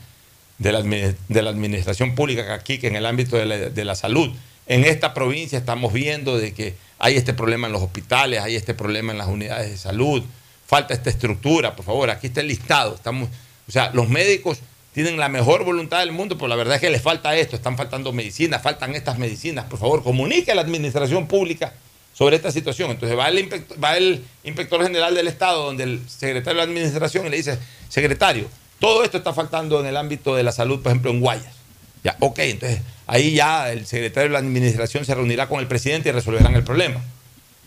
[0.61, 3.96] de la, de la Administración Pública aquí, que en el ámbito de la, de la
[3.96, 4.30] salud,
[4.66, 8.74] en esta provincia estamos viendo de que hay este problema en los hospitales, hay este
[8.74, 10.22] problema en las unidades de salud,
[10.66, 12.94] falta esta estructura, por favor, aquí está el listado.
[12.94, 13.28] Estamos,
[13.66, 14.61] o sea, los médicos
[14.92, 17.76] tienen la mejor voluntad del mundo, pero la verdad es que les falta esto, están
[17.76, 21.72] faltando medicinas, faltan estas medicinas, por favor, comunique a la administración pública
[22.12, 22.90] sobre esta situación.
[22.90, 26.70] Entonces va el, inspector, va el inspector general del Estado, donde el secretario de la
[26.70, 27.58] administración y le dice,
[27.88, 28.46] secretario,
[28.80, 31.54] todo esto está faltando en el ámbito de la salud, por ejemplo, en Guayas.
[32.02, 36.08] Ya, ok, entonces ahí ya el secretario de la administración se reunirá con el presidente
[36.08, 37.00] y resolverán el problema.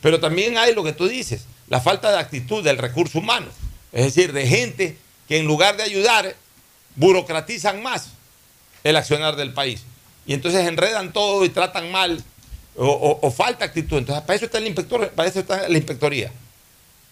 [0.01, 3.45] Pero también hay lo que tú dices, la falta de actitud del recurso humano.
[3.91, 4.97] Es decir, de gente
[5.28, 6.36] que en lugar de ayudar,
[6.95, 8.09] burocratizan más
[8.84, 9.84] el accionar del país.
[10.26, 12.24] Y entonces enredan todo y tratan mal
[12.76, 13.97] o, falta actitud.
[13.97, 16.32] Entonces, para eso está el inspector, para eso está la inspectoría.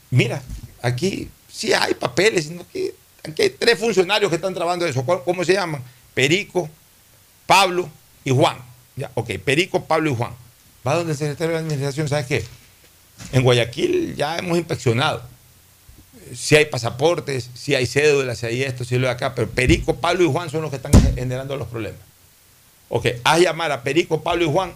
[0.10, 0.42] Mira,
[0.82, 5.04] aquí sí hay papeles, sino que aquí hay tres funcionarios que están trabajando eso.
[5.04, 5.84] ¿Cuál- ¿Cómo se llaman?
[6.14, 6.70] Perico,
[7.46, 7.90] Pablo
[8.24, 8.58] y Juan.
[8.96, 10.34] Ya, ok, Perico, Pablo y Juan.
[10.86, 12.44] Va donde el secretario de administración, ¿sabes qué?
[13.32, 15.24] En Guayaquil ya hemos inspeccionado.
[16.36, 19.96] Si hay pasaportes, si hay cédulas, si hay esto, si lo de acá, pero Perico,
[19.98, 22.00] Pablo y Juan son los que están generando los problemas.
[22.90, 24.74] Ok, haz llamar a Perico, Pablo y Juan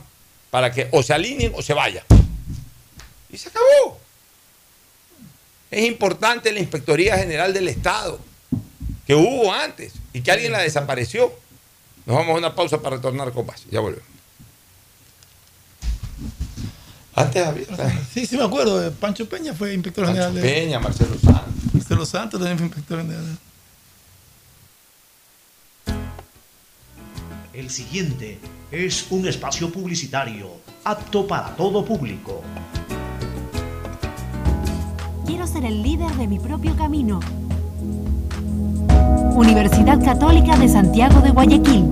[0.51, 2.03] para que o se alineen o se vayan.
[3.29, 3.99] Y se acabó.
[5.71, 8.19] Es importante la Inspectoría General del Estado,
[9.05, 11.31] que hubo antes y que alguien la desapareció.
[12.05, 13.65] Nos vamos a una pausa para retornar con más.
[13.71, 14.05] Ya volvemos.
[17.15, 17.65] Antes había.
[18.13, 18.85] Sí, sí me acuerdo.
[18.85, 20.35] eh, Pancho Peña fue inspector Pancho general.
[20.35, 21.73] de- Peña, Marcelo Santos.
[21.73, 23.37] Marcelo Santos también fue inspector general.
[27.53, 28.37] El siguiente
[28.69, 30.49] es un espacio publicitario
[30.83, 32.43] apto para todo público.
[35.25, 37.21] Quiero ser el líder de mi propio camino.
[39.35, 41.91] Universidad Católica de Santiago de Guayaquil.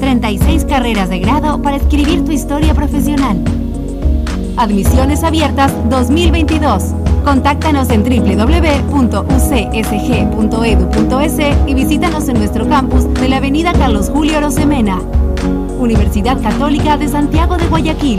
[0.00, 3.42] 36 carreras de grado para escribir tu historia profesional.
[4.56, 6.94] Admisiones abiertas 2022.
[7.24, 8.88] Contáctanos en www.ucsg.edu.es
[11.66, 15.00] y visítanos en nuestro campus de la Avenida Carlos Julio Rosemena.
[15.78, 18.18] Universidad Católica de Santiago de Guayaquil.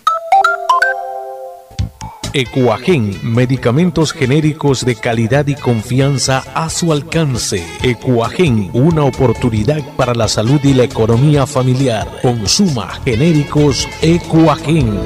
[2.33, 7.61] Ecuagen, medicamentos genéricos de calidad y confianza a su alcance.
[7.83, 12.07] Ecuagen, una oportunidad para la salud y la economía familiar.
[12.21, 14.97] Consuma genéricos Ecuagen.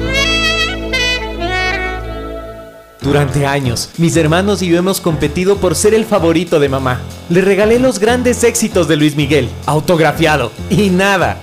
[3.00, 7.00] Durante años, mis hermanos y yo hemos competido por ser el favorito de mamá.
[7.28, 11.42] Le regalé los grandes éxitos de Luis Miguel, autografiado, y nada.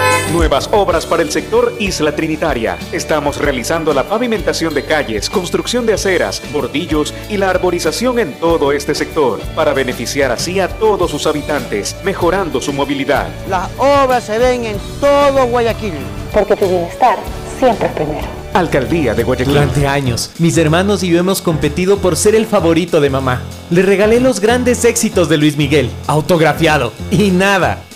[0.33, 2.77] Nuevas obras para el sector Isla Trinitaria.
[2.93, 8.71] Estamos realizando la pavimentación de calles, construcción de aceras, bordillos y la arborización en todo
[8.71, 13.27] este sector para beneficiar así a todos sus habitantes, mejorando su movilidad.
[13.49, 15.95] Las obras se ven en todo Guayaquil.
[16.31, 17.17] Porque tu bienestar
[17.59, 18.27] siempre es primero.
[18.53, 19.53] Alcaldía de Guayaquil.
[19.53, 23.41] Durante años, mis hermanos y yo hemos competido por ser el favorito de mamá.
[23.69, 26.93] Le regalé los grandes éxitos de Luis Miguel, autografiado.
[27.11, 27.83] Y nada,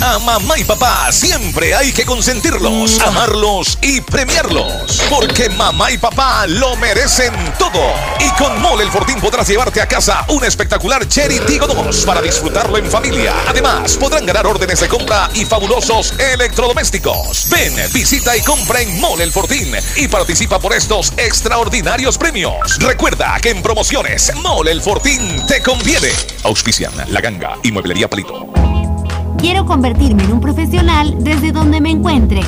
[0.00, 5.00] A mamá y papá siempre hay que consentirlos, amarlos y premiarlos.
[5.08, 7.80] Porque mamá y papá lo merecen todo.
[8.18, 12.20] Y con Mole el Fortín podrás llevarte a casa un espectacular Cherry Tigo 2 para
[12.20, 13.32] disfrutarlo en familia.
[13.46, 17.48] Además, podrán ganar órdenes de compra y fabulosos electrodomésticos.
[17.50, 22.78] Ven, visita y compra en Mole el Fortín y participa por estos extraordinarios premios.
[22.78, 26.10] Recuerda que en promociones Mole el Fortín te conviene.
[26.42, 28.91] Auspician La Ganga y Mueblería Palito.
[29.42, 32.42] Quiero convertirme en un profesional desde donde me encuentre.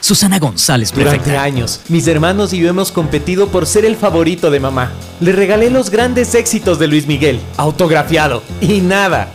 [0.00, 1.42] Susana González, Durante prefecta.
[1.42, 4.90] años, mis hermanos y yo hemos competido por ser el favorito de mamá.
[5.20, 8.42] Le regalé los grandes éxitos de Luis Miguel, autografiado.
[8.60, 9.34] Y nada.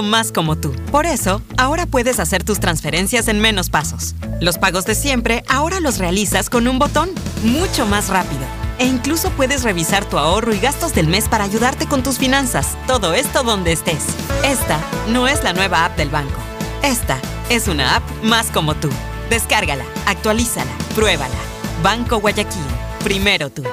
[0.01, 0.73] más como tú.
[0.91, 4.15] Por eso, ahora puedes hacer tus transferencias en menos pasos.
[4.39, 7.09] Los pagos de siempre ahora los realizas con un botón,
[7.43, 8.41] mucho más rápido.
[8.79, 12.75] E incluso puedes revisar tu ahorro y gastos del mes para ayudarte con tus finanzas.
[12.87, 14.03] Todo esto donde estés.
[14.43, 14.79] Esta
[15.09, 16.39] no es la nueva app del banco.
[16.81, 18.89] Esta es una app más como tú.
[19.29, 21.35] Descárgala, actualízala, pruébala.
[21.83, 22.61] Banco Guayaquil.
[23.03, 23.63] Primero tú.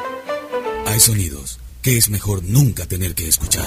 [0.86, 3.66] Hay sonidos que es mejor nunca tener que escuchar.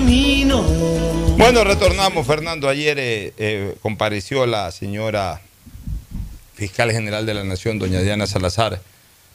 [0.00, 0.62] Camino.
[1.36, 2.70] Bueno, retornamos, Fernando.
[2.70, 5.42] Ayer eh, eh, compareció la señora
[6.54, 8.80] fiscal general de la Nación, doña Diana Salazar,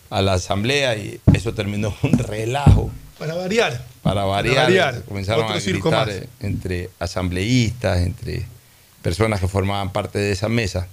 [0.10, 2.90] a la asamblea y eso terminó un relajo.
[3.20, 3.86] Para variar.
[4.02, 5.04] Para variar, Para variar.
[5.04, 6.16] comenzaron Otro a circo gritar más.
[6.16, 8.44] eh, entre asambleístas, entre
[9.04, 10.88] personas que formaban parte de esa mesa.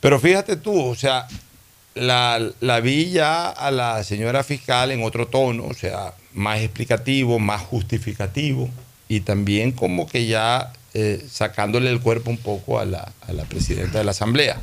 [0.00, 1.26] Pero fíjate tú, o sea,
[1.94, 7.38] la, la vi ya a la señora fiscal en otro tono, o sea, más explicativo,
[7.38, 8.68] más justificativo
[9.08, 13.44] y también como que ya eh, sacándole el cuerpo un poco a la, a la
[13.44, 14.60] presidenta de la Asamblea.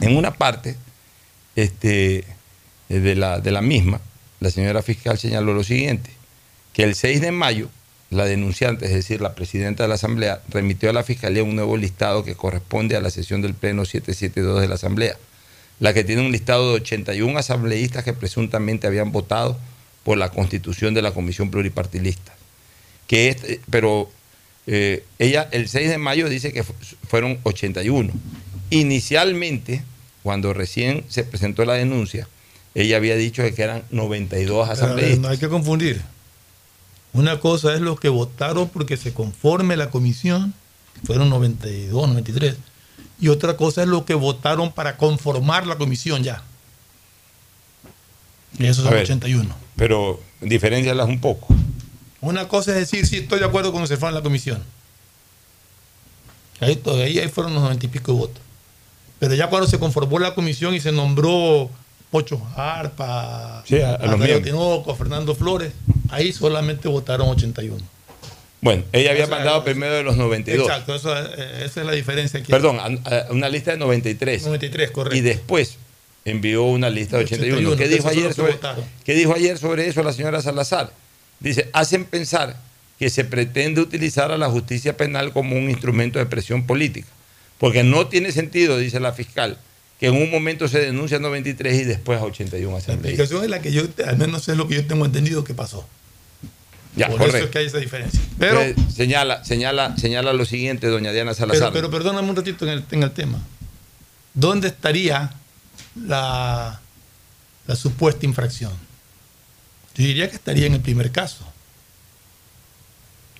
[0.00, 0.76] En una parte
[1.56, 2.18] este,
[2.88, 4.00] eh, de, la, de la misma,
[4.40, 6.10] la señora fiscal señaló lo siguiente,
[6.72, 7.68] que el 6 de mayo
[8.10, 11.78] la denunciante, es decir, la presidenta de la Asamblea, remitió a la Fiscalía un nuevo
[11.78, 15.16] listado que corresponde a la sesión del Pleno 772 de la Asamblea,
[15.82, 19.58] la que tiene un listado de 81 asambleístas que presuntamente habían votado
[20.04, 22.32] por la constitución de la Comisión Pluripartilista.
[23.08, 24.08] Que este- pero
[24.68, 26.72] eh, ella el 6 de mayo dice que fu-
[27.08, 28.12] fueron 81.
[28.70, 29.82] Inicialmente,
[30.22, 32.28] cuando recién se presentó la denuncia,
[32.74, 35.18] ella había dicho que eran 92 Pero, asambleístas.
[35.18, 36.00] no hay que confundir.
[37.12, 40.54] Una cosa es los que votaron porque se conforme la comisión,
[41.04, 42.54] fueron 92, 93.
[43.22, 46.42] Y otra cosa es los que votaron para conformar la comisión ya.
[48.58, 49.04] Y esos A son ver.
[49.04, 49.54] 81.
[49.76, 51.54] Pero diferencialas un poco.
[52.20, 54.62] Una cosa es decir, sí, estoy de acuerdo con que se fue en la comisión.
[56.60, 58.42] Ahí, ahí, ahí fueron los 90 y pico de votos.
[59.18, 61.70] Pero ya cuando se conformó la comisión y se nombró
[62.10, 64.42] Pocho Arpa, Sí, a- a los miembros.
[64.42, 65.72] Tinoco, Fernando Flores,
[66.10, 67.82] ahí solamente votaron 81.
[68.62, 70.66] Bueno, ella había O sea, mandado primero de los 92.
[70.66, 72.50] Exacto, eso, eh, esa es la diferencia aquí.
[72.50, 74.44] Perdón, a- a- una lista de 93.
[74.44, 75.16] 93, correcto.
[75.16, 75.76] Y después
[76.24, 77.70] envió una lista de 81.
[77.70, 78.54] 81, ¿Qué, dijo ayer sobre.
[79.04, 80.92] ¿Qué dijo ayer sobre eso la señora Salazar?
[81.40, 82.56] Dice, hacen pensar
[83.00, 87.08] que se pretende utilizar a la justicia penal como un instrumento de presión política.
[87.58, 89.58] Porque no tiene sentido, dice la fiscal,
[89.98, 93.24] que en un momento se denuncia a 93 y después a 81 La asambleístas.
[93.28, 95.84] explicación es la que yo, al menos es lo que yo tengo entendido que pasó.
[96.94, 97.36] Ya, Por correcto.
[97.38, 98.20] eso es que hay esa diferencia.
[98.38, 101.72] Pero, Entonces, señala, señala, señala lo siguiente, doña Diana pero, Salazar.
[101.72, 103.38] pero perdóname un ratito en el, en el tema.
[104.34, 105.32] ¿Dónde estaría
[105.94, 106.80] la,
[107.66, 108.72] la supuesta infracción?
[109.94, 111.46] Yo diría que estaría en el primer caso.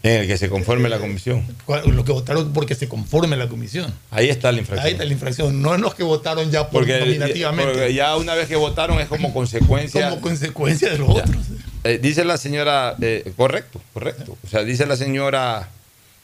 [0.03, 1.47] en el que se conforme la comisión.
[1.65, 3.93] ¿Cuál- Lo que votaron porque se conforme la comisión.
[4.11, 4.87] Ahí está la infracción.
[4.87, 5.63] Ahí está la infracción.
[5.63, 7.73] No en los que votaron ya por Porque, nominativamente.
[7.73, 10.09] porque ya una vez que votaron es como consecuencia.
[10.11, 11.23] como consecuencia de los Ya.
[11.23, 11.47] otros.
[11.85, 14.37] Eh, dice la señora, eh, correcto, correcto.
[14.45, 15.69] O sea, dice la señora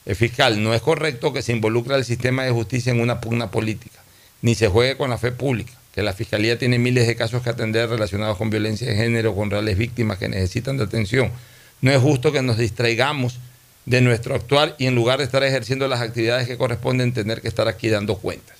[0.07, 3.51] eh, fiscal, no es correcto que se involucre al sistema de justicia en una pugna
[3.51, 3.99] política,
[4.41, 7.51] ni se juegue con la fe pública, que la fiscalía tiene miles de casos que
[7.51, 11.33] atender relacionados con violencia de género, con reales víctimas que necesitan de atención.
[11.81, 13.39] No es justo que nos distraigamos
[13.85, 17.49] de nuestro actuar y en lugar de estar ejerciendo las actividades que corresponden, tener que
[17.49, 18.58] estar aquí dando cuentas.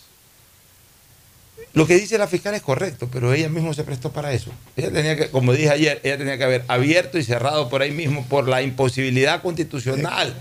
[1.75, 4.51] Lo que dice la fiscal es correcto, pero ella misma se prestó para eso.
[4.77, 7.91] Ella tenía que, como dije ayer, ella tenía que haber abierto y cerrado por ahí
[7.93, 10.35] mismo por la imposibilidad constitucional.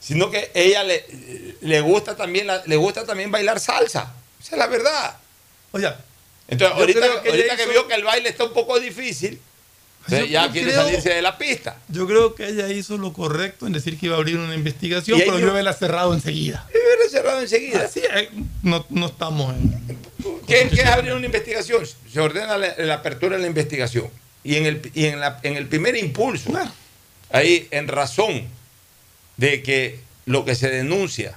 [0.00, 1.04] Sino que ella le,
[1.60, 4.12] le gusta también la- le gusta también bailar salsa.
[4.42, 5.16] Esa es la verdad.
[5.70, 5.88] Oye,
[6.48, 9.40] Entonces, ahorita, que que vio que el baile está un poco difícil,
[10.04, 11.76] entonces Yo- ya yo quiere creo- salirse de la pista.
[11.88, 15.18] Yo creo que ella hizo lo correcto en decir que iba a abrir una investigación,
[15.18, 16.66] pero yo- yo haberla cerrado enseguida.
[16.74, 17.82] Y hubiera cerrado enseguida.
[17.84, 18.02] Así,
[18.62, 19.98] no, no estamos en.
[20.46, 21.84] ¿Qué, qué es abrir una investigación?
[22.12, 24.08] Se ordena la, la apertura de la investigación.
[24.44, 26.50] Y en el, y en la- en el primer impulso,
[27.30, 28.46] ahí en razón
[29.36, 31.34] de que lo que se denuncia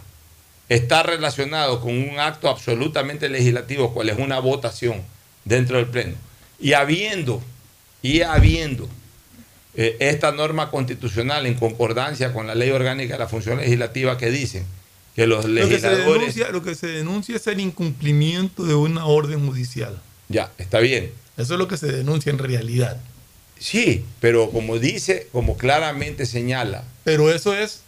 [0.69, 5.03] está relacionado con un acto absolutamente legislativo, cual es una votación
[5.43, 6.15] dentro del Pleno,
[6.59, 7.43] y habiendo,
[8.05, 8.87] y habiendo
[9.73, 14.29] eh, esta norma constitucional en concordancia con la ley orgánica de la función legislativa que
[14.29, 14.63] dicen
[15.15, 16.35] que los Lo que, se legisladores...
[16.35, 19.99] denuncia, lo que se denuncia es el incumplimiento de una orden judicial.
[20.29, 21.11] Ya, está bien.
[21.35, 23.01] Eso es lo que se denuncia en realidad.
[23.57, 27.81] Sí, pero como dice, como claramente señala, Pero eso es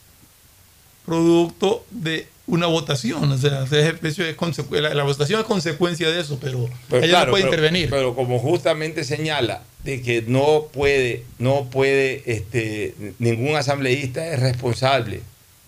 [1.06, 3.32] producto de una votación.
[3.32, 7.32] O sea, consecu- la, la votación es consecuencia de eso, pero, pero ella claro, no
[7.32, 7.90] puede pero- intervenir.
[7.90, 15.22] Pero como justamente señala de que no puede, no puede, este, ningún asambleísta es responsable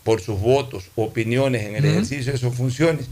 [0.03, 3.07] por sus votos, opiniones en el ejercicio de sus funciones.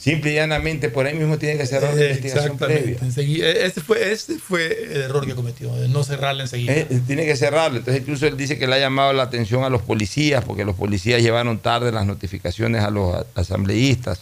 [0.00, 2.96] Simple y llanamente por ahí mismo tiene que cerrar la Eh, investigación previa.
[3.02, 6.72] enseguida- Ese fue, ese fue el error que cometió, de no cerrarla enseguida.
[6.72, 7.76] Eh, eh, tiene que cerrarlo.
[7.78, 10.74] Entonces, incluso él dice que le ha llamado la atención a los policías, porque los
[10.74, 14.20] policías llevaron tarde las notificaciones a los asambleístas.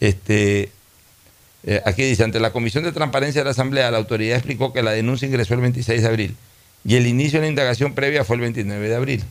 [0.00, 0.70] Este,
[1.64, 4.82] eh, aquí dice, ante la Comisión de Transparencia de la Asamblea, la autoridad explicó que
[4.82, 6.36] la denuncia ingresó el 26 de abril
[6.84, 9.24] y el inicio de la indagación previa fue el 29 de abril.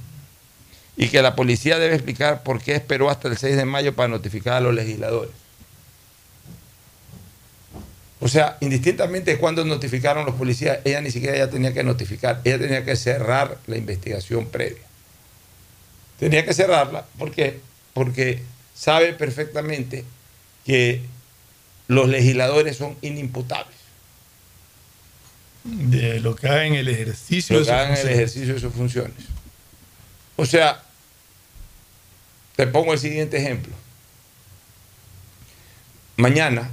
[0.96, 4.08] Y que la policía debe explicar por qué esperó hasta el 6 de mayo para
[4.08, 5.32] notificar a los legisladores.
[8.20, 12.42] O sea, indistintamente de cuándo notificaron los policías, ella ni siquiera ya tenía que notificar,
[12.44, 14.82] ella tenía que cerrar la investigación previa.
[16.20, 17.60] Tenía que cerrarla, ¿por qué?
[17.94, 18.42] Porque
[18.74, 20.04] sabe perfectamente
[20.66, 21.02] que
[21.88, 23.78] los legisladores son inimputables.
[25.64, 28.60] De lo que haga en el ejercicio Lo de que sus hagan el ejercicio de
[28.60, 29.26] sus funciones.
[30.38, 30.82] O sea,
[32.56, 33.74] te pongo el siguiente ejemplo.
[36.16, 36.72] Mañana,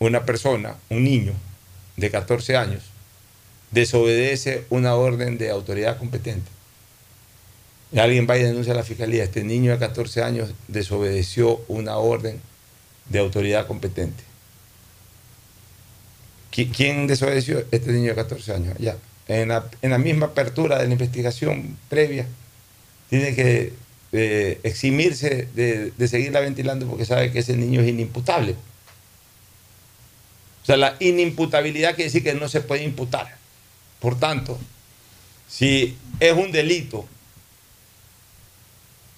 [0.00, 1.32] una persona, un niño
[1.96, 2.82] de 14 años,
[3.70, 6.50] desobedece una orden de autoridad competente.
[7.96, 12.40] Alguien va y denuncia a la fiscalía, este niño de 14 años desobedeció una orden
[13.08, 14.22] de autoridad competente.
[16.52, 17.64] ¿Qui- ¿Quién desobedeció?
[17.70, 18.76] Este niño de 14 años.
[18.78, 18.96] Ya.
[19.28, 22.26] En la, en la misma apertura de la investigación previa,
[23.08, 23.72] tiene que
[24.12, 28.56] eh, eximirse de, de seguirla ventilando porque sabe que ese niño es inimputable.
[30.70, 33.36] O sea, la inimputabilidad quiere decir que no se puede imputar.
[33.98, 34.56] Por tanto,
[35.48, 37.08] si es un delito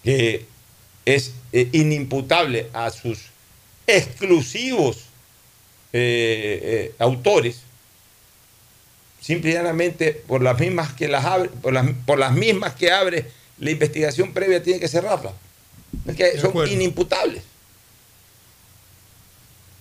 [0.03, 0.47] que
[1.05, 3.19] es eh, inimputable a sus
[3.87, 4.97] exclusivos
[5.93, 7.61] eh, eh, autores,
[9.21, 12.91] simple y llanamente por las mismas que las abre, por las, por las mismas que
[12.91, 15.35] abre la investigación previa tiene que cerrarla.
[16.07, 17.43] Es que son inimputables.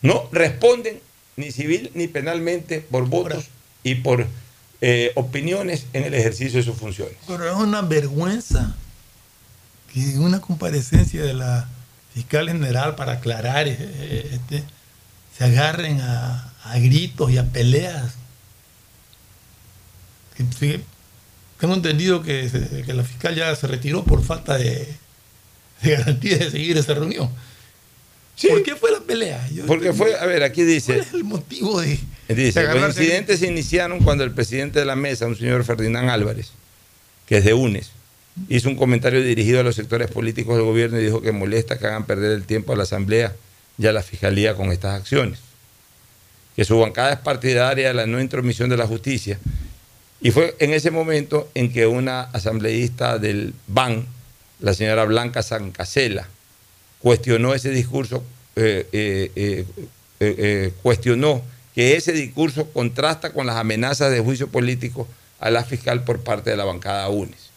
[0.02, 1.00] No responden
[1.38, 3.46] ni civil ni penalmente por votos
[3.84, 4.28] y por
[4.82, 7.16] eh, opiniones en el ejercicio de sus funciones.
[7.28, 8.76] Pero es una vergüenza
[9.94, 11.68] que una comparecencia de la
[12.14, 14.64] fiscal general para aclarar eh, eh, este,
[15.38, 18.14] se agarren a, a gritos y a peleas.
[20.38, 20.84] Que- que-
[21.60, 22.50] Tengo entendido que
[22.88, 24.88] la fiscal ya se retiró por falta de,
[25.84, 27.30] de garantía de seguir esa reunión.
[28.50, 29.48] ¿Por qué fue la pelea?
[29.54, 30.94] Yo- Porque fue, a ver, aquí dice.
[30.94, 34.32] ¿Cuál es el motivo de, de Dice, los agarrarse a incidentes se iniciaron cuando el
[34.32, 36.52] presidente de la mesa, un señor Ferdinand Álvarez,
[37.28, 37.92] que es de UNES,
[38.50, 41.88] hizo un comentario dirigido a los sectores políticos del gobierno y dijo que molesta que
[41.88, 43.36] hagan perder el tiempo a la Asamblea
[43.78, 45.40] y a la Fiscalía con estas acciones.
[46.56, 49.40] Que su bancada es partidaria de la no intromisión de la justicia.
[50.22, 54.06] Y fue en ese momento en que una asambleísta del BAN,
[54.60, 56.28] la señora Blanca Sancasela,
[57.02, 58.24] cuestionó ese discurso,
[58.56, 59.66] eh, eh,
[60.20, 61.42] eh, cuestionó
[61.74, 65.08] que ese discurso contrasta con las amenazas de juicio político
[65.40, 67.50] a la fiscal por parte de la bancada UNES.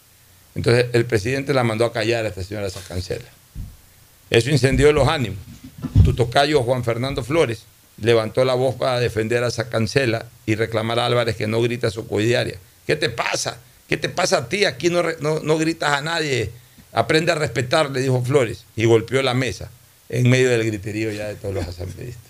[0.54, 3.24] Entonces el presidente la mandó a callar a esta señora Sacancela.
[4.30, 5.38] Eso incendió los ánimos.
[6.04, 7.64] Tu tocayo Juan Fernando Flores
[8.00, 11.90] levantó la voz para defender a Sacancela y reclamar a Álvarez que no grita a
[11.90, 12.56] su coidiaria.
[12.86, 13.58] ¿Qué te pasa?
[13.88, 14.64] ¿Qué te pasa a ti?
[14.64, 16.50] Aquí no, no- no gritas a nadie.
[16.94, 19.68] Aprende a respetar, le dijo Flores, y golpeó la mesa
[20.08, 22.22] en medio del griterío ya de todos los asambleístas.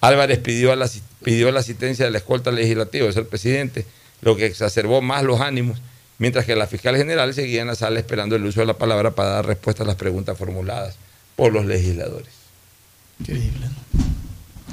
[0.00, 0.90] Álvarez pidió, a la,
[1.22, 3.86] pidió la asistencia de la escolta legislativa, es el presidente,
[4.20, 5.80] lo que exacerbó más los ánimos,
[6.18, 9.12] mientras que la fiscal general seguía en la sala esperando el uso de la palabra
[9.12, 10.96] para dar respuesta a las preguntas formuladas
[11.36, 12.32] por los legisladores.
[13.20, 13.66] Increíble,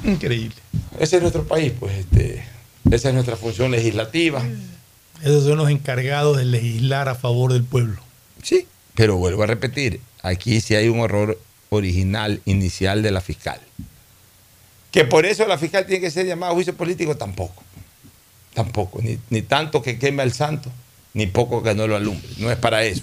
[0.02, 0.10] ¿no?
[0.10, 0.56] Increíble.
[0.98, 2.44] Ese es nuestro país, pues este,
[2.90, 4.44] esa es nuestra función legislativa.
[5.22, 8.00] Esos son los encargados de legislar a favor del pueblo.
[8.42, 11.38] Sí, pero vuelvo a repetir, aquí sí hay un error
[11.70, 13.60] original, inicial de la fiscal.
[14.90, 17.62] Que por eso la fiscal tiene que ser llamada a juicio político, tampoco.
[18.52, 20.70] Tampoco, ni, ni tanto que queme al santo,
[21.14, 22.28] ni poco que no lo alumbre.
[22.38, 23.02] No es para eso.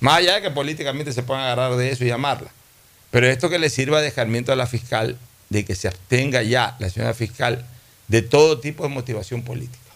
[0.00, 2.50] Más allá de que políticamente se puedan agarrar de eso y llamarla.
[3.10, 5.18] Pero esto que le sirva de escarmiento a la fiscal,
[5.50, 7.64] de que se abstenga ya la señora fiscal
[8.08, 9.87] de todo tipo de motivación política.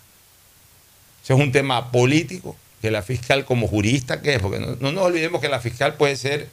[1.23, 4.93] Eso es un tema político que la fiscal como jurista que es, porque no, no
[4.93, 6.49] nos olvidemos que la fiscal puede ser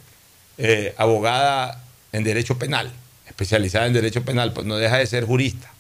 [0.58, 2.92] eh, abogada en derecho penal,
[3.28, 5.72] especializada en derecho penal, pues no deja de ser jurista,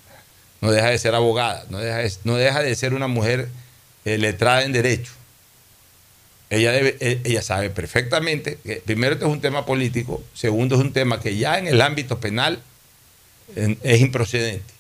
[0.61, 3.49] no deja de ser abogada, no deja de, no deja de ser una mujer
[4.06, 5.11] eh, letrada en derecho.
[6.49, 10.94] Ella, eh, ella sabe perfectamente que primero esto es un tema político, segundo es un
[10.94, 12.60] tema que ya en el ámbito penal
[13.56, 14.74] en- es improcedente.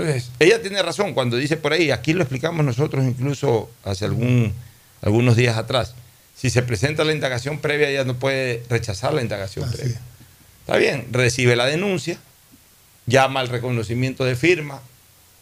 [0.00, 4.52] Entonces, ella tiene razón cuando dice por ahí, aquí lo explicamos nosotros incluso hace algún,
[5.02, 5.94] algunos días atrás,
[6.36, 10.00] si se presenta la indagación previa, ella no puede rechazar la indagación previa.
[10.60, 12.18] Está bien, recibe la denuncia,
[13.06, 14.80] llama al reconocimiento de firma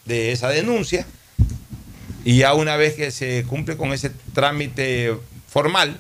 [0.06, 1.06] de esa denuncia
[2.24, 5.14] y ya una vez que se cumple con ese trámite
[5.48, 5.98] formal,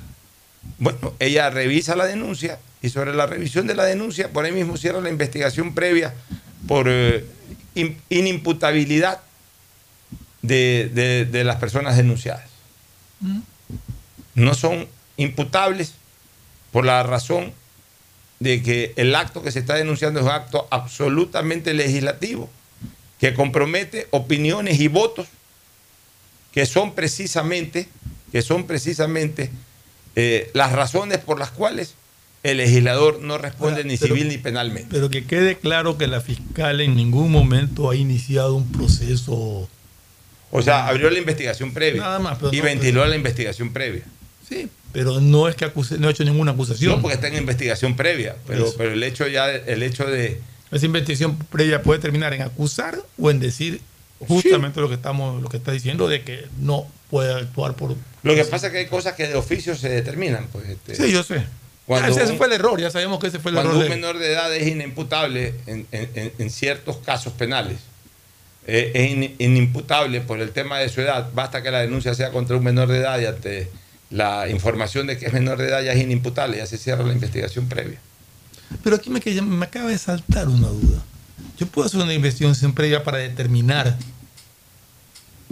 [0.78, 4.76] bueno, ella revisa la denuncia y sobre la revisión de la denuncia, por ahí mismo
[4.76, 6.14] cierra la investigación previa
[6.66, 7.24] por eh,
[8.08, 9.20] inimputabilidad
[10.42, 12.44] de, de- de las personas denunciadas.
[14.34, 14.86] No son
[15.16, 15.94] imputables
[16.72, 17.52] por la razón
[18.40, 22.48] de que el acto que se está denunciando es un acto absolutamente legislativo,
[23.18, 25.26] que compromete opiniones y votos
[26.52, 27.88] que son precisamente,
[28.30, 29.50] que son precisamente
[30.14, 31.94] eh, las razones por las cuales
[32.42, 34.88] el legislador no responde ni pero- civil ni penalmente.
[34.90, 39.68] Pero que quede claro que la fiscal en ningún momento ha iniciado un proceso.
[40.50, 44.02] O sea, abrió la investigación previa Nada más, pero y no, ventiló la investigación previa.
[44.48, 46.92] Sí, pero no es que acuse- no ha hecho ninguna acusación.
[46.92, 50.40] No, porque está en investigación previa, pero, pero el hecho ya, el hecho de,
[50.70, 53.80] Esa investigación previa puede terminar en acusar o en decir
[54.20, 57.94] justamente lo que estamos, lo que está diciendo de que no puede actuar por.
[58.22, 60.46] Lo que pasa es que hay cosas que de oficio se determinan.
[60.52, 61.44] Pues, este, Sí, yo sé.
[61.88, 63.84] Cuando ese, fue el error, ya sabemos que ese fue el Cuando error.
[63.84, 67.78] un menor de edad es inimputable en, en- en- ciertos casos penales,
[68.66, 72.30] eh, es in- inimputable por el tema de su edad, basta que la denuncia sea
[72.30, 73.70] contra un menor de edad y ante
[74.10, 77.12] la información de que es menor de edad ya es inimputable, ya se cierra la
[77.12, 77.98] investigación previa.
[78.84, 81.02] Pero aquí me, me acaba de saltar una duda.
[81.58, 83.96] Yo puedo hacer una investigación previa para determinar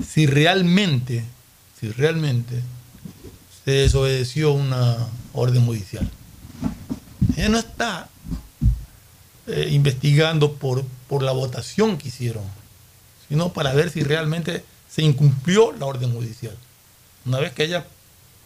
[0.06, 1.24] si realmente,
[1.80, 2.60] si realmente
[3.64, 4.98] se desobedeció una
[5.32, 6.08] orden judicial.
[7.36, 8.08] Ella no está
[9.46, 12.44] eh, investigando por, por la votación que hicieron,
[13.28, 16.56] sino para ver si realmente se incumplió la orden judicial.
[17.26, 17.86] Una vez que ella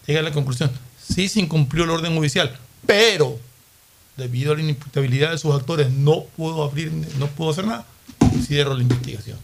[0.07, 0.71] llega a la conclusión,
[1.03, 2.57] sí se incumplió la orden judicial,
[2.87, 3.39] pero
[4.17, 7.87] debido a la inimputabilidad de sus actores no puedo abrir, no puedo hacer nada,
[8.47, 9.39] cierro la investigación.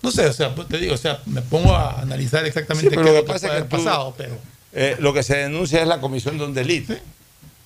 [0.00, 2.94] No sé, o sea, pues te digo, o sea, me pongo a analizar exactamente Sí,
[2.96, 4.38] pero qué es lo que pasa es tú- pero
[4.72, 6.94] eh, lo que se denuncia es la comisión de un delito.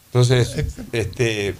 [0.06, 0.54] Entonces,
[0.92, 1.54] este,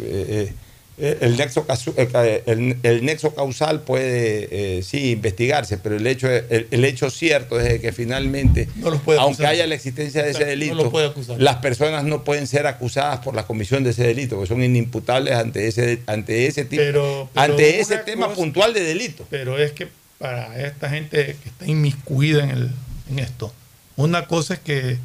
[0.00, 0.52] eh,
[0.96, 6.06] eh, el, nexo, casu- eh, el, el nexo causal puede, eh, sí, investigarse, pero el
[6.06, 9.46] hecho, el, el hecho cierto es de que finalmente, aunque acusar.
[9.46, 10.92] haya la existencia de ese delito,
[11.38, 15.34] las personas no pueden ser acusadas por la comisión de ese delito, porque son inimputables
[15.34, 19.26] ante ese, ante ese tipo, Pero- pero ante ese tema cosa- puntual de delito.
[19.30, 19.88] Pero es que
[20.18, 22.70] para esta gente que está inmiscuida en, el,
[23.10, 23.52] en esto,
[23.96, 24.98] una cosa es que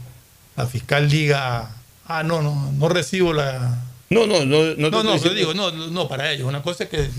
[0.56, 1.72] la fiscal diga,
[2.06, 3.84] ah, no, no, no recibo la...
[4.10, 4.90] No, no, no, no.
[4.90, 6.48] No, no, pero digo, no, no para ellos.
[6.48, 7.10] Una cosa es que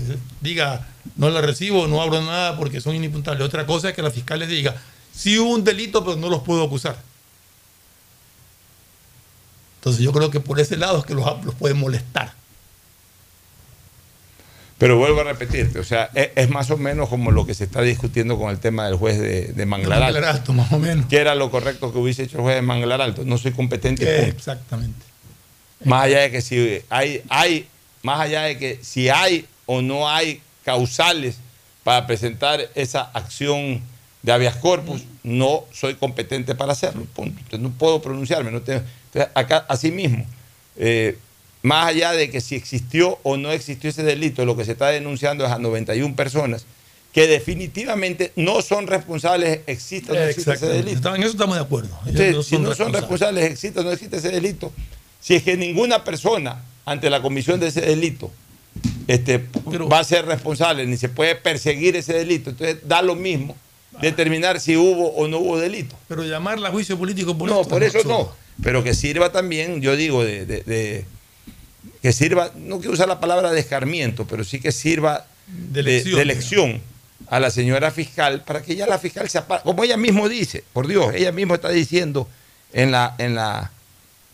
[0.41, 3.45] diga, no la recibo, no abro nada porque son inimputables.
[3.45, 4.75] Otra cosa es que la fiscal les diga,
[5.13, 6.97] sí hubo un delito, pero no los puedo acusar.
[9.79, 12.33] Entonces yo creo que por ese lado es que los, los puede molestar.
[14.81, 17.65] Pero vuelvo a repetirte, o sea, es, es más o menos como lo que se
[17.65, 20.13] está discutiendo con el tema del juez de, de Manglar Alto.
[20.15, 21.05] Manglar Alto, más o menos.
[21.05, 23.23] ¿Qué era lo correcto que hubiese hecho el juez de Manglar Alto?
[23.23, 24.05] No soy competente.
[24.05, 24.29] Eh.
[24.29, 25.05] Exactamente.
[25.85, 27.67] Más allá de que si hay, hay,
[28.01, 31.37] más allá de que si hay o no hay causales
[31.83, 33.81] para presentar esa acción
[34.23, 37.05] de habeas corpus, no soy competente para hacerlo.
[37.13, 37.37] Punto.
[37.37, 38.49] Entonces no puedo pronunciarme.
[38.49, 38.81] No tengo-
[39.13, 40.25] entonces, acá, así mismo,
[40.75, 41.19] eh,
[41.63, 44.87] más allá de que si existió o no existió ese delito, lo que se está
[44.87, 46.65] denunciando es a 91 personas
[47.13, 51.13] que definitivamente no son responsables, exista o no existe ese delito.
[51.13, 51.89] En eso estamos de acuerdo.
[52.05, 53.51] Ellos Entonces, no si no son responsables.
[53.51, 54.71] existe o no existe ese delito.
[55.19, 58.31] Si es que ninguna persona ante la comisión de ese delito
[59.07, 59.39] este,
[59.91, 63.55] va a ser responsable, ni se puede perseguir ese delito, entonces da lo mismo
[64.01, 65.95] determinar si hubo o no hubo delito.
[66.07, 68.31] Pero llamarla a juicio político por No, por es eso no.
[68.63, 71.05] Pero que sirva también, yo digo, de, de- de-
[72.01, 76.15] que sirva, no quiero usar la palabra de escarmiento, pero sí que sirva de, lección,
[76.17, 76.81] de lección
[77.27, 80.63] a la señora fiscal para que ya la fiscal se apa- como ella mismo dice,
[80.73, 82.27] por Dios, ella misma está diciendo
[82.73, 83.71] en la, en la,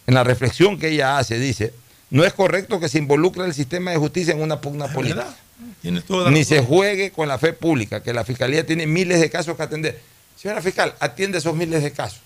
[0.08, 1.74] en la reflexión que ella hace, dice,
[2.10, 5.28] no es correcto que se involucre el sistema de justicia en una pugna política.
[6.32, 9.64] Ni se juegue con la fe pública, que la fiscalía tiene miles de casos que
[9.64, 10.00] atender.
[10.40, 12.20] Señora fiscal, atiende esos miles de casos.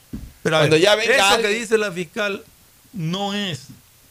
[0.44, 2.44] Pero Cuando ver, ya venga eso alguien- que dice la fiscal
[2.94, 3.62] no es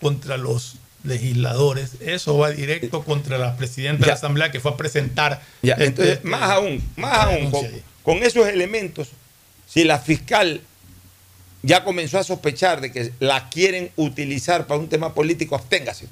[0.00, 4.76] contra los legisladores, eso va directo contra la presidenta de la Asamblea que fue a
[4.76, 5.42] presentar.
[5.62, 7.50] Ya, este, entonces, este, más aún, más aún,
[8.02, 9.08] con, esos elementos,
[9.66, 10.60] si la fiscal
[11.62, 16.06] ya comenzó a sospechar de que la quieren utilizar para un tema político, absténgase.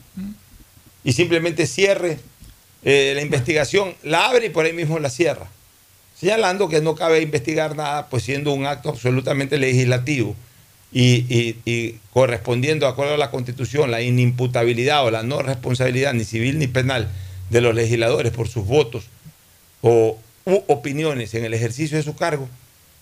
[1.05, 2.19] Y simplemente cierre
[2.83, 5.49] eh, la investigación, la abre y por ahí mismo la cierra.
[6.19, 10.35] Señalando que no cabe investigar nada, pues siendo un acto absolutamente legislativo
[10.93, 16.59] y, correspondiendo, de acuerdo a la Constitución, la inimputabilidad o la no responsabilidad, ni civil
[16.59, 17.09] ni penal,
[17.51, 19.05] de los legisladores por sus votos
[19.81, 22.49] o u opiniones en el ejercicio de su cargo,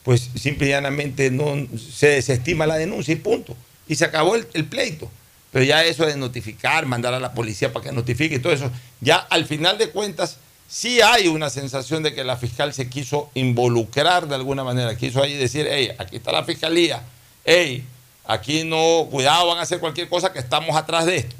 [0.02, 3.56] pues simple y llanamente no, se desestima la denuncia y punto.
[3.88, 5.10] Y se acabó el, el pleito.
[5.52, 8.70] Pero ya eso de notificar, mandar a la policía para que notifique y todo eso,
[9.00, 10.38] ya al final de cuentas
[10.68, 15.22] sí hay una sensación de que la fiscal se quiso involucrar de alguna manera, quiso
[15.22, 17.02] ahí decir, hey, aquí está la fiscalía,
[17.46, 17.84] hey,
[18.26, 21.34] aquí no, cuidado, van a hacer cualquier cosa que estamos atrás de esto.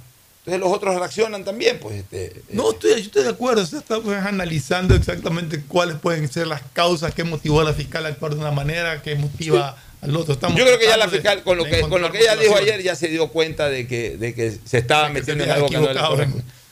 [0.47, 1.97] Entonces los otros reaccionan también, pues.
[1.97, 3.63] Este, No, estoy, yo estoy de acuerdo.
[3.63, 8.07] Usted está pues, analizando exactamente cuáles pueden ser las causas que motivó a la fiscal
[8.07, 10.35] a actuar de una manera, que motiva al otro.
[10.35, 12.55] Estamos Yo creo que ya la fiscal, con lo que, con lo que ella dijo
[12.57, 15.69] ayer, ya se dio cuenta de que, de que se estaba se metiendo en algo
[15.69, 15.89] que no.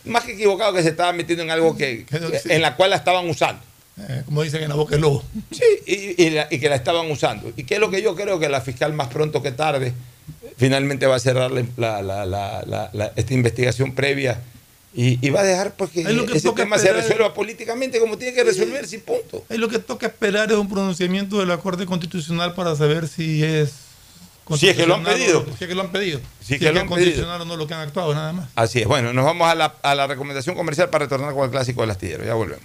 [0.05, 2.97] Más que equivocado, que se estaba metiendo en algo que, que- en la cual la
[2.97, 3.61] estaban usando.
[3.97, 5.23] Eh, como dicen en la boca del lobo.
[5.53, 7.53] Sí, y, y la- y que la estaban usando.
[7.57, 9.93] Y que es lo que yo creo que la fiscal más pronto que tarde
[10.57, 14.41] finalmente va a cerrar la- la- esta investigación previa
[14.97, 18.17] y, y va a dejar pues, que, Es lo que ese se resuelva políticamente como
[18.19, 19.45] tiene que resolverse y punto.
[19.49, 23.43] Es lo que toca esperar es un pronunciamiento de la Corte Constitucional para saber si
[23.45, 23.71] es
[24.57, 25.41] Si es que lo han pedido.
[25.41, 26.21] o no, Si es que lo han pedido.
[26.41, 28.13] Si es que es lo que han es constitucional o no lo que han actuado,
[28.15, 28.49] nada más.
[28.57, 28.87] Así es.
[28.87, 31.91] Bueno, nos vamos a la, a la recomendación comercial para retornar con el clásico del
[31.91, 32.25] astillero.
[32.25, 32.65] Ya volvemos.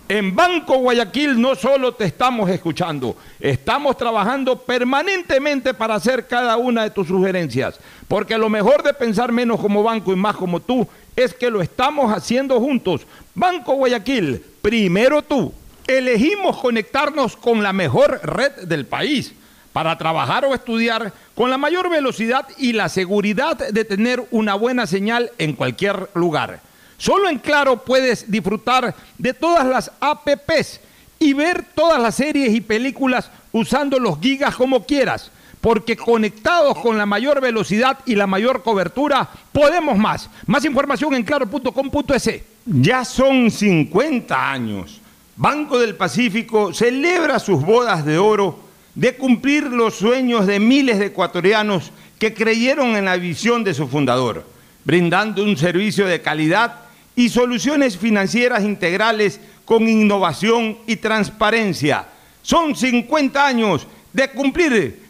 [0.11, 6.83] En Banco Guayaquil no solo te estamos escuchando, estamos trabajando permanentemente para hacer cada una
[6.83, 7.79] de tus sugerencias,
[8.09, 10.85] porque lo mejor de pensar menos como banco y más como tú
[11.15, 13.07] es que lo estamos haciendo juntos.
[13.33, 15.53] Banco Guayaquil, primero tú.
[15.87, 19.33] Elegimos conectarnos con la mejor red del país
[19.71, 24.87] para trabajar o estudiar con la mayor velocidad y la seguridad de tener una buena
[24.87, 26.59] señal en cualquier lugar.
[27.01, 30.79] Solo en Claro puedes disfrutar de todas las APPs
[31.17, 36.99] y ver todas las series y películas usando los gigas como quieras, porque conectados con
[36.99, 40.29] la mayor velocidad y la mayor cobertura, podemos más.
[40.45, 42.41] Más información en claro.com.es.
[42.67, 45.01] Ya son 50 años.
[45.35, 48.59] Banco del Pacífico celebra sus bodas de oro
[48.93, 53.87] de cumplir los sueños de miles de ecuatorianos que creyeron en la visión de su
[53.87, 54.45] fundador,
[54.85, 62.07] brindando un servicio de calidad y soluciones financieras integrales con innovación y transparencia.
[62.41, 65.09] Son 50 años de cumplir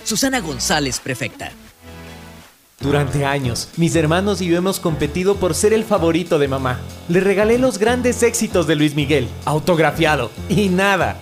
[0.03, 1.51] Susana González, prefecta.
[2.79, 6.79] Durante años, mis hermanos y yo hemos competido por ser el favorito de mamá.
[7.09, 11.21] Le regalé los grandes éxitos de Luis Miguel, autografiado, y nada.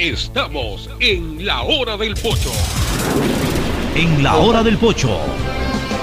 [0.00, 2.50] Estamos en la hora del pocho.
[3.94, 5.20] En la hora del pocho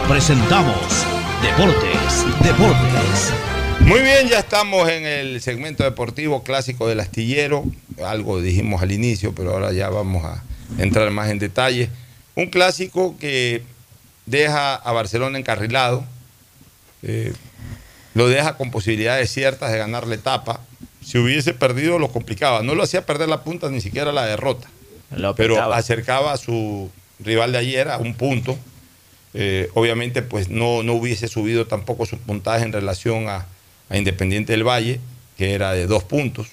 [0.07, 1.03] presentamos
[1.41, 3.33] Deportes, Deportes.
[3.79, 7.63] Muy bien, ya estamos en el segmento deportivo clásico del astillero.
[8.05, 10.43] Algo dijimos al inicio, pero ahora ya vamos a
[10.77, 11.89] entrar más en detalle.
[12.35, 13.63] Un clásico que
[14.27, 16.05] deja a Barcelona encarrilado,
[17.01, 17.33] eh,
[18.13, 20.61] lo deja con posibilidades ciertas de ganar la etapa.
[21.07, 22.63] Si hubiese perdido lo complicaba.
[22.63, 24.67] No lo hacía perder la punta, ni siquiera la derrota.
[25.37, 28.57] pero acercaba a su rival de ayer a un punto.
[29.33, 33.45] Eh, obviamente, pues no, no hubiese subido tampoco su puntaje en relación a,
[33.87, 34.99] a Independiente del Valle,
[35.37, 36.47] que era de dos puntos,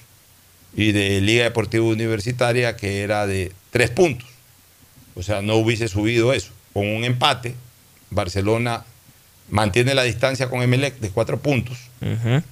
[0.73, 4.29] y de Liga Deportiva Universitaria, que era de tres puntos.
[5.15, 6.51] O sea, no hubiese subido eso.
[6.71, 7.55] Con un empate,
[8.09, 8.85] Barcelona
[9.49, 11.77] mantiene la distancia con Emelec de cuatro puntos,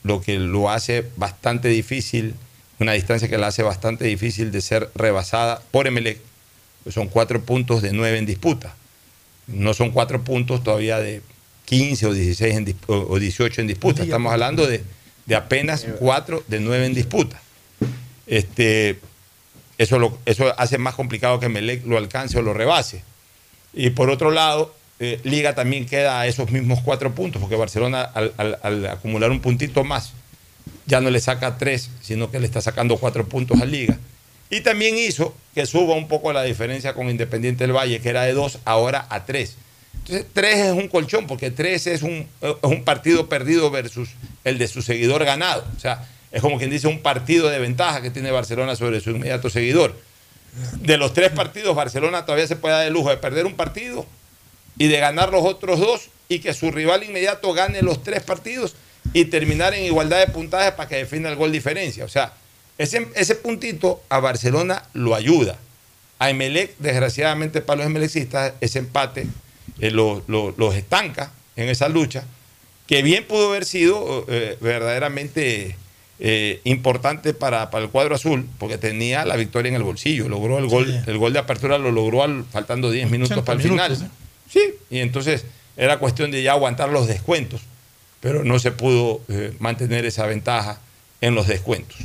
[0.04, 2.36] lo que lo hace bastante difícil,
[2.80, 6.20] una distancia que la hace bastante difícil de ser rebasada por Emelec,
[6.84, 8.76] pues son cuatro puntos de nueve en disputa.
[9.48, 11.22] No son cuatro puntos todavía de
[11.66, 14.04] 15 o 16 en, o 18 en disputa.
[14.04, 14.84] Estamos hablando de,
[15.26, 17.42] de apenas cuatro de nueve en disputa.
[18.26, 19.00] Este,
[19.78, 23.04] eso, lo, eso hace más complicado que Melec lo alcance o lo rebase.
[23.74, 24.74] Y por otro lado,
[25.04, 29.84] eh, Liga también queda a esos mismos cuatro puntos, porque Barcelona al, acumular un puntito
[29.84, 30.14] más,
[30.86, 34.00] ya no le saca tres, sino que le está sacando cuatro puntos a Liga.
[34.50, 38.24] Y también hizo que suba un poco la diferencia con Independiente del Valle, que era
[38.24, 39.58] de dos, ahora a tres.
[40.00, 44.10] Entonces, tres es un colchón, porque tres es un, es un partido perdido versus
[44.46, 45.66] el de su seguidor ganado.
[45.76, 49.10] O sea, es como quien dice un partido de ventaja que tiene Barcelona sobre su
[49.10, 50.00] inmediato seguidor.
[50.80, 54.06] De los tres partidos, Barcelona todavía se puede dar el lujo de perder un partido
[54.78, 58.76] y de ganar los otros dos y que su rival inmediato gane los tres partidos
[59.14, 62.06] y terminar en igualdad de puntajes para que defina el gol diferencia.
[62.06, 62.34] O sea,
[62.78, 65.58] ese, ese puntito a Barcelona lo ayuda.
[66.20, 69.28] A Emelec, desgraciadamente para los emelecistas, ese empate
[69.80, 72.24] eh, los lo, lo estanca en esa lucha,
[72.88, 75.76] que bien pudo haber sido eh, verdaderamente
[76.20, 80.58] eh, importante para, para, el cuadro azul, porque tenía la victoria en el bolsillo, logró
[80.58, 81.10] el gol, sí.
[81.10, 84.10] el gol de apertura lo logró al, faltando 10 minutos para el minutos, final.
[84.10, 84.23] ¿eh?
[84.54, 84.62] Sí,
[84.92, 87.62] y entonces era cuestión de ya aguantar los descuentos,
[88.20, 90.80] pero no se pudo eh, mantener esa ventaja
[91.22, 91.98] en los descuentos.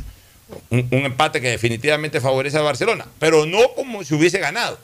[0.70, 4.78] Un, empate que definitivamente favorece a Barcelona, pero no como si hubiese ganado.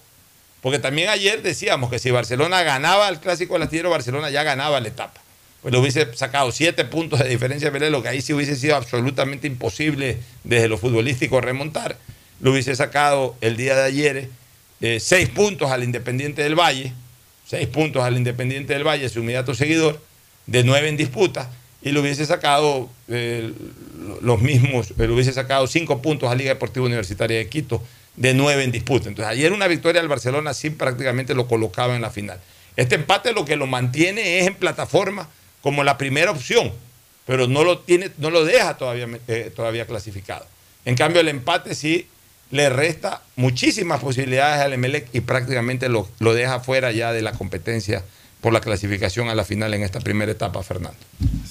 [0.60, 4.88] Porque también ayer decíamos que si Barcelona ganaba el clásico astillero, Barcelona ya ganaba la
[4.88, 5.22] etapa.
[5.62, 8.76] Pues le hubiese sacado siete puntos de diferencia de lo que ahí sí hubiese sido
[8.76, 11.96] absolutamente imposible desde lo futbolístico remontar.
[12.40, 14.28] le hubiese sacado el día de ayer
[14.82, 16.92] eh, seis puntos al Independiente del Valle,
[17.44, 20.00] seis puntos al Independiente del Valle, su inmediato seguidor,
[20.46, 21.50] de nueve en disputa,
[21.82, 23.52] y le hubiese sacado eh,
[24.22, 27.82] los mismos, le hubiese sacado cinco puntos a Liga Deportiva Universitaria de Quito,
[28.16, 29.08] de nueve en disputa.
[29.08, 32.40] Entonces, ayer una victoria del Barcelona sí prácticamente lo colocaba en la final.
[32.76, 35.28] Este empate lo que lo mantiene es en plataforma
[35.60, 36.72] como la primera opción,
[37.26, 40.46] pero no lo, tiene, no lo deja todavía, eh, todavía clasificado.
[40.84, 42.06] En cambio, el empate sí
[42.54, 47.32] le resta muchísimas posibilidades al Emelec y prácticamente lo, lo deja fuera ya de la
[47.32, 48.04] competencia
[48.40, 50.96] por la clasificación a la final en esta primera etapa, Fernando.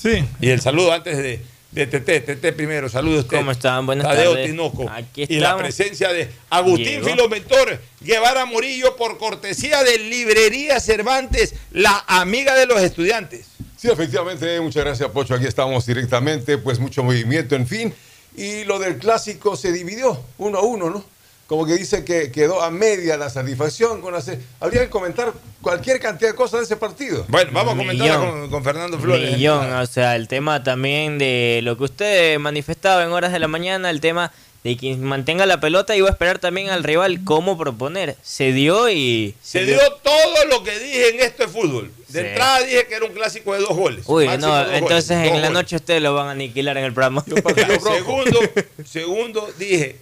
[0.01, 0.23] Sí.
[0.39, 3.35] Y el saludo antes de, de Tete, Tete primero, saludo a usted.
[3.35, 3.85] ¿Cómo están?
[3.85, 4.49] Buenas Tadeo tardes.
[4.49, 4.89] Tinoco.
[4.89, 7.09] Aquí Y la presencia de Agustín Llegó.
[7.09, 13.47] Filomentor Guevara Morillo por cortesía de Librería Cervantes, la amiga de los estudiantes.
[13.75, 15.35] Sí, efectivamente, muchas gracias, Pocho.
[15.35, 17.93] Aquí estamos directamente, pues mucho movimiento, en fin.
[18.35, 21.03] Y lo del clásico se dividió uno a uno, ¿no?
[21.47, 24.39] Como que dice que quedó a media la satisfacción con hacer.
[24.60, 27.26] Habría que comentar cualquier cantidad de cosas de ese partido.
[27.27, 28.39] Bueno, vamos a comentarla Millón.
[28.41, 29.34] con, con Fernando Flores.
[29.34, 33.47] Millón, o sea, el tema también de lo que usted manifestaba en horas de la
[33.47, 34.31] mañana, el tema
[34.64, 38.15] de quien mantenga la pelota y va a esperar también al rival cómo proponer.
[38.22, 39.35] Se dio y...
[39.41, 41.91] Se dio todo lo que dije en esto de fútbol.
[42.14, 42.27] De Sí.
[42.27, 44.06] entrada dije que era un clásico de dos goles.
[44.07, 45.52] Uy, no, dos entonces en la goles.
[45.52, 47.23] noche ustedes lo van a aniquilar en el programa.
[47.26, 48.40] segundo,
[48.85, 49.98] segundo, dije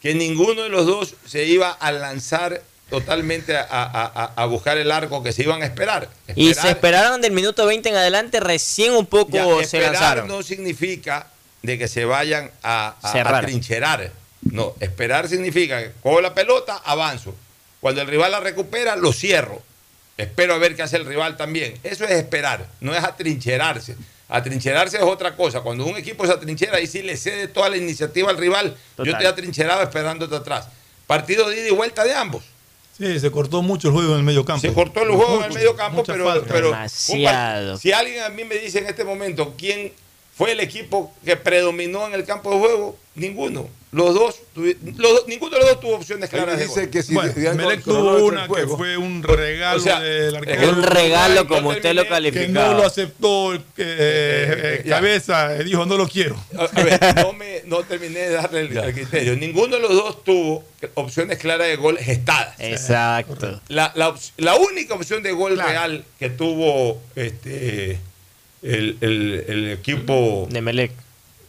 [0.00, 4.76] que ninguno de los dos se iba a lanzar totalmente a, a- a- a buscar
[4.76, 6.08] el arco que se iban a esperar.
[6.36, 9.92] Y se Esperar- esperaron del minuto 20 en adelante, recién un poco ya, se esperar
[9.92, 10.28] lanzaron.
[10.28, 11.28] no significa
[11.62, 14.12] de que se vayan a, a- trincherar.
[14.42, 17.34] No, esperar significa que cojo la pelota, avanzo.
[17.80, 19.62] Cuando el rival la recupera, lo cierro.
[20.16, 21.74] Espero a ver qué hace el rival también.
[21.82, 23.96] Eso es esperar, no es atrincherarse.
[24.28, 25.60] Atrincherarse es otra cosa.
[25.60, 28.76] Cuando un equipo se atrinchera, ahí sí le cede toda la iniciativa al rival.
[28.98, 30.68] Yo estoy atrincherado esperándote atrás.
[31.06, 32.44] Partido de ida y vuelta de ambos.
[32.96, 34.60] Sí, se cortó mucho el juego en el medio campo.
[34.60, 37.76] Se cortó el juego en el medio campo, pero, pero Demasiado.
[37.76, 39.92] si alguien a mí me dice en este momento quién
[40.36, 43.68] fue el equipo que predominó en el campo de juego, ninguno.
[43.92, 46.58] Los dos, tuvi- los dos- ninguno de los dos tuvo opciones Ahí claras.
[46.58, 46.90] de dice gol.
[46.90, 50.70] que si Bueno, Melec tuvo una que fue un regalo O sea, del es arquero.
[50.72, 54.96] Un regalo como usted lo terminé, que no lo aceptó el, eh, eh, ya.
[54.96, 56.34] cabeza, eh, dijo no lo quiero.
[56.58, 59.36] A a ver, no, me, no terminé de darle el, el criterio.
[59.36, 62.56] Ninguno de los dos tuvo opciones claras de gol gestadas.
[62.58, 63.60] Exacto.
[63.68, 68.00] La, la op- la única opción de gol real que tuvo este,
[68.64, 70.90] el, el- el equipo De Melec.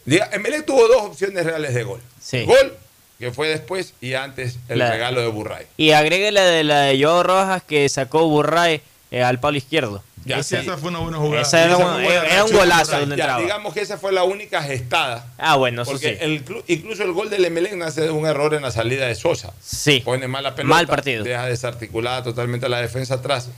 [0.04, 2.00] Diga, Emelec tuvo dos opciones reales de gol.
[2.20, 2.44] Sí.
[2.44, 2.76] Gol,
[3.18, 5.66] que fue después, y antes el La- regalo de Burray.
[5.76, 8.80] Y agregue la de la de Joao Rojas que sacó Burray
[9.10, 10.04] eh, al palo izquierdo.
[10.24, 10.66] Ya, Esa, sí.
[10.66, 11.42] esa fue una buena jugada.
[11.42, 12.98] Esa era Esa una- fue buena era un golazo Burray.
[13.00, 15.32] de una Ya, digamos que esa fue la única gestada.
[15.38, 16.18] Ah, bueno, eso Porque sí.
[16.20, 19.14] el clu- incluso el gol del Emelec nace de un error en la salida de
[19.14, 19.52] Sosa.
[19.64, 20.00] Sí.
[20.04, 20.74] Pone mal la pelota.
[20.74, 21.22] Mal partido.
[21.24, 23.48] Deja desarticulada totalmente la defensa atrás.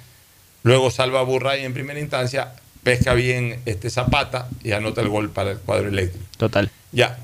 [0.63, 2.53] Luego salva a Burray en primera instancia.
[2.83, 6.25] Pesca bien este Zapata y anota el gol para el cuadro eléctrico.
[6.37, 6.71] Total.
[6.93, 7.19] Ya.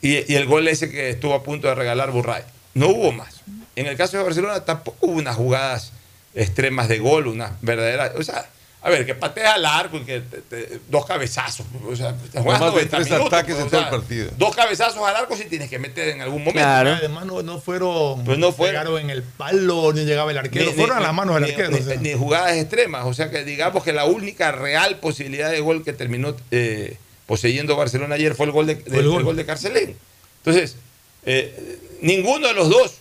[0.00, 2.42] Y, y el gol ese que estuvo a punto de regalar Burray.
[2.74, 3.40] No hubo más.
[3.76, 5.92] En el caso de Barcelona tampoco hubo unas jugadas
[6.34, 8.12] extremas de gol, unas verdaderas.
[8.16, 8.46] O sea,
[8.80, 11.66] a ver, que patea al arco y que te- te- dos cabezazos.
[11.84, 13.88] O sea, te juegas Más de 90 tres minutos, ataques pues, en o todo el
[13.88, 14.30] partido.
[14.38, 16.60] Dos cabezazos al arco si tienes que meter en algún momento.
[16.60, 16.90] Claro.
[16.90, 18.72] Además no, no fueron, Pues no fueron.
[18.82, 21.44] pegaron en el palo, ni llegaba el arquero, Ni- fueron ni- a las manos del
[21.44, 21.70] arquero.
[21.70, 21.96] Ni, o sea.
[21.96, 23.04] ni jugadas extremas.
[23.06, 26.96] O sea que digamos que la única real posibilidad de gol que terminó eh,
[27.26, 29.18] poseyendo Barcelona ayer fue el gol de, de- el gol.
[29.18, 29.96] el gol de Carcelén.
[30.44, 30.76] Entonces,
[31.26, 32.98] eh, ninguno de los dos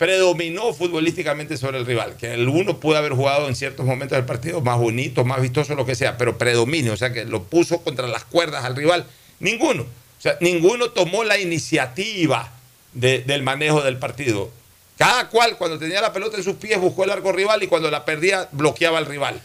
[0.00, 2.16] predominó futbolísticamente sobre el rival.
[2.16, 5.74] Que el uno pudo haber jugado en ciertos momentos del partido más bonito, más vistoso,
[5.74, 9.04] lo que sea, pero predominio, o sea que lo puso contra las cuerdas al rival.
[9.40, 9.82] Ninguno.
[9.82, 12.50] O sea, ninguno tomó la iniciativa
[12.94, 14.50] de- del manejo del partido.
[14.96, 17.90] Cada cual, cuando tenía la pelota en sus pies, buscó el arco rival y cuando
[17.90, 19.38] la perdía, bloqueaba al rival.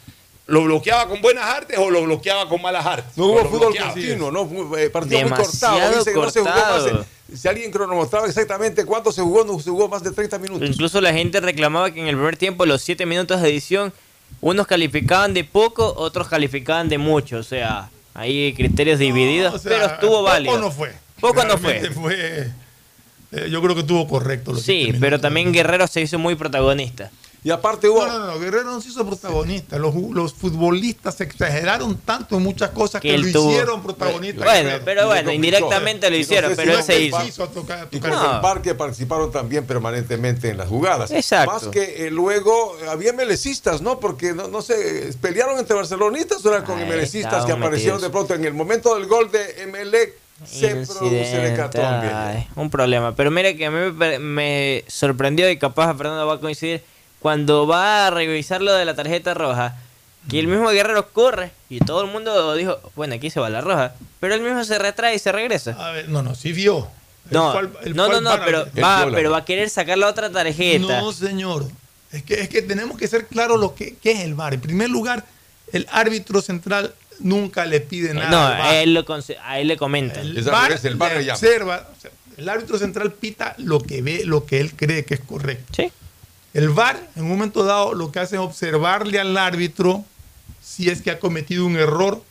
[0.48, 3.18] ¿Lo bloqueaba con buenas artes o lo bloqueaba con malas artes?
[3.18, 4.46] No hubo fútbol continuo, ¿no?
[4.70, 5.80] Fue, eh, partido muy cortado.
[5.98, 6.52] Dice que no se jugó
[6.94, 7.06] más.
[7.34, 10.70] Si alguien cronometraba exactamente cuánto se jugó, no se jugó más de 30 minutos.
[10.70, 13.94] Incluso la gente reclamaba que en el primer tiempo, los 7 minutos de edición,
[14.42, 17.38] unos calificaban de poco, otros calificaban de mucho.
[17.38, 20.54] O sea, hay criterios divididos, O sea, pero estuvo válido.
[20.54, 20.94] Poco no fue.
[21.20, 22.52] Poco no fue.
[23.32, 24.54] Eh, yo creo que estuvo correcto.
[24.54, 27.12] Los Sí, pero también Guerrero se hizo muy protagonista.
[27.46, 28.04] Y aparte hubo.
[28.04, 29.78] No, no, no, Guerrero no se hizo protagonista.
[29.78, 34.44] Los, los futbolistas se exageraron tanto en muchas cosas que, lo tuvo- hicieron protagonista.
[34.44, 34.84] Bueno, Guerrero.
[34.84, 37.24] pero bueno, indirectamente lo hicieron, pero él se hizo.
[37.24, 38.42] Hizo a tocar- Y los No.
[38.42, 41.12] parque participaron también permanentemente en las jugadas.
[41.12, 41.54] Exacto.
[41.54, 44.00] Más que eh, luego había melecistas, ¿no?
[44.00, 48.02] Porque no, no sé, pelearon entre barcelonistas o eran con estaban que aparecieron metidos.
[48.02, 50.14] de pronto en el momento del gol de Emelec.
[50.46, 52.08] se produce el Incidente, hecatombe.
[52.12, 53.16] ay, un problema.
[53.16, 56.84] Pero mire que a mí me sorprendió y capaz Fernando va a coincidir
[57.26, 59.76] cuando va a revisar lo de la tarjeta roja.
[60.30, 63.62] Que el mismo Guerrero corre y todo el mundo dijo, bueno, aquí se va la
[63.62, 63.96] roja.
[64.20, 65.72] Pero él mismo se retrae y se regresa.
[65.72, 66.88] A ver, no, no, sí vio.
[67.32, 67.60] No,
[67.96, 71.02] no, no, pero va, pero va a querer sacar la otra tarjeta.
[71.02, 71.68] No, señor.
[72.12, 74.54] Es que, es que tenemos que ser claros lo que, qué es el VAR.
[74.54, 75.26] En primer lugar,
[75.74, 78.30] el árbitro central nunca le pide nada.
[78.30, 78.62] no, al VAR.
[78.62, 79.04] a él, lo
[79.42, 80.22] a él le comenta.
[80.22, 84.60] El VAR le observa, o sea, el árbitro central pita lo que ve, lo que
[84.60, 85.92] él cree que es correcto.
[86.56, 90.06] El VAR, en un momento dado, lo que hace es observarle al árbitro
[90.64, 92.24] si es que ha cometido un error,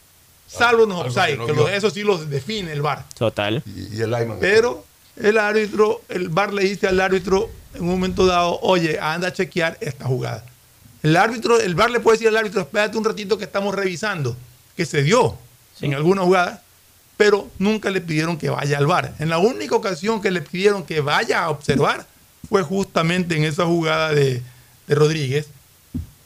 [0.49, 3.05] salvo los offside, que no que eso sí los define el VAR.
[3.19, 3.63] Total.
[3.67, 4.39] Y, y el Ayman.
[4.41, 4.83] Pero
[5.17, 9.33] el árbitro, el VAR le dice al árbitro en un momento dado, oye, anda a
[9.35, 10.43] chequear esta jugada.
[11.03, 14.35] El árbitro, el VAR le puede decir al árbitro, espérate un ratito que estamos revisando,
[14.75, 15.37] que se dio
[15.83, 16.63] en alguna jugada,
[17.19, 19.15] pero nunca le pidieron que vaya al VAR.
[19.19, 22.07] En la única ocasión que le pidieron que vaya a observar
[22.49, 24.43] fue justamente en esa jugada de,
[24.87, 25.47] de Rodríguez.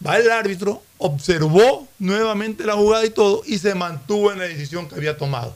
[0.07, 4.89] Va el árbitro, observó nuevamente la jugada y todo, y se mantuvo en la decisión
[4.89, 5.55] que había tomado.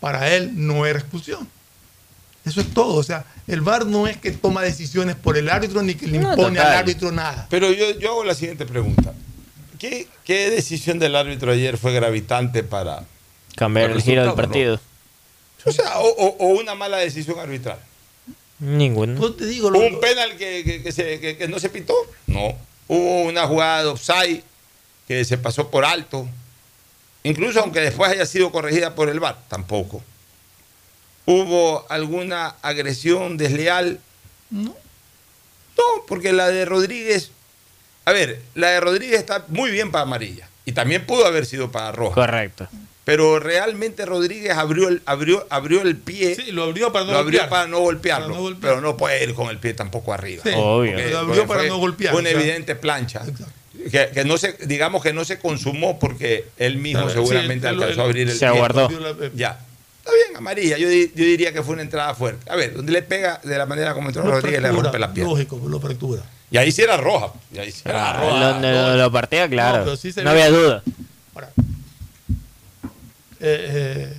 [0.00, 1.48] Para él no era expulsión.
[2.44, 2.94] Eso es todo.
[2.94, 6.18] O sea, el VAR no es que toma decisiones por el árbitro ni que le
[6.18, 7.46] No, impone al árbitro nada.
[7.50, 9.12] Pero yo, yo hago la siguiente pregunta.
[9.78, 13.04] ¿Qué, qué decisión del árbitro ayer fue gravitante para
[13.56, 14.80] Cambiar el giro del partido.
[15.64, 15.70] no?
[15.70, 17.78] O sea, o, o- o una mala decisión arbitral.
[18.62, 19.18] Ninguno.
[19.18, 21.94] Pues te digo, ¿Hubo un penal que, que- que se- que- que no se pitó?
[22.28, 22.56] No.
[22.86, 24.42] Hubo una jugada de offside
[25.08, 26.28] que se pasó por alto.
[27.24, 30.02] Incluso aunque después haya sido corregida por el VAR, tampoco.
[31.26, 34.00] ¿Hubo alguna agresión desleal?
[34.50, 34.74] No.
[35.78, 37.30] No, porque la de Rodríguez,
[38.04, 41.72] a ver, la de Rodríguez está muy bien para amarilla y también pudo haber sido
[41.72, 42.14] para roja.
[42.14, 42.68] Correcto.
[43.04, 46.36] Pero realmente Rodríguez abrió el, abrió, abrió el pie.
[46.36, 47.48] Sí, lo abrió para no lo abrió golpear.
[47.50, 48.26] para no golpearlo.
[48.28, 48.72] Para no golpear.
[48.74, 50.42] Pero no puede ir con el pie tampoco arriba.
[50.44, 50.92] Sí, Obvio.
[50.92, 53.22] Porque- lo abrió para no golpear, Fue una evidente plancha.
[53.90, 58.04] Que, que no se, digamos que no se consumó porque él mismo seguramente alcanzó a
[58.04, 58.48] abrir el Se pie.
[58.48, 58.88] aguardó.
[59.34, 59.58] Ya.
[59.98, 60.78] Está bien, amarilla.
[60.78, 62.48] Yo, di- yo diría que fue una entrada fuerte.
[62.50, 64.98] A ver, donde le pega de la manera como entró Lo Rodríguez, le fractura, rompe
[65.00, 65.32] la pierna.
[65.32, 66.22] Lógico, lo fractura.
[66.52, 67.32] Y ahí sí era roja.
[67.52, 68.60] Y ahí sí era Ah, roja.
[68.60, 69.84] lo, lo- lo partía, claro.
[69.84, 70.82] No, No, sí se había duda.
[70.86, 71.62] Eh,
[73.42, 74.16] eh,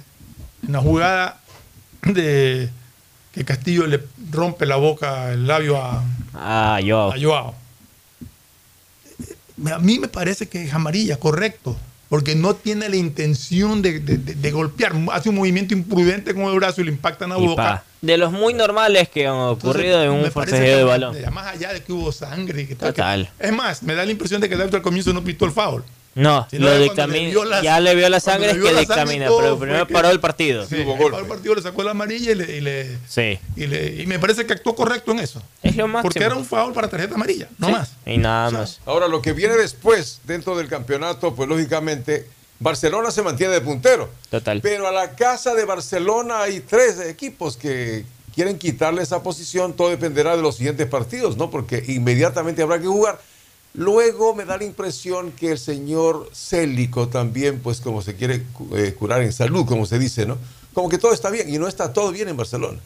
[0.66, 1.40] en la jugada
[2.04, 2.70] de
[3.34, 4.00] que Castillo le
[4.32, 7.12] rompe la boca, el labio a, Ah, yo.
[7.12, 7.56] a Joao.
[9.66, 11.76] Eh, A mí me parece que es amarilla, correcto.
[12.10, 14.94] Porque no tiene la intención de, de- de- de golpear.
[15.12, 17.64] Hace un movimiento imprudente con el brazo y le impacta en la Y boca.
[17.64, 17.84] pa.
[18.02, 21.16] De los muy normales que han ocurrido en un forcejeo de balón.
[21.34, 22.64] Más allá de que hubo sangre.
[22.64, 23.32] y que tal, Total.
[23.40, 25.46] que- es más, me da la impresión de que el árbitro al comienzo no pitó
[25.46, 25.84] el foul.
[26.16, 27.30] No, Si no, lo ya cuando le dictamina.
[27.32, 29.26] vio la- ya le vio la sangre, le es vio que la sangre y dictamina.
[29.28, 30.66] todo, Pero primero paró el partido.
[30.68, 33.40] Sí, paró el partido, le sacó la amarilla y le, y le- Sí.
[33.56, 35.42] y le- y me parece que actuó correcto en eso.
[35.64, 36.04] Es lo máximo.
[36.04, 37.74] Porque era un foul para tarjeta amarilla, no Sí.
[37.74, 37.92] más.
[38.06, 38.80] Y nada más.
[38.86, 42.28] Ahora, lo que viene después, dentro del campeonato, pues lógicamente,
[42.60, 44.10] Barcelona se mantiene de puntero.
[44.30, 44.62] Total.
[44.62, 49.74] Pero a la casa de Barcelona hay tres equipos que quieren quitarle esa posición.
[49.74, 51.50] Todo dependerá de los siguientes partidos, ¿no?
[51.50, 53.20] Porque inmediatamente habrá que jugar.
[53.74, 58.44] Luego me da la impresión que el señor Célico también, pues como se quiere
[58.76, 60.38] eh, curar en salud, como se dice, ¿no?
[60.74, 62.80] Como que todo está bien y no está todo bien en Barcelona.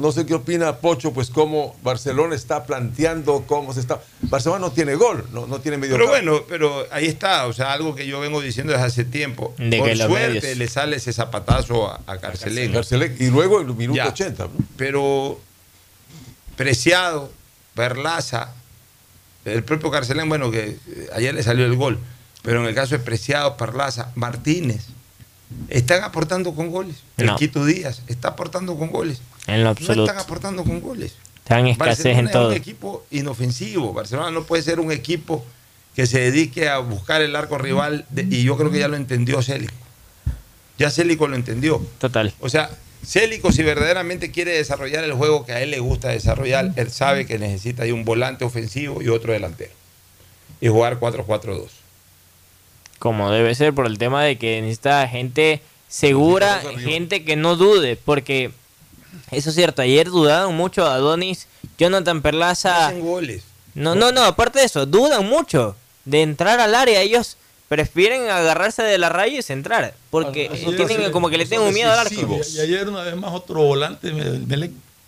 [0.00, 4.00] No sé qué opina Pocho, pues cómo Barcelona está planteando, cómo se está...
[4.22, 6.16] Barcelona no tiene gol, no, no tiene medio Pero campo.
[6.30, 9.54] bueno, pero ahí está, o sea, algo que yo vengo diciendo desde hace tiempo.
[9.58, 12.72] De Por suerte medios- le sale ese zapatazo a, a Carcelén.
[12.72, 14.08] Carcelén, y luego en el minuto Ya.
[14.08, 14.44] 80.
[14.44, 14.50] ¿no?
[14.78, 15.38] Pero
[16.56, 17.30] Preciado,
[17.74, 18.54] Perlaza,
[19.46, 21.98] el propio Carcelén, bueno, que eh, ayer le salió el gol,
[22.42, 24.84] pero en el caso de Preciado, Perlaza, Martínez,
[25.68, 26.96] están aportando con goles.
[27.16, 27.36] El No.
[27.36, 29.20] Quito Díaz está aportando con goles.
[29.46, 30.04] En lo No absoluto.
[30.04, 31.14] están aportando con goles.
[31.38, 32.48] Están escasez Barcelona en es todo.
[32.48, 33.92] un equipo inofensivo.
[33.92, 35.44] Barcelona no puede ser un equipo
[35.94, 38.96] que se dedique a buscar el arco rival de- y yo creo que ya lo
[38.96, 39.72] entendió Célico.
[40.78, 41.78] Ya Célico lo entendió.
[41.98, 42.34] Total.
[42.40, 42.68] O sea,
[43.06, 47.24] Célico si verdaderamente quiere desarrollar el juego que a él le gusta desarrollar, él sabe
[47.24, 49.70] que necesita ahí un volante ofensivo y otro delantero.
[50.60, 51.68] Y jugar 4-4-2.
[52.98, 57.96] Como debe ser por el tema de que necesita gente segura, gente que no dude,
[57.96, 58.50] porque
[59.30, 61.46] eso es cierto, ayer dudaron mucho Adonis,
[61.78, 62.92] Jonathan Perlaza.
[63.74, 67.36] No, no, no, aparte de eso, dudan mucho de entrar al área, ellos
[67.68, 70.48] prefieren agarrarse de la raya y centrar, porque
[70.86, 72.40] tienen es, como que le tienen miedo al arco.
[72.54, 74.12] Y ayer una vez más otro volante,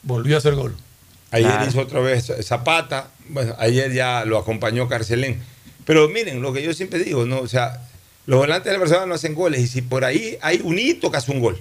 [0.03, 0.77] volvió a hacer gol.
[1.31, 1.69] Ayer Claro.
[1.69, 5.43] hizo otra vez Zapata, bueno, ayer ya lo acompañó Carcelén.
[5.85, 7.41] Pero miren, lo que yo siempre digo, ¿no?
[7.41, 7.83] O sea,
[8.27, 11.11] los volantes de la persona no hacen goles y si por ahí hay un hito
[11.11, 11.59] que hace un gol.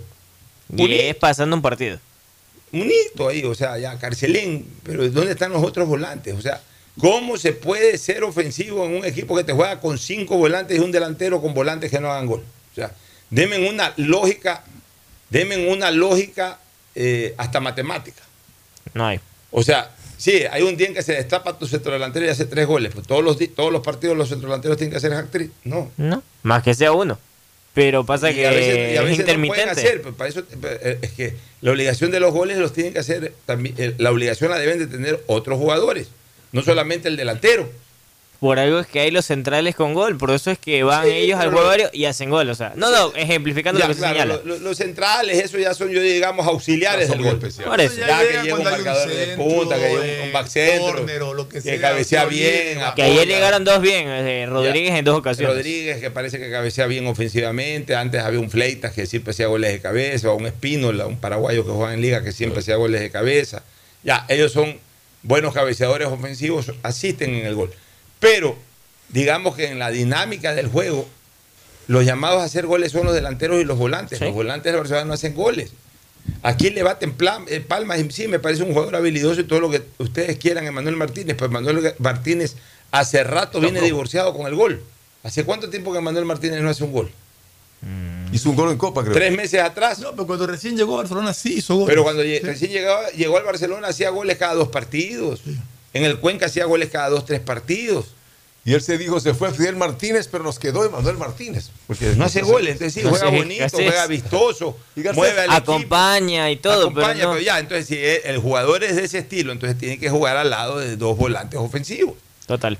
[0.76, 2.00] Y es pasando un partido.
[2.72, 6.34] Un hito ahí, o sea, ya Carcelén, pero ¿dónde están los otros volantes?
[6.36, 6.62] O sea,
[7.00, 10.80] ¿cómo se puede ser ofensivo en un equipo que te juega con cinco volantes y
[10.80, 12.44] un delantero con volantes que no hagan gol?
[12.72, 12.92] O sea,
[13.30, 14.64] denme una lógica,
[15.30, 16.60] denme una lógica
[16.96, 18.22] eh, hasta matemática.
[18.94, 19.20] No hay.
[19.52, 22.66] O sea, sí, hay un día en que se destapa tu centrodelantero y hace tres
[22.68, 22.94] goles.
[22.94, 25.52] Pues todos los, todos los partidos los centrodelanteros tienen que hacer actriz.
[25.64, 25.92] No.
[25.98, 27.20] No, más que sea uno.
[27.74, 29.70] Pero pasa Y que a veces, y a es veces no intermitente.
[29.70, 32.98] hacer, pues, para eso eh, es que la obligación de los goles los tienen que
[33.00, 36.08] hacer también, eh, la obligación la deben de tener otros jugadores,
[36.52, 37.70] no solamente el delantero.
[38.40, 40.16] Por algo es que hay los centrales con gol.
[40.16, 42.48] Por eso es que van Sí, ellos al juego y hacen gol.
[42.52, 44.36] O sea, no, no, ejemplificando Ya, lo que se claro, señala.
[44.36, 47.40] lo- lo- los centrales, eso ya son, yo digamos, auxiliares Ya del gol.
[47.40, 47.48] Por
[47.82, 47.96] eso.
[48.00, 50.22] Ya, Ya que llega un cuando hay un marcador de punta, que llega un, eh,
[50.28, 52.80] un back centro, córner o lo que cabecea bien.
[52.96, 55.56] Que ayer llegaron dos bien, eh, Rodríguez en dos ocasiones.
[55.56, 57.96] Rodríguez, que parece que cabecea bien ofensivamente.
[57.96, 61.66] Antes había un Fleitas que siempre hacía goles de cabeza, o un Espínola, un paraguayo
[61.66, 63.64] que juega en liga que siempre hacía goles de cabeza.
[64.04, 64.78] Ya, ellos son
[65.24, 67.72] buenos cabeceadores ofensivos, asisten en el gol.
[68.20, 68.58] Pero,
[69.10, 71.08] digamos que en la dinámica del juego,
[71.88, 74.20] los llamados a hacer goles son los delanteros y los volantes.
[74.20, 74.26] Sí.
[74.26, 75.72] Los volantes de Barcelona no hacen goles.
[76.44, 77.16] Aquí le baten
[77.48, 80.66] eh, palmas y sí, me parece un jugador habilidoso y todo lo que ustedes quieran,
[80.66, 82.56] Emanuel Martínez, pero Emanuel Martínez
[82.92, 84.84] hace rato viene divorciado con el gol.
[85.24, 87.12] ¿Hace cuánto tiempo que Emanuel Martínez no hace un gol?
[88.32, 89.14] Hizo un gol en Copa, creo.
[89.14, 90.00] Tres meses atrás.
[90.00, 91.88] No, pero cuando recién llegó a Barcelona sí hizo gol.
[91.88, 95.42] Pero cuando recién llegaba, llegó al Barcelona hacía goles cada dos partidos.
[95.94, 98.08] En el Cuenca hacía goles cada dos, tres partidos.
[98.66, 101.70] Y él se dijo, se fue Fidel Martínez, pero nos quedó Emanuel Martínez.
[101.88, 103.80] Porque No hace goles, entonces sí, No juega sé, bonito, Garcés.
[103.86, 105.72] juega vistoso, Y Garcés mueve al equipo.
[105.72, 107.32] Acompaña y todo, acompaña, pero no.
[107.36, 110.36] pero ya, entonces si el el jugador es de ese estilo, entonces tiene que jugar
[110.36, 112.16] al lado de dos volantes ofensivos.
[112.46, 112.78] Total.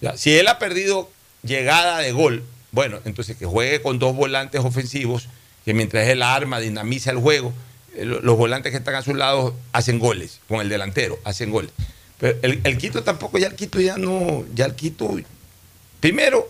[0.00, 1.10] Ya, si él ha perdido
[1.42, 2.42] llegada de gol,
[2.74, 5.28] bueno, entonces que juegue con dos volantes ofensivos,
[5.64, 7.52] que mientras él arma, dinamiza el juego,
[7.94, 11.50] eh, lo- los volantes que están a su lado hacen goles, con el delantero, hacen
[11.50, 11.70] goles.
[12.18, 15.08] Pero el, el Quito tampoco, ya el Quito ya no, ya el Quito,
[16.00, 16.46] primero,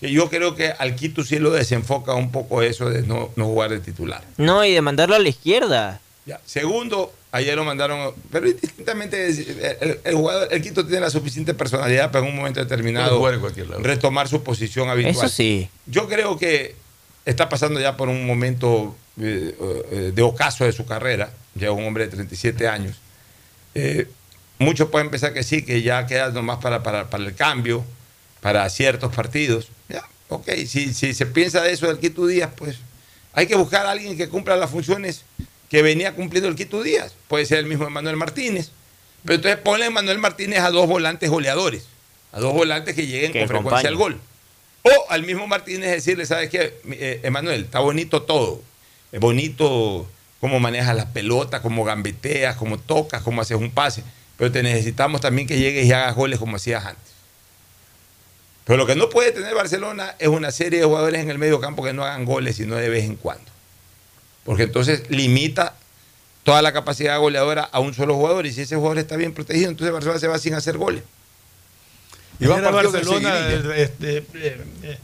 [0.00, 3.46] que yo creo que al Quito sí lo desenfoca un poco eso de no, no
[3.46, 4.22] jugar de titular.
[4.36, 6.00] No, y de mandarlo a la izquierda.
[6.26, 6.40] Ya.
[6.46, 12.12] Segundo, ayer lo mandaron, pero distintamente el, el jugador, el Quito tiene la suficiente personalidad
[12.12, 13.20] para en un momento determinado
[13.80, 15.16] retomar su posición habitual.
[15.16, 15.68] Eso sí.
[15.86, 16.76] Yo creo que
[17.24, 19.52] está pasando ya por un momento eh,
[19.90, 22.98] eh, de ocaso de su carrera, ya un hombre de 37 años.
[23.74, 24.06] Eh,
[24.58, 27.84] muchos pueden pensar que sí, que ya queda nomás para, para, para el cambio,
[28.42, 29.70] para ciertos partidos.
[29.88, 32.76] Ya, ok, si, si se piensa de eso del Quito Díaz, pues
[33.32, 35.24] hay que buscar a alguien que cumpla las funciones
[35.74, 37.16] que venía cumpliendo el Quito Díaz.
[37.26, 38.70] Puede ser el mismo Manuel Martínez.
[39.24, 41.88] Pero entonces ponle a Manuel Martínez a dos volantes goleadores,
[42.30, 44.20] a dos volantes que lleguen Que con frecuencia al gol.
[44.82, 46.74] O al mismo Martínez decirle, ¿sabes qué?
[46.92, 48.62] Eh, Emanuel, está bonito todo.
[49.10, 50.08] Es bonito
[50.40, 54.04] cómo manejas las pelotas, cómo gambeteas, cómo tocas, cómo haces un pase.
[54.36, 57.14] Pero te necesitamos también que llegues y hagas goles como hacías antes.
[58.64, 61.60] Pero lo que no puede tener Barcelona es una serie de jugadores en el medio
[61.60, 63.53] campo que no hagan goles, sino de vez en cuando.
[64.44, 65.74] Porque entonces limita
[66.42, 68.46] toda la capacidad goleadora a un solo jugador.
[68.46, 71.02] Y si ese jugador está bien protegido, entonces Barcelona se va sin hacer goles.
[72.38, 74.98] Y va a Barcelona, este, eh, eh,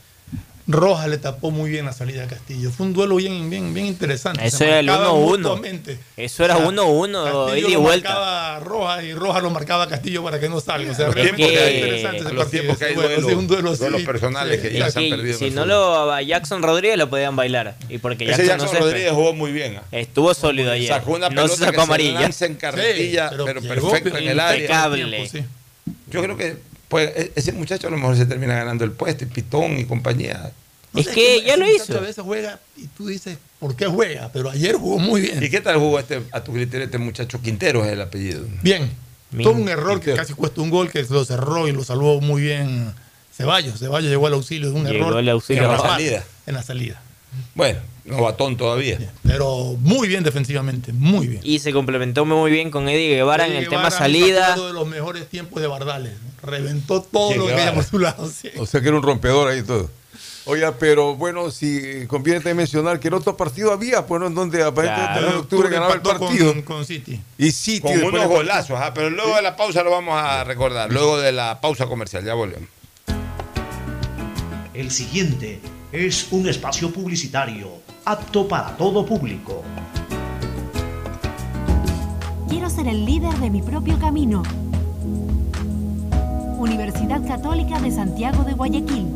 [0.73, 2.71] Rojas le tapó muy bien la salida a Castillo.
[2.71, 4.45] Fue un duelo bien, bien, bien interesante.
[4.47, 5.37] Eso Se era el marcaban 1-1.
[5.39, 5.99] mutuamente.
[6.17, 8.09] Eso era O sea, 1-1, ida y lo vuelta.
[8.11, 10.93] marcaba a Rojas y Rojas lo marcaba a Castillo para que no salga.
[10.93, 12.49] O sea, realmente que hay- interesante ese los partido.
[12.63, 13.81] tiempos que hay Bueno, duelos- sí, un duelo así.
[13.81, 15.39] duelos personales que ya se han perdido.
[15.39, 17.77] si no lo a Jackson Rodríguez lo podían bailar.
[17.89, 19.77] Y porque Ese Jackson, Jackson no se Rodríguez jugó muy bien.
[19.79, 19.83] ¿ah?
[19.93, 20.89] Estuvo sólido ayer.
[20.89, 22.21] Sacó una no pelota se sacó que se amarilla.
[22.21, 24.57] lanza en carretilla, Sí, pero pero, perfecto en el área.
[24.61, 25.29] impecable.
[25.29, 25.45] Sí.
[26.11, 26.57] Yo creo que
[26.89, 29.85] pues, e- ese muchacho a lo mejor se termina ganando el puesto, y Pitón y
[29.85, 30.51] compañía.
[30.95, 31.97] Es sé, que ya lo hizo.
[31.97, 34.31] A veces juega y tú dices, ¿por qué juega?
[34.33, 35.43] Pero ayer jugó muy bien.
[35.43, 38.45] ¿Y qué tal jugó este, a tu criterio este muchacho Quintero es el apellido?
[38.63, 38.91] Bien.
[39.31, 42.43] Tuvo un error que casi cuesta un gol, que lo cerró y lo salvó muy
[42.43, 42.93] bien
[43.33, 43.79] Ceballos.
[43.79, 45.19] Ceballos llegó al auxilio de un Llegó error.
[45.19, 45.63] al auxilio.
[45.63, 46.25] en la salida.
[46.47, 47.01] En la salida.
[47.55, 48.99] Bueno, novatón todavía.
[49.23, 51.41] Pero muy bien defensivamente, muy bien.
[51.45, 54.55] Y se complementó muy bien con Eddie Guevara en el tema salida.
[54.57, 56.15] Uno de los mejores tiempos de Bardales.
[56.43, 58.29] Reventó todo Sí, lo que había por su lado.
[58.29, 58.51] sí.
[58.59, 59.89] O sea que era un rompedor ahí todo.
[60.47, 64.27] Oiga, pero bueno, si conviene mencionar que el otro partido había, pues, ¿no?
[64.29, 65.29] en donde aparentemente Claro.
[65.33, 66.65] en octubre ganaba el con- partido.
[66.65, 67.21] Con, City.
[67.39, 70.43] Y City Con después unos golazos, ajá, pero luego de la pausa lo vamos a
[70.45, 70.91] recordar.
[70.91, 72.69] Luego de la pausa comercial, ya volvemos.
[74.73, 75.61] El siguiente
[75.93, 77.69] es un espacio publicitario
[78.07, 79.63] apto para todo público.
[82.49, 84.43] Quiero ser el líder de mi propio camino.
[86.59, 89.07] Universidad Católica de Santiago de Guayaquil.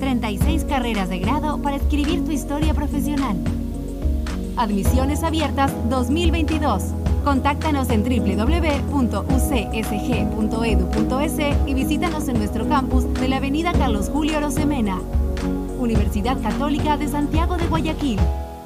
[0.00, 3.36] 36 carreras de grado para escribir tu historia profesional.
[4.56, 6.82] Admisiones abiertas 2022.
[7.24, 9.26] Contáctanos en www.ucsg.edu.es
[11.66, 15.00] y visítanos en nuestro campus de la Avenida Carlos Julio Rosemena.
[15.78, 18.20] Universidad Católica de Santiago de Guayaquil.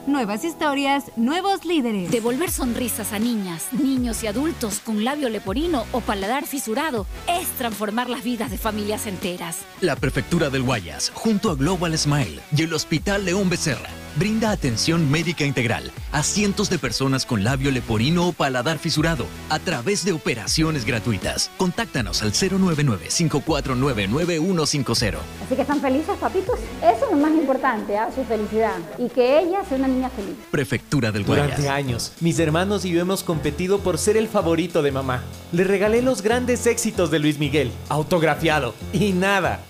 [0.09, 2.11] Nuevas historias, nuevos líderes.
[2.11, 8.09] Devolver sonrisas a niñas, niños y adultos con labio leporino o paladar fisurado es transformar
[8.09, 9.59] las vidas de familias enteras.
[9.83, 15.11] La Prefectura del Guayas, junto a Global Smile y el Hospital León Becerra, brinda atención
[15.11, 20.13] médica integral a cientos de personas con labio leporino o paladar fisurado a través de
[20.13, 21.51] operaciones gratuitas.
[21.57, 25.15] Contáctanos al 099-549-9150.
[25.45, 26.59] Así que están felices, papitos.
[26.83, 28.11] Eso es lo más importante, ¿ah?
[28.15, 28.77] su felicidad.
[28.99, 30.35] Y que ella sea una niña feliz.
[30.51, 31.73] Prefectura del Durante Guayas.
[31.73, 35.23] años, mis hermanos y yo hemos competido por ser el favorito de mamá.
[35.53, 39.61] Le regalé los grandes éxitos de Luis Miguel, autografiado, y nada.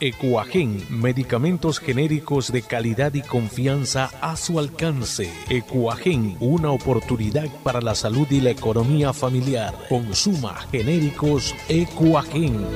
[0.00, 5.32] Ecuagen, medicamentos genéricos de calidad y confianza a su alcance.
[5.48, 9.74] Ecuagen, una oportunidad para la salud y la economía familiar.
[9.88, 12.66] Consuma genéricos Ecuagen.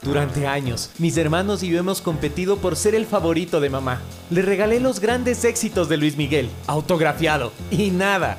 [0.00, 4.00] Durante años, mis hermanos y yo hemos competido por ser el favorito de mamá.
[4.30, 8.38] Le regalé los grandes éxitos de Luis Miguel, autografiado, y nada.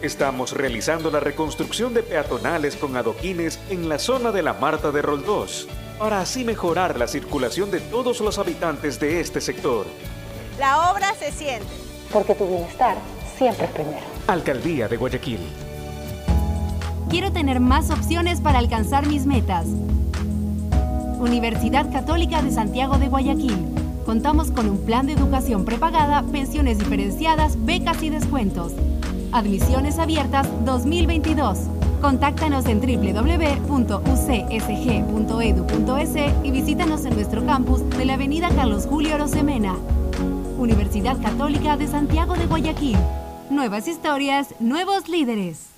[0.00, 5.02] Estamos realizando la reconstrucción de peatonales con adoquines en la zona de la Marta de
[5.02, 5.66] Roldós,
[5.98, 9.86] para así mejorar la circulación de todos los habitantes de este sector.
[10.56, 11.66] La obra se siente.
[12.12, 12.96] Porque tu bienestar
[13.36, 14.06] siempre es primero.
[14.28, 15.40] Alcaldía de Guayaquil.
[17.10, 19.66] Quiero tener más opciones para alcanzar mis metas.
[21.18, 23.66] Universidad Católica de Santiago de Guayaquil.
[24.06, 28.72] Contamos con un plan de educación prepagada, pensiones diferenciadas, becas y descuentos.
[29.32, 31.58] Admisiones abiertas 2022.
[32.00, 33.66] Contáctanos en www.ucsg.edu.es
[36.44, 39.76] y visítanos en nuestro campus de la Avenida Carlos Julio Rosemena.
[40.58, 42.96] Universidad Católica de Santiago de Guayaquil.
[43.50, 45.77] Nuevas historias, nuevos líderes.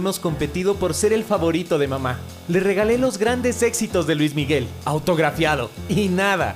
[0.01, 2.19] hemos competido por ser el favorito de mamá.
[2.47, 6.55] Le regalé los grandes éxitos de Luis Miguel, autografiado, y nada.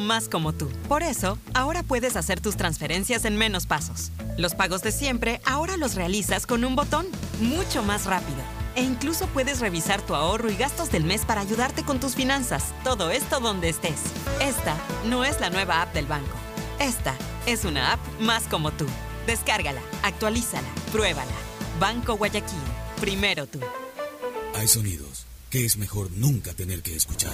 [0.01, 0.69] más como tú.
[0.87, 4.11] Por eso, ahora puedes hacer tus transferencias en menos pasos.
[4.37, 7.05] Los pagos de siempre ahora los realizas con un botón,
[7.39, 8.39] mucho más rápido.
[8.75, 12.73] E incluso puedes revisar tu ahorro y gastos del mes para ayudarte con tus finanzas.
[12.83, 13.99] Todo esto donde estés.
[14.41, 14.75] Esta
[15.05, 16.35] no es la nueva app del banco.
[16.79, 17.13] Esta
[17.45, 18.85] es una app más como tú.
[19.27, 21.31] Descárgala, actualízala, pruébala.
[21.79, 22.57] Banco Guayaquil.
[22.99, 23.59] Primero tú.
[24.55, 27.33] Hay sonidos que es mejor nunca tener que escuchar.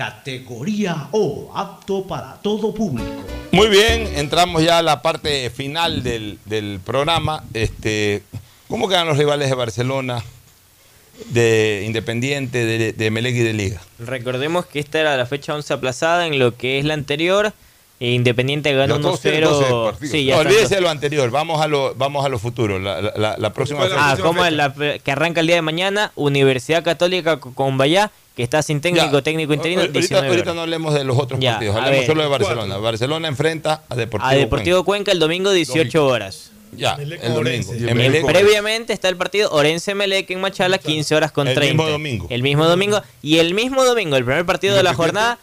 [0.00, 3.10] categoría O, apto para todo público.
[3.52, 7.44] Muy bien, entramos ya a la parte final del, del programa.
[7.52, 8.22] Este,
[8.68, 10.24] ¿Cómo quedan los rivales de Barcelona,
[11.26, 13.80] de Independiente, de, de Melec y de Liga?
[13.98, 17.52] Recordemos que esta era la fecha 11 aplazada en lo que es la anterior.
[18.00, 19.84] e Independiente ganó Los dos tienen 12 1-0.
[19.84, 20.10] partidos.
[20.12, 22.78] Sí, ya no, están olvídese de lo anterior, vamos a lo, vamos a lo futuro.
[22.78, 27.38] La, la- la próxima Ah, como la que arranca el día de mañana, Universidad Católica
[27.38, 29.22] co- con Bayá, que está sin técnico, Ya.
[29.22, 30.54] técnico interino, Ahorita, 19 ahorita horas.
[30.54, 32.06] no hablemos de los otros Ya, partidos, hablemos ver.
[32.06, 32.76] solo de Barcelona.
[32.78, 36.50] Barcelona enfrenta a Deportivo, A Deportivo Cuenca el domingo 18 horas.
[36.76, 37.72] Ya, el domingo.
[38.26, 41.74] Previamente está el partido Orense Melec en Machala, 15 horas con El 30.
[41.74, 42.26] mismo domingo.
[42.30, 43.02] El mismo domingo.
[43.22, 45.38] Y el mismo domingo, el primer partido de la jornada,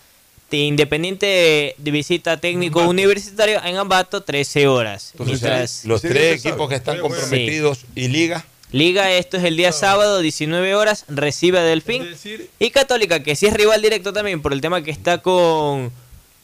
[0.50, 5.10] de Independiente de visita técnico universitario en Ambato, 13 horas.
[5.12, 8.46] Entonces, Mientras- los tres equipos que están comprometidos y Liga.
[8.72, 12.06] Liga, esto es el día sábado, 19 horas, recibe a Delfín.
[12.60, 15.89] Y Católica, que sí es rival directo también por el tema que está con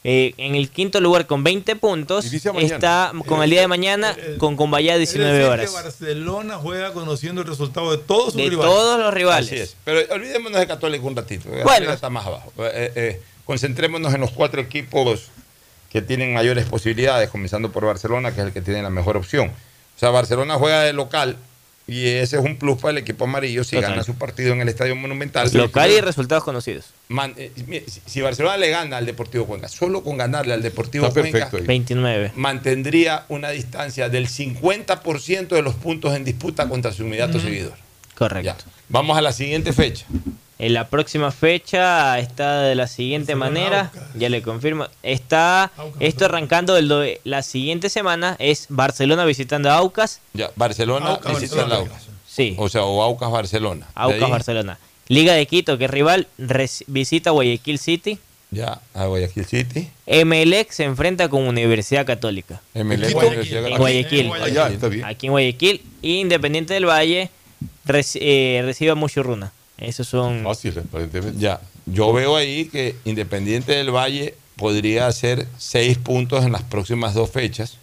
[0.04, 2.24] eh, en el quinto lugar con 20 puntos.
[2.32, 5.70] Está con el día de mañana con Combayá 19 Es decir, horas.
[5.70, 8.72] que Barcelona juega conociendo el resultado de todos sus De rivales.
[8.74, 9.46] todos los rivales.
[9.52, 9.76] Así es.
[9.84, 11.48] Pero olvidémonos de Católica un ratito.
[11.62, 11.92] Bueno.
[11.92, 12.52] Está más abajo.
[12.58, 15.24] Eh, eh, concentrémonos en los cuatro equipos
[15.90, 19.48] que tienen mayores posibilidades, comenzando por Barcelona, que es el que tiene la mejor opción.
[19.48, 21.36] O sea, Barcelona juega de local
[21.86, 23.90] y ese es un plus para el equipo amarillo si Total.
[23.90, 25.50] gana su partido en el Estadio Monumental.
[25.52, 26.86] Local y resultados conocidos.
[27.08, 27.52] Man- eh,
[28.06, 31.56] si- Barcelona le gana al Deportivo Cuenca, solo con ganarle al Deportivo Está Cuenca, perfecto
[31.58, 31.66] ahí.
[31.66, 32.32] 29.
[32.36, 37.74] mantendría una distancia del 50% de los puntos en disputa contra su inmediato seguidor.
[38.14, 38.64] Correcto.
[38.88, 40.06] Vamos a la siguiente fecha.
[40.58, 46.76] En la próxima fecha está de la siguiente manera, ya le confirmo, está esto arrancando
[46.76, 51.74] el do- la siguiente semana es Barcelona visitando a Aucas, Ya, Barcelona Aucas, visita Barcelona.
[51.74, 52.08] al Aucas.
[52.28, 52.54] Sí.
[52.56, 53.88] O sea, o Aucas Barcelona.
[53.94, 54.78] Aucas Barcelona.
[55.08, 56.28] Liga de Quito, que es rival,
[56.86, 58.18] visita Guayaquil City.
[58.50, 59.88] Ya, a Guayaquil City.
[60.06, 62.60] Emelec se enfrenta con Universidad Católica.
[62.74, 63.78] Emelec Universidad en Católica.
[63.78, 64.72] Guayaquil.
[64.74, 65.04] Está bien.
[65.04, 65.82] Aquí en Guayaquil.
[66.00, 67.30] Y Independiente del Valle
[67.86, 69.52] reci- eh, recibe a Muchurruna.
[69.78, 70.42] Esos son.
[70.44, 71.38] Fácil, aparentemente.
[71.40, 77.14] Ya, yo veo ahí que Independiente del Valle podría hacer seis puntos en las próximas
[77.14, 77.78] dos fechas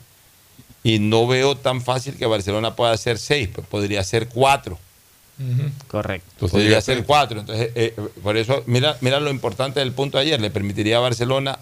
[0.83, 4.79] y no veo tan fácil que Barcelona pueda hacer seis, pues podría ser cuatro.
[5.87, 6.47] Correcto.
[6.47, 7.39] podría ser cuatro.
[7.39, 10.41] Entonces, eh, eh, por eso, mira, mira lo importante del punto de ayer.
[10.41, 11.57] Le permitiría a Barcelona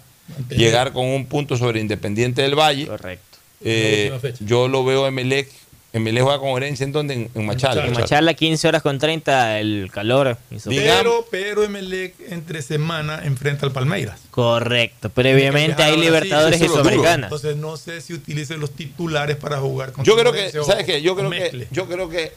[0.50, 2.86] llegar con un punto sobre Independiente del Valle.
[2.86, 3.38] Correcto.
[3.62, 5.48] Eh, yo lo veo Emelec.
[5.92, 7.14] Emelec juega con Orense en donde?
[7.14, 7.86] En, en Machala.
[7.86, 10.38] En Machala, 15 horas con 30, el calor.
[10.64, 14.20] Pero, pero Emelec entre semana enfrenta al Palmeiras.
[14.30, 15.10] Correcto.
[15.10, 16.66] Previamente hay Libertadores y.
[16.66, 17.26] Sudamericana.
[17.26, 21.02] Entonces no sé si utilice los titulares para jugar con Yo creo que, ¿sabes qué?
[21.02, 22.32] Yo creo que, yo creo que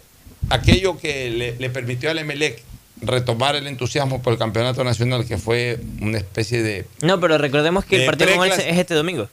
[0.50, 2.64] aquello que le, le permitió al Emelec
[3.02, 6.86] retomar el entusiasmo por el campeonato nacional, que fue una especie de.
[7.02, 9.30] No, pero recordemos que el partido con es este domingo.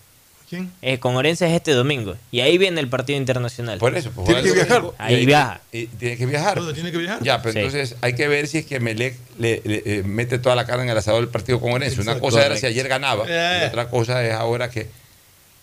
[0.50, 0.70] ¿Quién?
[0.82, 2.16] Eh, con Orense es este domingo.
[2.32, 3.78] Y ahí viene el partido internacional.
[3.78, 4.82] Por eso, pues, Tiene que viajar.
[4.84, 5.60] y Ahí hay- viaja.
[5.72, 6.50] y tiene que viajar.
[6.58, 7.22] Entonces, tiene que viajar.
[7.22, 7.58] Ya, pero Sí.
[7.60, 10.82] entonces hay que ver si es que Emelec le, le, eh, mete toda la carne
[10.84, 12.00] en el asador del partido con Orense.
[12.00, 13.60] Una cosa era si ayer ganaba, Eh.
[13.62, 14.88] y otra cosa es ahora que.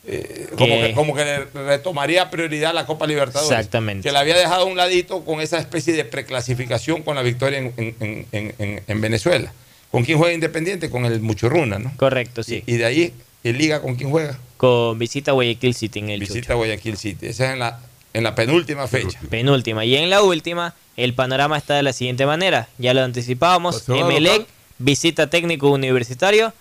[0.09, 3.51] eh, como, Que- que, como que le retomaría prioridad la Copa Libertadores.
[3.51, 4.07] Exactamente.
[4.07, 7.59] Que la había dejado a un ladito con esa especie de preclasificación con la victoria
[7.59, 9.51] en, en- en- en- en- en Venezuela.
[9.91, 10.89] ¿Con quién juega Independiente?
[10.89, 11.91] Con el Muchurruna, ¿no?
[11.97, 12.63] Correcto, sí.
[12.65, 13.13] Y, y de ahí,
[13.49, 14.37] ¿el Liga con quién juega?
[14.57, 16.57] Con visita Guayaquil City en el Visita Chucho.
[16.57, 17.27] Guayaquil City.
[17.27, 17.79] Esa es en la,
[18.13, 19.19] en la penúltima fecha.
[19.29, 19.85] Penúltima.
[19.85, 22.67] Y en la última, el panorama está de la siguiente manera.
[22.77, 23.87] Ya lo anticipábamos.
[23.89, 24.47] Emelec
[24.79, 26.53] visita técnico universitario.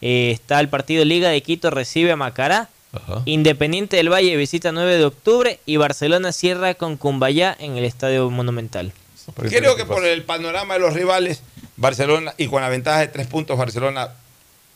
[0.00, 2.68] Eh, está el partido Liga de Quito, recibe a Macará.
[2.92, 3.22] Ajá.
[3.24, 5.60] Independiente del Valle visita 9 de octubre.
[5.66, 8.92] Y Barcelona cierra con Cumbayá en el Estadio Monumental.
[9.36, 11.42] Creo que por el panorama de los rivales,
[11.76, 14.10] Barcelona, y con la ventaja de tres puntos, Barcelona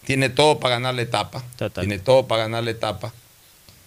[0.08, 1.44] tiene todo para ganar la etapa.
[1.58, 1.84] Total.
[1.86, 3.12] Tiene todo para ganar la etapa.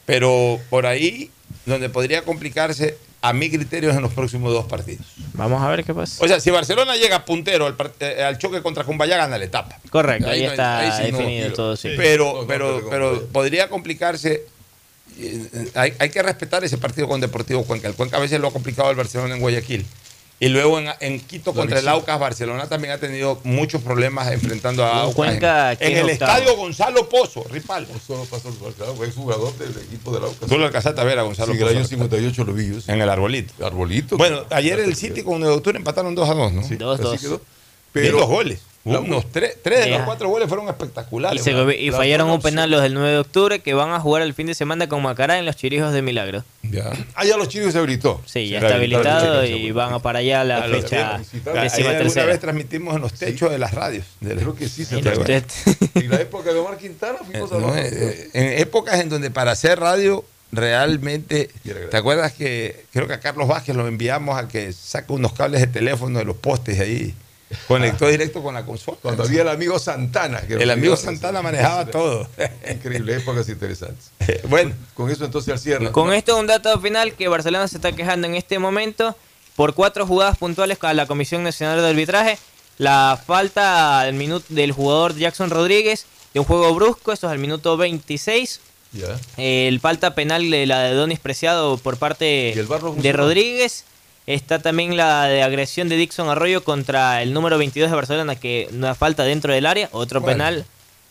[0.05, 1.31] Pero por ahí,
[1.65, 5.03] donde podría complicarse, a mi criterio, es en los próximos dos partidos.
[5.33, 6.23] Vamos a ver qué pasa.
[6.23, 9.79] O sea, si Barcelona llega puntero al, eh, al choque contra Cumbayá, gana la etapa.
[9.89, 11.75] Correcto, ahí, Ahí no hay- está ahí sí no- definido todo.
[11.75, 11.89] Sí.
[11.97, 14.43] Pero, pero, pero- podría complicarse.
[15.19, 17.87] eh, Hay, hay que respetar ese partido con Deportivo Cuenca.
[17.87, 19.85] El Cuenca a veces lo ha complicado al Barcelona en Guayaquil.
[20.41, 24.83] Y luego en, en Quito contra el Aucas, Barcelona también ha tenido muchos problemas enfrentando
[24.83, 25.15] a Aucas.
[25.15, 26.31] Cuenca en en el octavo.
[26.31, 27.87] estadio Gonzalo Pozo, Ripal.
[28.07, 30.49] Solo pasó el Barcelona, es jugador del equipo del Aucas.
[30.49, 31.77] Tú lo alcanzaste a ver a Gonzalo Sí, en el Pozo.
[31.79, 32.81] año 58 lo vi yo.
[32.81, 32.91] sí.
[32.91, 33.65] En el arbolito.
[33.65, 34.17] Arbolito.
[34.17, 36.63] Bueno, ayer el City con 9 de octubre empataron 2 a 2, ¿no?
[36.67, 37.21] Sí, Dos, así dos.
[37.21, 37.41] quedó.
[37.93, 38.61] Pero dos goles.
[38.83, 41.45] Unos tres, tres de los cuatro goles fueron Y, espectaculares.
[41.45, 44.33] y la fallaron un penal los del 9 de octubre que van a jugar el
[44.33, 46.43] fin de semana con Macará en los Chirijos de Milagro.
[46.63, 46.89] Ya.
[47.13, 48.23] Ah, ya los chicos se habilitó.
[48.25, 51.19] Sí, ya está habilitado y van a para allá la Ah, fecha
[51.61, 52.25] décima tercera.
[52.25, 54.05] vez transmitimos en los techos de las radios.
[54.19, 55.43] De la- Creo que sí se Y usted-
[56.09, 59.09] la época de Omar Quintana Eh, fuimos a no, los- eh, eh, en épocas en
[59.09, 61.49] donde para hacer radio realmente.
[61.91, 65.61] ¿te acuerdas que creo que a Carlos Vázquez lo enviamos a que saque unos cables
[65.61, 67.13] de teléfono de los postes ahí
[67.67, 68.97] conectó directo con la consola?
[69.01, 70.41] Cuando había el amigo Santana.
[70.41, 70.95] que El amigo.
[70.95, 72.27] Santana manejaba todo.
[72.69, 74.11] Increíble, épocas interesantes.
[74.49, 75.91] bueno, Con eso entonces al cierre.
[75.91, 79.15] Con esto un dato final que Barcelona se está quejando en este momento
[79.55, 82.37] por cuatro jugadas puntuales a la Comisión Nacional de Arbitraje.
[82.77, 87.39] La falta del, minuto del jugador Jackson Rodríguez de un juego brusco, eso es al
[87.39, 88.59] minuto 26.
[88.93, 89.19] Ya.
[89.37, 93.13] El falta penal de la de Donis Preciado por parte ¿Y el VAR no de?
[93.13, 93.85] Rodríguez.
[94.27, 98.69] Está también la de agresión de Dixon Arroyo contra el número 22 de Barcelona, que
[98.71, 100.33] una falta dentro del área, otro ¿Cuál?
[100.33, 100.65] penal.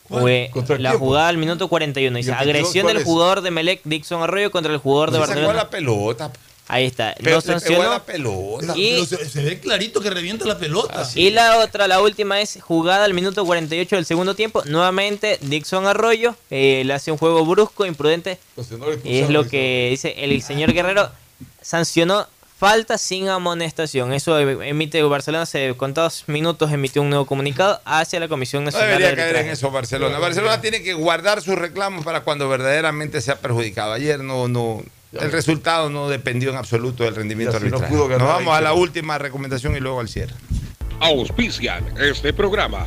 [0.09, 0.23] ¿Cuál?
[0.23, 2.19] Fue ¿Contra la quién, jugada al minuto 41.
[2.19, 3.05] ¿Y Dice, el 22 agresión del es?
[3.05, 5.55] jugador de Melec, Dixon Arroyo, contra el jugador de se sacó Barcelona.
[5.55, 6.33] la pelota.
[6.73, 7.91] Ahí está, Pero no le pegó a sancionó.
[7.91, 8.73] la pelota.
[8.77, 11.05] Y- Pero se, se ve clarito que revienta la pelota.
[11.17, 14.63] Y la otra, la última es jugada al minuto 48 del segundo tiempo.
[14.67, 18.39] Nuevamente Dixon Arroyo eh, le hace un juego brusco, imprudente.
[18.57, 21.11] No Y es expulsaron, lo que dice el señor Guerrero.
[21.61, 22.27] Sancionó
[22.61, 24.13] falta sin amonestación.
[24.13, 28.99] Eso emite Barcelona hace contados minutos emitió un nuevo comunicado hacia la Comisión No Nacional
[28.99, 30.19] debería de caer en eso Barcelona.
[30.19, 33.95] Barcelona tiene que guardar sus reclamos para cuando verdaderamente sea perjudicado.
[33.95, 34.83] Ayer no, no,
[35.19, 37.91] El resultado no dependió en absoluto del rendimiento no arbitral.
[37.91, 40.35] ganar Nos vamos a la última recomendación y luego al cierre.
[41.01, 42.87] Auspician este programa.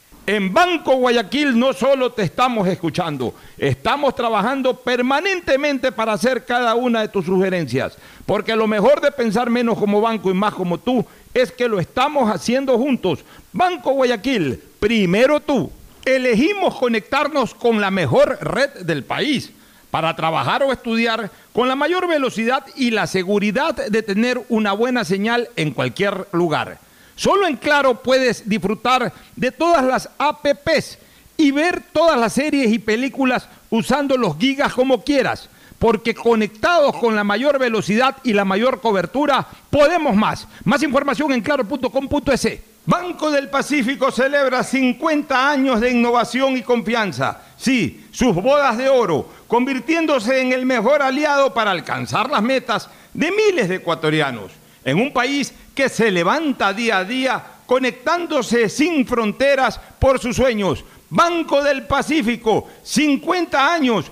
[0.27, 7.01] En Banco Guayaquil no solo te estamos escuchando, estamos trabajando permanentemente para hacer cada una
[7.01, 11.03] de tus sugerencias, porque lo mejor de pensar menos como banco y más como tú
[11.33, 13.25] es que lo estamos haciendo juntos.
[13.51, 15.71] Banco Guayaquil, primero tú.
[16.05, 19.51] Elegimos conectarnos con la mejor red del país
[19.89, 25.03] para trabajar o estudiar con la mayor velocidad y la seguridad de tener una buena
[25.03, 26.79] señal en cualquier lugar.
[27.21, 30.97] Solo en Claro puedes disfrutar de todas las APPs
[31.37, 37.15] y ver todas las series y películas usando los gigas como quieras, porque conectados con
[37.15, 40.47] la mayor velocidad y la mayor cobertura, podemos más.
[40.63, 42.59] Más información en claro.com.es.
[42.87, 47.41] Banco del Pacífico celebra 50 años de innovación y confianza.
[47.55, 53.29] Sí, sus bodas de oro, convirtiéndose en el mejor aliado para alcanzar las metas de
[53.29, 54.53] miles de ecuatorianos.
[54.83, 60.83] En un país que se levanta día a día conectándose sin fronteras por sus sueños.
[61.09, 64.11] Banco del Pacífico, 50 años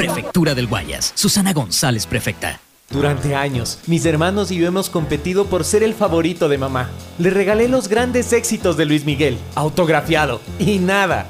[0.01, 1.11] Prefectura del Guayas.
[1.13, 2.59] Susana González, prefecta.
[2.89, 6.89] Durante años, mis hermanos y yo hemos competido por ser el favorito de mamá.
[7.19, 11.29] Le regalé los grandes éxitos de Luis Miguel, autografiado, y nada.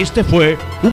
[0.00, 0.88] Este fue un